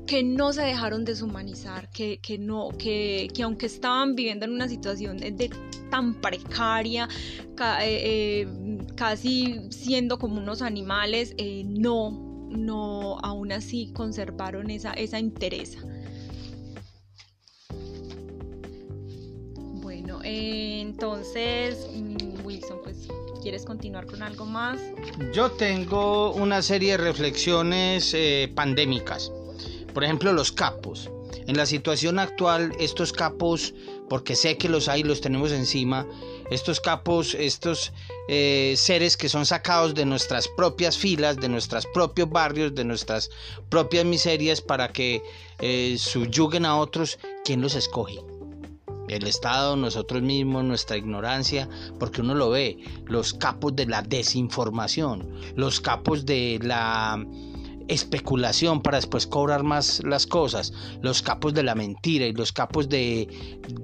que 0.07 0.25
no 0.25 0.53
se 0.53 0.63
dejaron 0.63 1.05
deshumanizar, 1.05 1.89
que, 1.91 2.19
que 2.19 2.37
no, 2.37 2.71
que, 2.77 3.29
que, 3.33 3.45
aunque 3.45 3.67
estaban 3.67 4.17
viviendo 4.17 4.45
en 4.45 4.51
una 4.51 4.67
situación 4.67 5.19
de, 5.19 5.49
tan 5.91 6.15
precaria, 6.15 7.09
casi 8.97 9.60
siendo 9.71 10.19
como 10.19 10.39
unos 10.39 10.63
animales, 10.63 11.35
eh, 11.39 11.65
no, 11.67 12.49
no, 12.51 13.19
aún 13.19 13.53
así 13.53 13.93
conservaron 13.93 14.71
esa, 14.71 14.93
esa. 14.95 15.19
Bueno, 19.83 20.21
entonces, 20.23 21.89
mm, 21.95 22.45
Wilson, 22.45 22.79
pues, 22.83 23.09
¿quieres 23.43 23.65
continuar 23.65 24.07
con 24.07 24.23
algo 24.23 24.47
más? 24.47 24.81
Yo 25.33 25.51
tengo 25.53 26.33
una 26.33 26.63
serie 26.63 26.93
de 26.93 26.99
reflexiones 26.99 28.13
eh, 28.15 28.51
pandémicas. 28.55 29.33
Por 29.93 30.05
ejemplo, 30.05 30.33
los 30.33 30.53
capos. 30.53 31.11
En 31.47 31.57
la 31.57 31.67
situación 31.67 32.19
actual, 32.19 32.73
estos 32.79 33.13
capos, 33.13 33.75
porque 34.09 34.37
sé 34.37 34.57
que 34.57 34.69
los 34.69 34.89
hay, 34.89 35.03
los 35.03 35.21
tenemos 35.21 35.53
encima, 35.53 36.07
estos 36.51 36.81
capos, 36.81 37.35
estos 37.35 37.93
eh, 38.29 38.75
seres 38.77 39.17
que 39.17 39.29
son 39.29 39.47
sacados 39.47 39.95
de 39.95 40.05
nuestras 40.05 40.49
propias 40.49 40.99
filas, 40.99 41.37
de 41.37 41.49
nuestros 41.49 41.87
propios 41.87 42.29
barrios, 42.29 42.75
de 42.75 42.85
nuestras 42.85 43.31
propias 43.69 44.05
miserias 44.05 44.61
para 44.61 44.89
que 44.89 45.23
eh, 45.61 45.97
subyuguen 45.99 46.67
a 46.67 46.77
otros, 46.77 47.19
¿quién 47.45 47.61
los 47.61 47.75
escoge? 47.75 48.19
El 49.09 49.27
Estado, 49.27 49.75
nosotros 49.75 50.23
mismos, 50.23 50.63
nuestra 50.63 50.97
ignorancia, 50.97 51.69
porque 51.99 52.21
uno 52.21 52.35
lo 52.35 52.51
ve, 52.51 52.79
los 53.07 53.35
capos 53.35 53.75
de 53.75 53.87
la 53.87 54.03
desinformación, 54.03 55.29
los 55.57 55.81
capos 55.81 56.25
de 56.25 56.61
la 56.63 57.25
especulación 57.91 58.83
para 58.83 58.99
después 58.99 59.27
cobrar 59.27 59.63
más 59.63 60.03
las 60.05 60.27
cosas, 60.27 60.73
los 61.03 61.23
capos 61.23 61.55
de 61.55 61.63
la 61.63 61.75
mentira 61.75 62.27
y 62.27 62.33
los 62.33 62.53
capos 62.53 62.89
de, 62.89 63.29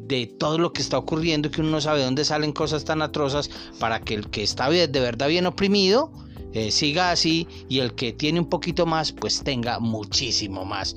de 0.07 0.27
todo 0.27 0.59
lo 0.59 0.73
que 0.73 0.83
está 0.83 0.99
ocurriendo 0.99 1.51
que 1.51 1.61
uno 1.61 1.71
no 1.71 1.81
sabe 1.81 2.03
dónde 2.03 2.25
salen 2.25 2.53
cosas 2.53 2.85
tan 2.85 3.03
atrozas 3.03 3.51
para 3.79 4.01
que 4.01 4.15
el 4.15 4.31
que 4.31 4.43
está 4.43 4.71
de 4.71 5.01
verdad 5.01 5.29
bien 5.29 5.47
oprimido 5.47 6.13
eh, 6.57 6.71
siga 6.71 7.11
así 7.11 7.47
y 7.69 7.81
el 7.81 7.95
que 7.95 8.15
tiene 8.15 8.41
un 8.41 8.49
poquito 8.49 8.87
más 8.87 9.13
pues 9.13 9.43
tenga 9.45 9.79
muchísimo 9.79 10.65
más. 10.65 10.97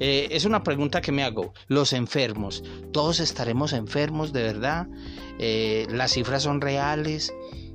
Eh, 0.00 0.26
es 0.32 0.44
una 0.44 0.64
pregunta 0.64 1.00
que 1.00 1.12
me 1.12 1.22
hago. 1.22 1.52
Los 1.68 1.92
enfermos, 1.92 2.64
¿todos 2.92 3.20
estaremos 3.20 3.72
enfermos 3.72 4.32
de 4.32 4.42
verdad? 4.42 4.88
Eh, 5.38 5.86
¿Las 5.90 6.12
cifras 6.14 6.42
son 6.42 6.60
reales? 6.60 7.32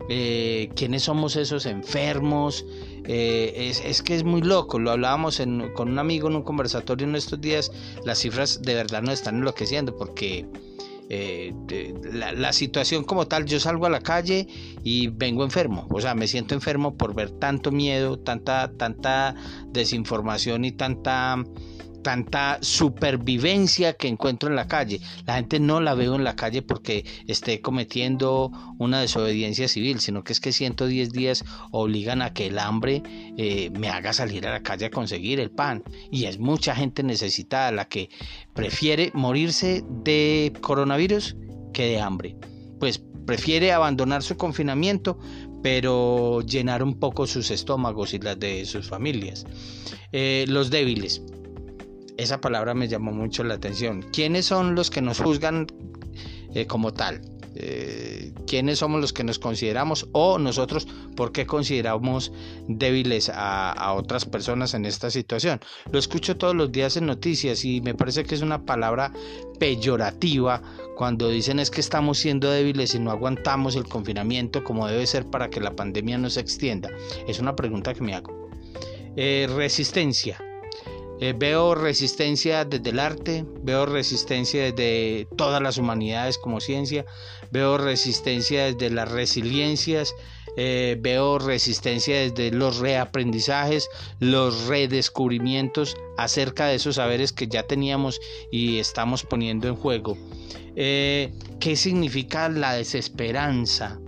¿Quiénes 0.10 1.04
somos 1.04 1.38
esos 1.38 1.66
enfermos? 1.66 2.66
Eh, 3.06 3.74
es, 3.84 4.02
que 4.04 4.16
es 4.16 4.24
muy 4.24 4.42
loco, 4.42 4.78
lo 4.78 4.92
hablábamos 4.92 5.42
con 5.74 5.90
un 5.90 6.00
amigo 6.00 6.28
en 6.28 6.36
un 6.36 6.44
conversatorio 6.44 7.08
en 7.08 7.16
estos 7.16 7.42
días, 7.42 7.72
las 8.06 8.20
cifras 8.20 8.62
de 8.62 8.76
verdad 8.76 9.02
nos 9.02 9.16
están 9.16 9.38
enloqueciendo 9.38 9.96
porque 9.96 10.46
eh, 11.10 11.54
la, 12.14 12.54
situación 12.54 13.04
como 13.04 13.28
tal, 13.28 13.46
yo 13.46 13.60
salgo 13.60 13.86
a 13.86 13.90
la 13.90 14.00
calle 14.00 14.48
y 14.84 15.08
vengo 15.08 15.44
enfermo, 15.44 15.88
o 15.90 16.00
sea, 16.00 16.16
me 16.16 16.28
siento 16.28 16.54
enfermo 16.54 16.96
por 16.96 17.14
ver 17.16 17.32
tanto 17.32 17.72
miedo, 17.72 18.18
tanta, 18.20 18.72
tanta 18.78 19.36
desinformación 19.74 20.64
y 20.64 20.72
tanta 20.72 21.44
tanta 22.02 22.58
supervivencia 22.62 23.94
que 23.94 24.08
encuentro 24.08 24.50
en 24.50 24.56
la 24.56 24.68
calle. 24.68 25.02
La 25.26 25.36
gente 25.36 25.60
no 25.60 25.82
la 25.82 25.94
veo 25.94 26.16
en 26.16 26.24
la 26.24 26.36
calle 26.36 26.62
porque 26.62 27.06
esté 27.28 27.62
cometiendo 27.62 28.52
una 28.78 29.02
desobediencia 29.02 29.68
civil, 29.68 30.00
sino 30.00 30.24
que 30.24 30.34
es 30.34 30.40
que 30.40 30.52
110 30.52 31.12
días 31.12 31.46
obligan 31.72 32.22
a 32.22 32.34
que 32.34 32.48
el 32.48 32.60
hambre 32.60 33.04
eh, 33.38 33.72
me 33.78 33.90
haga 33.90 34.14
salir 34.14 34.48
a 34.48 34.52
la 34.52 34.64
calle 34.64 34.86
a 34.86 34.92
conseguir 34.92 35.40
el 35.40 35.52
pan. 35.52 35.84
Y 36.12 36.26
es 36.26 36.40
mucha 36.40 36.76
gente 36.76 37.04
necesitada 37.04 37.72
la 37.72 37.86
que 37.86 38.10
prefiere 38.54 39.12
morirse 39.14 39.84
de 40.04 40.54
coronavirus 40.62 41.36
que 41.74 41.86
de 41.86 42.00
hambre. 42.00 42.36
Pues 42.80 43.02
prefiere 43.26 43.72
abandonar 43.72 44.24
su 44.24 44.36
confinamiento, 44.36 45.20
pero 45.62 46.42
llenar 46.42 46.82
un 46.82 47.00
poco 47.00 47.28
sus 47.28 47.52
estómagos 47.52 48.14
y 48.14 48.20
las 48.20 48.40
de 48.40 48.66
sus 48.66 48.90
familias. 48.90 49.46
Eh, 50.12 50.46
los 50.48 50.72
débiles 50.72 51.22
esa 52.22 52.42
palabra 52.42 52.74
me 52.74 52.88
llamó 52.88 53.12
mucho 53.12 53.44
la 53.44 53.56
atención. 53.56 54.06
¿Quiénes 54.14 54.46
son 54.46 54.76
los 54.76 54.90
que 54.90 55.02
nos 55.02 55.20
juzgan 55.20 55.68
eh, 56.54 56.68
como 56.68 56.94
tal? 56.94 57.22
Eh, 57.54 58.34
quiénes 58.48 58.80
somos 58.80 59.02
los 59.02 59.12
que 59.12 59.26
nos 59.26 59.38
consideramos 59.38 60.08
o 60.14 60.40
nosotros 60.40 60.88
por 61.18 61.34
qué 61.34 61.46
consideramos 61.46 62.32
débiles 62.70 63.30
a, 63.34 63.94
otras 63.94 64.26
personas 64.26 64.74
en 64.74 64.86
esta 64.86 65.10
situación. 65.10 65.60
Lo 65.92 66.00
escucho 66.00 66.38
todos 66.38 66.56
los 66.56 66.72
días 66.72 66.96
en 66.96 67.08
noticias 67.08 67.66
y 67.66 67.82
me 67.82 67.94
parece 67.94 68.24
que 68.24 68.36
es 68.36 68.42
una 68.42 68.66
palabra 68.66 69.12
peyorativa 69.60 70.62
cuando 70.96 71.28
dicen 71.28 71.60
es 71.60 71.70
que 71.70 71.82
estamos 71.82 72.20
siendo 72.20 72.50
débiles 72.50 72.96
y 72.96 73.00
no 73.00 73.12
aguantamos 73.12 73.76
el 73.76 73.84
confinamiento 73.84 74.64
como 74.64 74.88
debe 74.88 75.06
ser 75.06 75.26
para 75.26 75.50
que 75.50 75.60
la 75.60 75.76
pandemia 75.76 76.18
no 76.18 76.30
se 76.30 76.40
extienda. 76.40 76.90
Es 77.28 77.40
una 77.40 77.56
pregunta 77.56 77.94
que 77.94 78.02
me 78.02 78.16
hago. 78.16 78.50
Eh, 79.18 79.48
resistencia. 79.54 80.40
Eh, 81.22 81.36
veo 81.38 81.76
resistencia 81.76 82.66
desde 82.66 82.90
el 82.90 83.00
arte, 83.00 83.46
veo 83.62 83.86
resistencia 83.86 84.64
desde 84.64 85.28
todas 85.38 85.62
las 85.62 85.78
humanidades 85.78 86.40
como 86.40 86.60
ciencia, 86.60 87.06
veo 87.52 87.78
resistencia 87.78 88.66
desde 88.66 88.90
las 88.90 89.12
resiliencias, 89.12 90.16
eh, 90.58 90.98
veo 91.00 91.38
resistencia 91.38 92.20
desde 92.22 92.50
los 92.50 92.80
reaprendizajes, 92.80 93.88
los 94.20 94.66
redescubrimientos 94.66 95.96
acerca 96.18 96.66
de 96.66 96.76
esos 96.76 96.96
saberes 96.96 97.32
que 97.32 97.48
ya 97.48 97.68
teníamos 97.68 98.20
y 98.52 98.80
estamos 98.80 99.22
poniendo 99.22 99.68
en 99.68 99.76
juego. 99.76 100.18
Eh, 100.76 101.32
¿Qué 101.60 101.76
significa 101.76 102.50
la 102.50 102.74
desesperanza? 102.74 104.00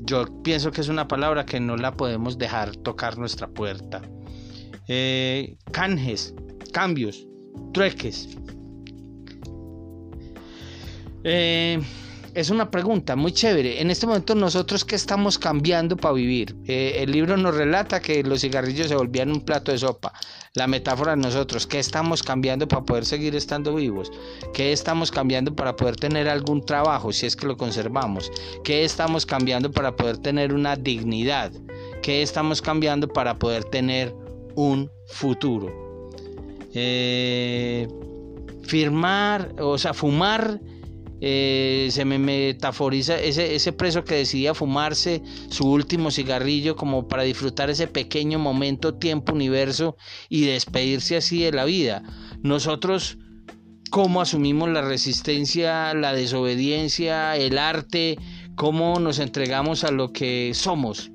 Yo 0.00 0.24
pienso 0.42 0.72
que 0.72 0.80
es 0.80 0.88
una 0.88 1.06
palabra 1.06 1.46
que 1.46 1.60
no 1.60 1.76
la 1.76 1.96
podemos 1.96 2.38
dejar 2.38 2.74
tocar 2.74 3.18
nuestra 3.18 3.46
puerta. 3.46 4.02
Eh, 4.94 5.56
canjes, 5.70 6.34
cambios, 6.70 7.26
trueques. 7.72 8.28
Eh, 11.24 11.80
es 12.34 12.50
una 12.50 12.70
pregunta 12.70 13.16
muy 13.16 13.32
chévere. 13.32 13.80
En 13.80 13.90
este 13.90 14.06
momento 14.06 14.34
nosotros 14.34 14.84
qué 14.84 14.96
estamos 14.96 15.38
cambiando 15.38 15.96
para 15.96 16.12
vivir. 16.12 16.54
Eh, 16.66 16.96
el 16.98 17.10
libro 17.10 17.38
nos 17.38 17.54
relata 17.54 18.02
que 18.02 18.22
los 18.22 18.42
cigarrillos 18.42 18.88
se 18.88 18.94
volvían 18.94 19.30
un 19.30 19.40
plato 19.40 19.72
de 19.72 19.78
sopa. 19.78 20.12
La 20.52 20.66
metáfora 20.66 21.12
de 21.12 21.22
nosotros, 21.22 21.66
¿qué 21.66 21.78
estamos 21.78 22.22
cambiando 22.22 22.68
para 22.68 22.82
poder 22.82 23.06
seguir 23.06 23.34
estando 23.34 23.74
vivos? 23.74 24.12
¿Qué 24.52 24.72
estamos 24.72 25.10
cambiando 25.10 25.56
para 25.56 25.74
poder 25.74 25.96
tener 25.96 26.28
algún 26.28 26.66
trabajo 26.66 27.14
si 27.14 27.24
es 27.24 27.34
que 27.34 27.46
lo 27.46 27.56
conservamos? 27.56 28.30
¿Qué 28.62 28.84
estamos 28.84 29.24
cambiando 29.24 29.70
para 29.70 29.96
poder 29.96 30.18
tener 30.18 30.52
una 30.52 30.76
dignidad? 30.76 31.50
¿Qué 32.02 32.20
estamos 32.20 32.60
cambiando 32.60 33.08
para 33.08 33.38
poder 33.38 33.64
tener 33.64 34.14
un 34.54 34.90
futuro. 35.06 36.10
Eh, 36.74 37.88
firmar, 38.62 39.54
o 39.60 39.76
sea, 39.78 39.92
fumar, 39.92 40.60
eh, 41.20 41.88
se 41.90 42.04
me 42.04 42.18
metaforiza 42.18 43.20
ese, 43.20 43.54
ese 43.54 43.72
preso 43.72 44.04
que 44.04 44.16
decidía 44.16 44.54
fumarse 44.54 45.22
su 45.50 45.70
último 45.70 46.10
cigarrillo 46.10 46.74
como 46.74 47.06
para 47.06 47.22
disfrutar 47.22 47.70
ese 47.70 47.86
pequeño 47.86 48.38
momento, 48.38 48.94
tiempo, 48.94 49.32
universo 49.32 49.96
y 50.28 50.46
despedirse 50.46 51.16
así 51.16 51.42
de 51.42 51.52
la 51.52 51.64
vida. 51.64 52.02
Nosotros, 52.42 53.18
¿cómo 53.90 54.20
asumimos 54.20 54.68
la 54.70 54.82
resistencia, 54.82 55.94
la 55.94 56.12
desobediencia, 56.12 57.36
el 57.36 57.58
arte? 57.58 58.18
¿Cómo 58.56 58.98
nos 58.98 59.18
entregamos 59.18 59.84
a 59.84 59.92
lo 59.92 60.12
que 60.12 60.52
somos? 60.54 61.12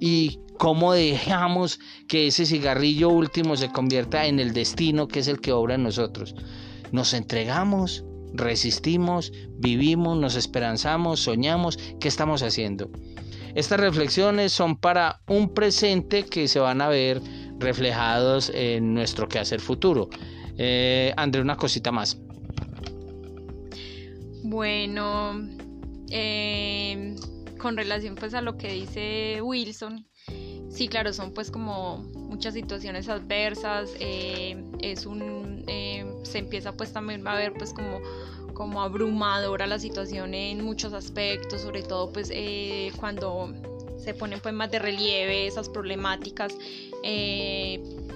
y 0.00 0.38
cómo 0.58 0.92
dejamos 0.92 1.80
que 2.08 2.26
ese 2.26 2.44
cigarrillo 2.44 3.08
último 3.08 3.56
se 3.56 3.70
convierta 3.70 4.26
en 4.26 4.40
el 4.40 4.52
destino 4.52 5.08
que 5.08 5.20
es 5.20 5.28
el 5.28 5.40
que 5.40 5.52
obra 5.52 5.76
en 5.76 5.84
nosotros. 5.84 6.34
Nos 6.92 7.14
entregamos, 7.14 8.04
resistimos, 8.34 9.32
vivimos, 9.58 10.18
nos 10.18 10.34
esperanzamos, 10.34 11.20
soñamos, 11.20 11.78
¿qué 12.00 12.08
estamos 12.08 12.42
haciendo? 12.42 12.90
Estas 13.54 13.80
reflexiones 13.80 14.52
son 14.52 14.76
para 14.76 15.20
un 15.26 15.54
presente 15.54 16.24
que 16.24 16.48
se 16.48 16.58
van 16.58 16.80
a 16.80 16.88
ver 16.88 17.20
reflejados 17.58 18.52
en 18.54 18.94
nuestro 18.94 19.28
quehacer 19.28 19.60
futuro. 19.60 20.08
Eh, 20.58 21.12
André, 21.16 21.40
una 21.40 21.56
cosita 21.56 21.90
más. 21.90 22.18
Bueno, 24.42 25.40
eh, 26.10 27.16
con 27.58 27.76
relación 27.76 28.14
pues 28.14 28.34
a 28.34 28.40
lo 28.40 28.56
que 28.56 28.72
dice 28.72 29.40
Wilson, 29.42 30.06
sí, 30.70 30.88
claro, 30.88 31.12
son 31.12 31.32
pues 31.32 31.50
como 31.50 31.98
muchas 32.14 32.54
situaciones 32.54 33.08
adversas, 33.08 33.90
eh, 34.00 34.62
es 34.80 35.06
un, 35.06 35.64
eh, 35.66 36.06
se 36.22 36.38
empieza 36.38 36.72
pues 36.72 36.92
también 36.92 37.26
a 37.26 37.34
ver 37.34 37.52
pues 37.54 37.72
como 37.72 38.00
como 38.54 38.82
abrumadora 38.82 39.68
la 39.68 39.78
situación 39.78 40.34
en 40.34 40.64
muchos 40.64 40.92
aspectos, 40.92 41.60
sobre 41.60 41.82
todo 41.84 42.12
pues 42.12 42.32
cuando 42.98 43.54
se 43.98 44.14
ponen 44.14 44.40
pues 44.40 44.52
más 44.52 44.68
de 44.72 44.80
relieve 44.80 45.46
esas 45.46 45.68
problemáticas 45.68 46.54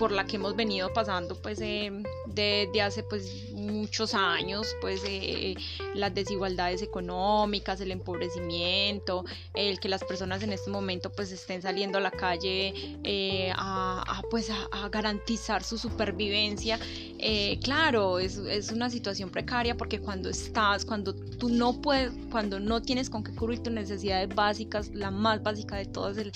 por 0.01 0.11
la 0.11 0.27
que 0.27 0.37
hemos 0.37 0.57
venido 0.57 0.93
pasando 0.93 1.41
pues 1.41 1.61
desde 1.61 2.83
hace 2.83 3.05
pues 3.05 3.52
muchos 3.67 4.15
años, 4.15 4.77
pues 4.81 5.03
eh, 5.07 5.55
las 5.95 6.15
desigualdades 6.15 6.83
económicas, 6.83 7.81
el 7.81 7.91
empobrecimiento, 7.91 9.25
el 9.55 9.81
que 9.81 9.89
las 9.89 10.05
personas 10.05 10.43
en 10.43 10.53
este 10.53 10.71
momento 10.71 11.11
pues 11.11 11.33
estén 11.33 11.63
saliendo 11.63 11.99
a 11.99 12.01
la 12.01 12.11
calle 12.11 12.75
eh, 13.05 13.53
a, 13.57 14.23
pues 14.31 14.51
a, 14.51 14.89
garantizar 14.89 15.63
su 15.63 15.79
supervivencia. 15.79 16.79
Eh, 17.19 17.59
claro, 17.63 18.19
es, 18.19 18.37
es, 18.37 18.73
una 18.73 18.91
situación 18.91 19.31
precaria 19.31 19.77
porque 19.77 20.01
cuando 20.01 20.29
estás, 20.29 20.85
cuando 20.85 21.15
tú 21.15 21.49
no 21.49 21.81
puedes, 21.81 22.13
cuando 22.31 22.59
no 22.59 22.83
tienes 22.83 23.09
con 23.09 23.23
qué 23.23 23.35
cubrir 23.35 23.61
tus 23.61 23.73
necesidades 23.73 24.35
básicas, 24.35 24.91
la 24.93 25.11
más 25.11 25.43
básica 25.43 25.77
de 25.77 25.87
todas, 25.87 26.19
el, 26.19 26.33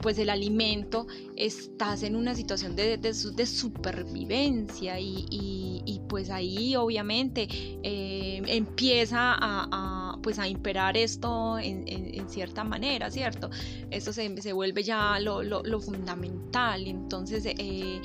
pues 0.00 0.18
el 0.18 0.30
alimento, 0.30 1.06
estás 1.36 2.02
en 2.02 2.16
una 2.16 2.34
situación 2.34 2.74
de, 2.74 2.96
de, 2.98 3.14
supervivencia 3.46 4.98
y, 4.98 5.26
y, 5.30 5.82
y 5.86 6.00
pues 6.08 6.30
ahí 6.30 6.74
obviamente 6.76 7.46
eh, 7.82 8.42
empieza 8.46 9.36
a, 9.38 10.09
pues 10.22 10.38
a 10.38 10.48
imperar 10.48 10.96
esto 10.96 11.58
en, 11.58 11.80
cierta 12.28 12.62
manera, 12.64 13.10
¿cierto? 13.10 13.50
Esto 13.90 14.12
se, 14.12 14.40
se 14.40 14.52
vuelve 14.52 14.82
ya 14.82 15.18
lo, 15.18 15.42
lo, 15.42 15.80
fundamental, 15.80 16.86
entonces 16.86 17.44
eh, 17.46 18.00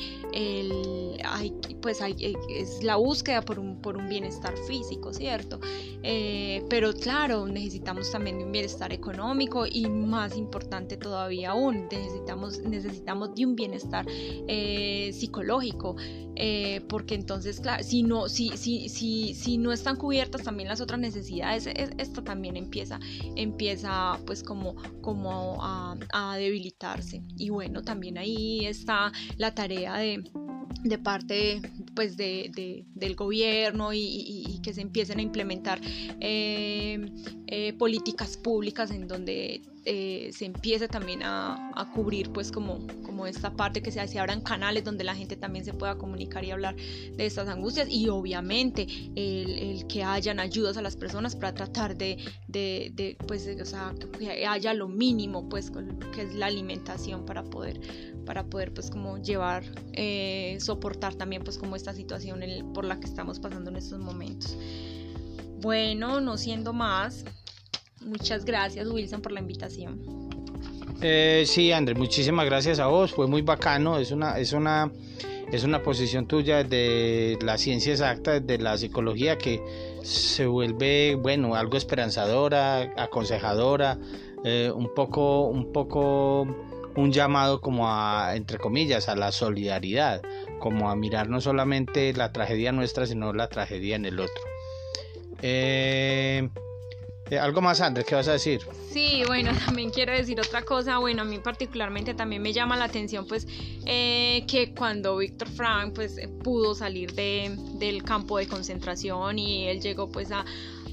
hay, 1.24 1.54
pues 1.82 2.02
eh, 2.02 2.34
es 2.50 2.84
la 2.84 2.96
búsqueda 2.96 3.42
por 3.42 3.60
un, 3.60 3.82
por 3.82 3.98
un 3.98 4.08
bienestar 4.10 4.56
físico, 4.68 5.14
¿cierto? 5.14 5.60
pero 6.70 6.94
claro, 6.94 7.48
necesitamos 7.48 8.12
también 8.12 8.38
un 8.38 8.52
bienestar 8.52 8.94
económico 8.94 9.66
y 9.66 9.88
más 9.88 10.38
importante 10.38 10.98
todavía 10.98 11.52
aún, 11.52 11.88
necesitamos, 11.92 12.60
necesitamos 12.60 13.34
de 13.34 13.46
un 13.46 13.56
bienestar 13.56 14.06
psicológico, 15.12 15.96
porque 16.88 17.16
entonces, 17.16 17.60
claro, 17.60 17.84
si 17.84 18.04
no, 18.04 18.30
si, 18.30 18.56
si, 18.58 18.90
si, 18.90 19.58
no 19.58 19.72
están 19.72 19.96
cubiertas 19.96 20.44
también 20.44 20.70
las 20.70 20.82
otras 20.82 21.00
necesidades, 21.00 21.68
esto 22.06 22.24
también 22.24 22.56
empieza, 22.56 23.00
empieza 23.36 24.20
pues 24.26 24.44
como, 24.44 24.76
como 25.02 25.58
a, 25.62 25.96
debilitarse. 26.38 27.24
Y 27.38 27.50
bueno, 27.50 27.82
también 27.82 28.18
ahí 28.18 28.66
está 28.66 29.12
la 29.38 29.54
tarea 29.54 29.98
de, 29.98 30.24
de 30.84 30.98
parte 30.98 31.62
pues 31.96 32.18
de, 32.18 32.86
del 32.94 33.16
gobierno 33.16 33.94
y, 33.94 34.60
que 34.64 34.74
se 34.74 34.82
empiecen 34.82 35.20
a 35.20 35.22
implementar 35.22 35.80
eh, 36.20 37.06
eh, 37.48 37.74
políticas 37.74 38.38
públicas 38.38 38.92
en 38.92 39.08
donde 39.08 39.62
eh, 39.88 40.32
se 40.34 40.46
empiece 40.46 40.88
también 40.88 41.22
a, 41.24 41.92
cubrir 41.94 42.32
pues 42.32 42.52
como, 42.52 42.88
como 43.04 43.28
esta 43.28 43.52
parte 43.52 43.84
que 43.84 43.92
se, 43.92 44.06
se 44.08 44.20
abran 44.20 44.42
canales 44.42 44.84
donde 44.84 45.04
la 45.04 45.14
gente 45.14 45.36
también 45.36 45.64
se 45.64 45.74
pueda 45.74 45.96
comunicar 45.96 46.44
y 46.44 46.50
hablar 46.50 46.76
de 46.76 47.26
estas 47.26 47.48
angustias 47.48 47.88
y 47.90 48.10
obviamente 48.10 48.88
el, 49.16 49.86
que 49.88 50.04
hayan 50.04 50.40
ayudas 50.40 50.78
a 50.78 50.82
las 50.82 50.96
personas 50.98 51.36
para 51.36 51.54
tratar 51.54 51.96
de, 51.96 52.18
pues 53.28 53.48
o 53.62 53.66
sea, 53.66 53.94
que 54.18 54.48
haya 54.48 54.74
lo 54.74 54.88
mínimo 54.88 55.48
pues 55.48 55.72
que 56.16 56.24
es 56.24 56.34
la 56.34 56.48
alimentación 56.48 57.26
para 57.26 57.44
poder 57.44 57.80
para 58.26 58.44
poder 58.44 58.74
pues 58.74 58.90
como 58.90 59.20
llevar 59.22 59.64
eh, 59.94 60.58
soportar 60.60 61.14
también 61.14 61.44
pues 61.44 61.60
como 61.60 61.76
esta 61.76 61.94
situación 61.94 62.42
por 62.74 62.86
la 62.86 63.00
que 63.00 63.06
estamos 63.06 63.40
pasando 63.40 63.70
en 63.70 63.76
estos 63.76 64.00
momentos 64.00 64.58
bueno 65.62 66.22
no 66.22 66.38
siendo 66.38 66.74
más 66.74 67.26
Muchas 68.06 68.46
gracias 68.46 68.88
Wilson 68.88 69.22
por 69.22 69.32
la 69.32 69.40
invitación. 69.40 70.00
Eh, 71.02 71.44
sí, 71.48 71.72
Andrés, 71.72 71.98
muchísimas 71.98 72.46
gracias 72.46 72.80
a 72.80 72.86
vos. 72.86 73.12
Fue 73.12 73.28
muy 73.28 73.42
bacano. 73.42 73.98
Es 73.98 74.12
una, 74.12 74.38
es 74.38 74.54
una, 74.54 74.92
es 75.52 75.64
una 75.64 75.82
posición 75.82 76.28
tuya 76.28 76.64
de 76.64 77.38
la 77.42 77.58
ciencia 77.58 77.92
exacta, 77.92 78.40
de 78.40 78.58
la 78.60 78.78
psicología 78.78 79.38
que 79.38 79.60
se 80.04 80.46
vuelve, 80.46 81.16
bueno, 81.16 81.56
algo 81.56 81.78
esperanzadora, 81.78 82.94
aconsejadora, 82.96 83.98
eh, 84.44 84.72
un 84.74 84.94
poco, 84.94 85.48
un 85.48 85.74
poco, 85.74 86.48
un 86.96 87.12
llamado 87.12 87.60
como 87.60 87.90
a, 87.90 88.36
entre 88.36 88.60
comillas, 88.60 89.10
a 89.10 89.16
la 89.16 89.32
solidaridad, 89.32 90.22
como 90.60 90.92
a 90.92 90.96
mirar 90.96 91.28
no 91.28 91.42
solamente 91.42 92.14
la 92.14 92.32
tragedia 92.32 92.72
nuestra, 92.72 93.08
sino 93.08 93.34
la 93.34 93.50
tragedia 93.50 93.96
en 93.96 94.06
el 94.06 94.20
otro. 94.20 94.55
Eh, 95.48 96.50
eh, 97.30 97.38
¿Algo 97.38 97.62
más, 97.62 97.80
Andrés? 97.82 98.06
¿Qué 98.08 98.16
vas 98.16 98.28
a 98.28 98.32
decir? 98.32 98.62
Sí, 98.92 99.22
bueno, 99.28 99.52
también 99.66 99.92
quiero 99.92 100.12
decir 100.12 100.40
otra 100.40 100.64
cosa. 100.64 100.98
Bueno, 100.98 101.22
a 101.22 101.26
mí 101.26 101.38
particularmente 101.38 102.16
también 102.16 102.42
me 102.42 102.52
llama 102.52 102.76
la 102.78 102.86
atención, 102.86 103.28
pues, 103.28 103.46
eh, 103.86 104.44
que 104.48 104.74
cuando 104.74 105.18
Víctor 105.18 105.50
Frank, 105.50 105.94
pues, 105.94 106.18
eh, 106.18 106.28
pudo 106.28 106.74
salir 106.74 107.14
de, 107.14 107.56
del 107.74 108.04
campo 108.04 108.40
de 108.40 108.48
concentración 108.48 109.38
y 109.38 109.68
él 109.68 109.82
llegó, 109.82 110.10
pues, 110.10 110.32
a, 110.32 110.44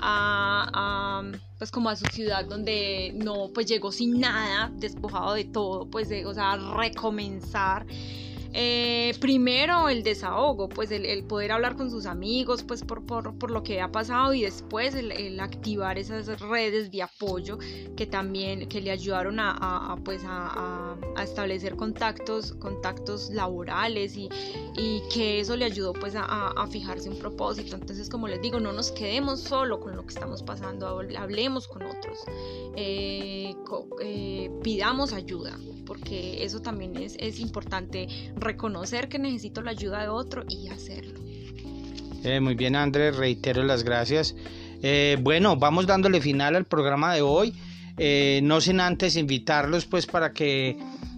a, 0.01 1.23
pues, 1.57 1.71
como 1.71 1.89
a 1.89 1.97
su 1.97 2.05
ciudad 2.07 2.45
donde 2.45 3.13
no, 3.15 3.51
pues, 3.55 3.67
llegó 3.67 3.91
sin 3.91 4.21
nada, 4.21 4.71
despojado 4.75 5.33
de 5.33 5.45
todo, 5.45 5.89
pues, 5.91 6.11
de, 6.11 6.27
o 6.27 6.35
sea, 6.35 6.57
recomenzar. 6.57 7.87
Eh, 8.55 9.15
primero 9.19 9.89
el 9.89 10.03
desahogo, 10.03 10.69
pues 10.69 10.91
el, 10.91 11.25
poder 11.25 11.53
hablar 11.53 11.77
con 11.77 11.91
sus 11.91 12.05
amigos, 12.05 12.63
pues 12.63 12.83
por, 12.85 13.05
por, 13.05 13.51
lo 13.51 13.63
que 13.63 13.81
ha 13.81 13.91
pasado 13.91 14.35
y 14.35 14.43
después 14.43 14.95
el, 14.95 15.41
activar 15.41 15.99
esas 15.99 16.41
redes 16.41 16.91
de 16.91 17.03
apoyo 17.03 17.59
que 17.97 18.07
también 18.07 18.69
que 18.69 18.81
le 18.83 18.91
ayudaron 18.91 19.39
a, 19.41 19.97
pues 20.05 20.23
a, 20.27 20.97
establecer 21.23 21.77
contactos, 21.77 22.53
contactos 22.55 23.31
laborales 23.31 24.17
y, 24.17 24.29
que 25.13 25.41
eso 25.41 25.57
le 25.57 25.65
ayudó 25.65 25.93
pues 25.93 26.15
a, 26.17 26.67
fijarse 26.71 27.09
un 27.09 27.19
propósito. 27.19 27.77
Entonces, 27.77 28.09
como 28.09 28.29
les 28.29 28.41
digo, 28.41 28.61
no 28.61 28.73
nos 28.73 28.91
quedemos 28.93 29.41
solo 29.41 29.81
con 29.81 29.97
lo 29.97 30.03
que 30.03 30.15
estamos 30.15 30.43
pasando, 30.43 30.87
hablemos 30.87 31.69
con 31.69 31.83
otros, 31.83 32.19
eh, 32.77 33.55
eh, 34.01 34.51
pidamos 34.63 35.13
ayuda, 35.13 35.59
porque 35.87 36.43
eso 36.45 36.61
también 36.61 36.97
es, 36.97 37.17
es 37.19 37.41
importante 37.41 38.09
reconocer 38.43 39.09
que 39.09 39.19
necesito 39.19 39.63
la 39.63 39.71
ayuda 39.71 40.03
de 40.03 40.09
otro 40.09 40.45
y 40.49 40.69
hacerlo. 40.69 41.19
Eh, 42.25 42.41
muy 42.41 42.55
bien, 42.55 42.77
Andrés, 42.77 43.17
reitero 43.17 43.63
las 43.65 43.83
gracias. 43.83 44.35
Eh, 44.83 45.17
bueno, 45.21 45.57
vamos 45.57 45.87
dándole 45.87 46.21
final 46.21 46.57
al 46.57 46.65
programa 46.65 47.15
de 47.15 47.23
hoy. 47.23 47.55
Eh, 47.99 48.41
no 48.43 48.61
sin 48.61 48.81
antes 48.81 49.17
invitarlos 49.17 49.85
pues 49.85 50.07
para 50.07 50.33
que 50.33 50.77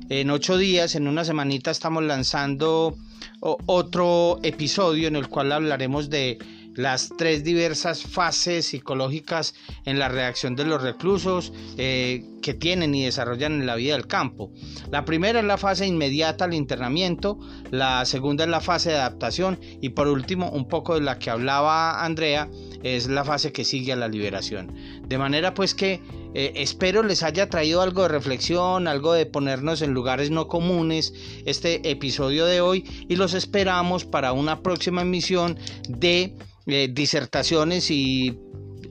en 0.08 0.30
ocho 0.30 0.56
días, 0.56 0.94
en 0.94 1.08
una 1.08 1.24
semanita, 1.24 1.70
estamos 1.70 2.02
lanzando 2.02 2.96
otro 3.40 4.38
episodio 4.42 5.08
en 5.08 5.16
el 5.16 5.28
cual 5.28 5.52
hablaremos 5.52 6.08
de 6.08 6.38
las 6.74 7.10
tres 7.16 7.44
diversas 7.44 8.02
fases 8.02 8.66
psicológicas 8.66 9.54
en 9.84 9.98
la 9.98 10.08
reacción 10.08 10.56
de 10.56 10.64
los 10.64 10.82
reclusos 10.82 11.52
eh, 11.78 12.24
que 12.42 12.54
tienen 12.54 12.94
y 12.94 13.04
desarrollan 13.04 13.52
en 13.52 13.66
la 13.66 13.76
vida 13.76 13.94
del 13.94 14.06
campo. 14.06 14.50
La 14.90 15.04
primera 15.04 15.40
es 15.40 15.46
la 15.46 15.56
fase 15.56 15.86
inmediata 15.86 16.44
al 16.44 16.54
internamiento, 16.54 17.38
la 17.70 18.04
segunda 18.04 18.44
es 18.44 18.50
la 18.50 18.60
fase 18.60 18.90
de 18.90 18.96
adaptación 18.96 19.58
y 19.80 19.90
por 19.90 20.08
último 20.08 20.50
un 20.50 20.68
poco 20.68 20.94
de 20.94 21.00
la 21.00 21.18
que 21.18 21.30
hablaba 21.30 22.04
Andrea 22.04 22.48
es 22.82 23.08
la 23.08 23.24
fase 23.24 23.52
que 23.52 23.64
sigue 23.64 23.92
a 23.92 23.96
la 23.96 24.08
liberación. 24.08 24.74
De 25.06 25.18
manera 25.18 25.54
pues 25.54 25.74
que 25.74 26.02
eh, 26.34 26.52
espero 26.56 27.02
les 27.02 27.22
haya 27.22 27.48
traído 27.48 27.80
algo 27.80 28.02
de 28.02 28.08
reflexión, 28.08 28.88
algo 28.88 29.12
de 29.12 29.26
ponernos 29.26 29.82
en 29.82 29.94
lugares 29.94 30.30
no 30.30 30.48
comunes 30.48 31.14
este 31.46 31.88
episodio 31.88 32.44
de 32.46 32.60
hoy 32.60 32.84
y 33.08 33.16
los 33.16 33.34
esperamos 33.34 34.04
para 34.04 34.32
una 34.32 34.60
próxima 34.60 35.02
emisión 35.02 35.56
de 35.88 36.34
eh, 36.66 36.88
disertaciones 36.92 37.90
y 37.90 38.38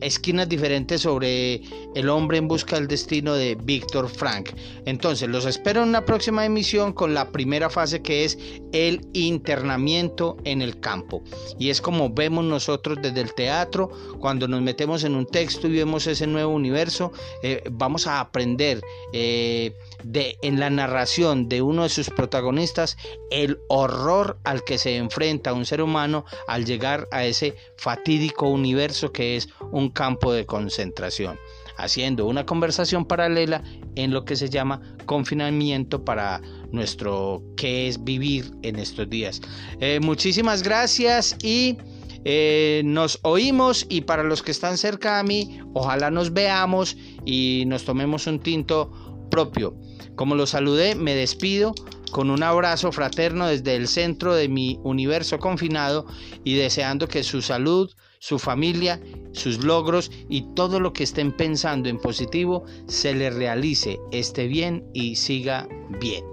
esquinas 0.04 0.50
diferentes 0.50 1.02
sobre 1.02 1.62
El 1.96 2.10
hombre 2.10 2.38
en 2.38 2.48
busca 2.48 2.76
del 2.76 2.88
destino 2.88 3.34
de 3.34 3.56
Víctor 3.56 4.10
Frank. 4.10 4.52
Entonces, 4.86 5.30
los 5.30 5.46
espero 5.46 5.84
en 5.84 5.90
una 5.90 6.06
próxima 6.06 6.46
emisión 6.46 6.94
con 6.94 7.14
la 7.14 7.32
primera 7.32 7.70
fase 7.70 8.02
que 8.02 8.26
es 8.26 8.38
el 8.72 9.08
internamiento 9.14 10.38
en 10.44 10.62
el 10.62 10.80
campo. 10.80 11.24
Y 11.60 11.70
es 11.70 11.82
como 11.82 12.10
vemos 12.10 12.44
nosotros 12.46 13.00
desde 13.02 13.22
el 13.22 13.34
teatro, 13.34 13.90
cuando 14.20 14.48
nos 14.48 14.62
metemos 14.62 15.04
en 15.04 15.16
un 15.16 15.26
texto 15.26 15.68
y 15.68 15.78
vemos 15.78 16.08
ese 16.08 16.28
nuevo 16.28 16.54
universo, 16.54 17.12
eh, 17.42 17.64
vamos 17.72 18.08
a 18.08 18.20
aprender 18.20 18.82
eh, 19.14 19.74
de, 20.04 20.38
en 20.42 20.60
la 20.60 20.70
narración 20.70 21.48
de 21.50 21.62
uno 21.62 21.84
de 21.84 21.90
sus 21.90 22.10
protagonistas 22.10 22.98
el 23.32 23.60
horror 23.68 24.38
al 24.44 24.64
que 24.64 24.78
se 24.78 24.98
enfrenta 24.98 25.54
un 25.54 25.66
ser 25.66 25.82
humano 25.82 26.26
al 26.48 26.66
llegar 26.66 27.08
a 27.12 27.26
ese 27.26 27.56
fatídico 27.78 28.48
universo 28.48 29.12
que 29.12 29.36
es 29.36 29.50
un 29.72 29.90
campo 29.94 30.34
de 30.34 30.46
concentración 30.46 31.38
haciendo 31.78 32.26
una 32.26 32.46
conversación 32.46 33.06
paralela 33.06 33.64
en 33.96 34.12
lo 34.12 34.26
que 34.26 34.36
se 34.36 34.50
llama 34.50 34.82
confinamiento 35.06 36.04
para 36.04 36.42
nuestro 36.72 37.42
qué 37.58 37.88
es 37.88 38.04
vivir 38.04 38.52
en 38.62 38.78
estos 38.78 39.10
días. 39.10 39.42
Eh, 39.80 40.00
muchísimas 40.02 40.64
gracias 40.64 41.36
y 41.42 41.78
eh, 42.26 42.82
nos 42.86 43.20
oímos 43.24 43.86
y 43.90 44.02
para 44.02 44.24
los 44.24 44.42
que 44.42 44.52
están 44.52 44.78
cerca 44.78 45.20
a 45.20 45.24
mí, 45.24 45.60
ojalá 45.74 46.10
nos 46.10 46.34
veamos 46.34 46.96
y 47.26 47.66
nos 47.68 47.86
tomemos 47.86 48.28
un 48.28 48.40
tinto 48.40 48.92
propio. 49.30 49.76
Como 50.16 50.36
los 50.36 50.52
saludé, 50.52 50.96
me 50.96 51.16
despido 51.16 51.74
con 52.12 52.30
un 52.30 52.44
abrazo 52.44 52.92
fraterno 52.92 53.48
desde 53.48 53.76
el 53.76 53.88
centro 53.88 54.36
de 54.36 54.48
mi 54.48 54.80
universo 54.84 55.40
confinado 55.40 56.06
y 56.44 56.54
deseando 56.54 57.08
que 57.08 57.24
su 57.24 57.42
salud, 57.42 57.92
su 58.24 58.40
familia, 58.40 59.02
sus 59.34 59.66
logros 59.66 60.10
y 60.30 60.44
todo 60.56 60.80
lo 60.80 60.94
que 60.94 61.04
estén 61.04 61.34
pensando 61.34 61.90
en 61.90 61.98
positivo 61.98 62.64
se 62.88 63.14
les 63.14 63.36
realice, 63.36 64.00
esté 64.14 64.48
bien 64.48 64.86
y 64.94 65.18
siga 65.18 65.68
bien. 66.00 66.24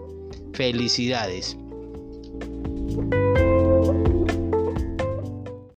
Felicidades. 0.52 1.56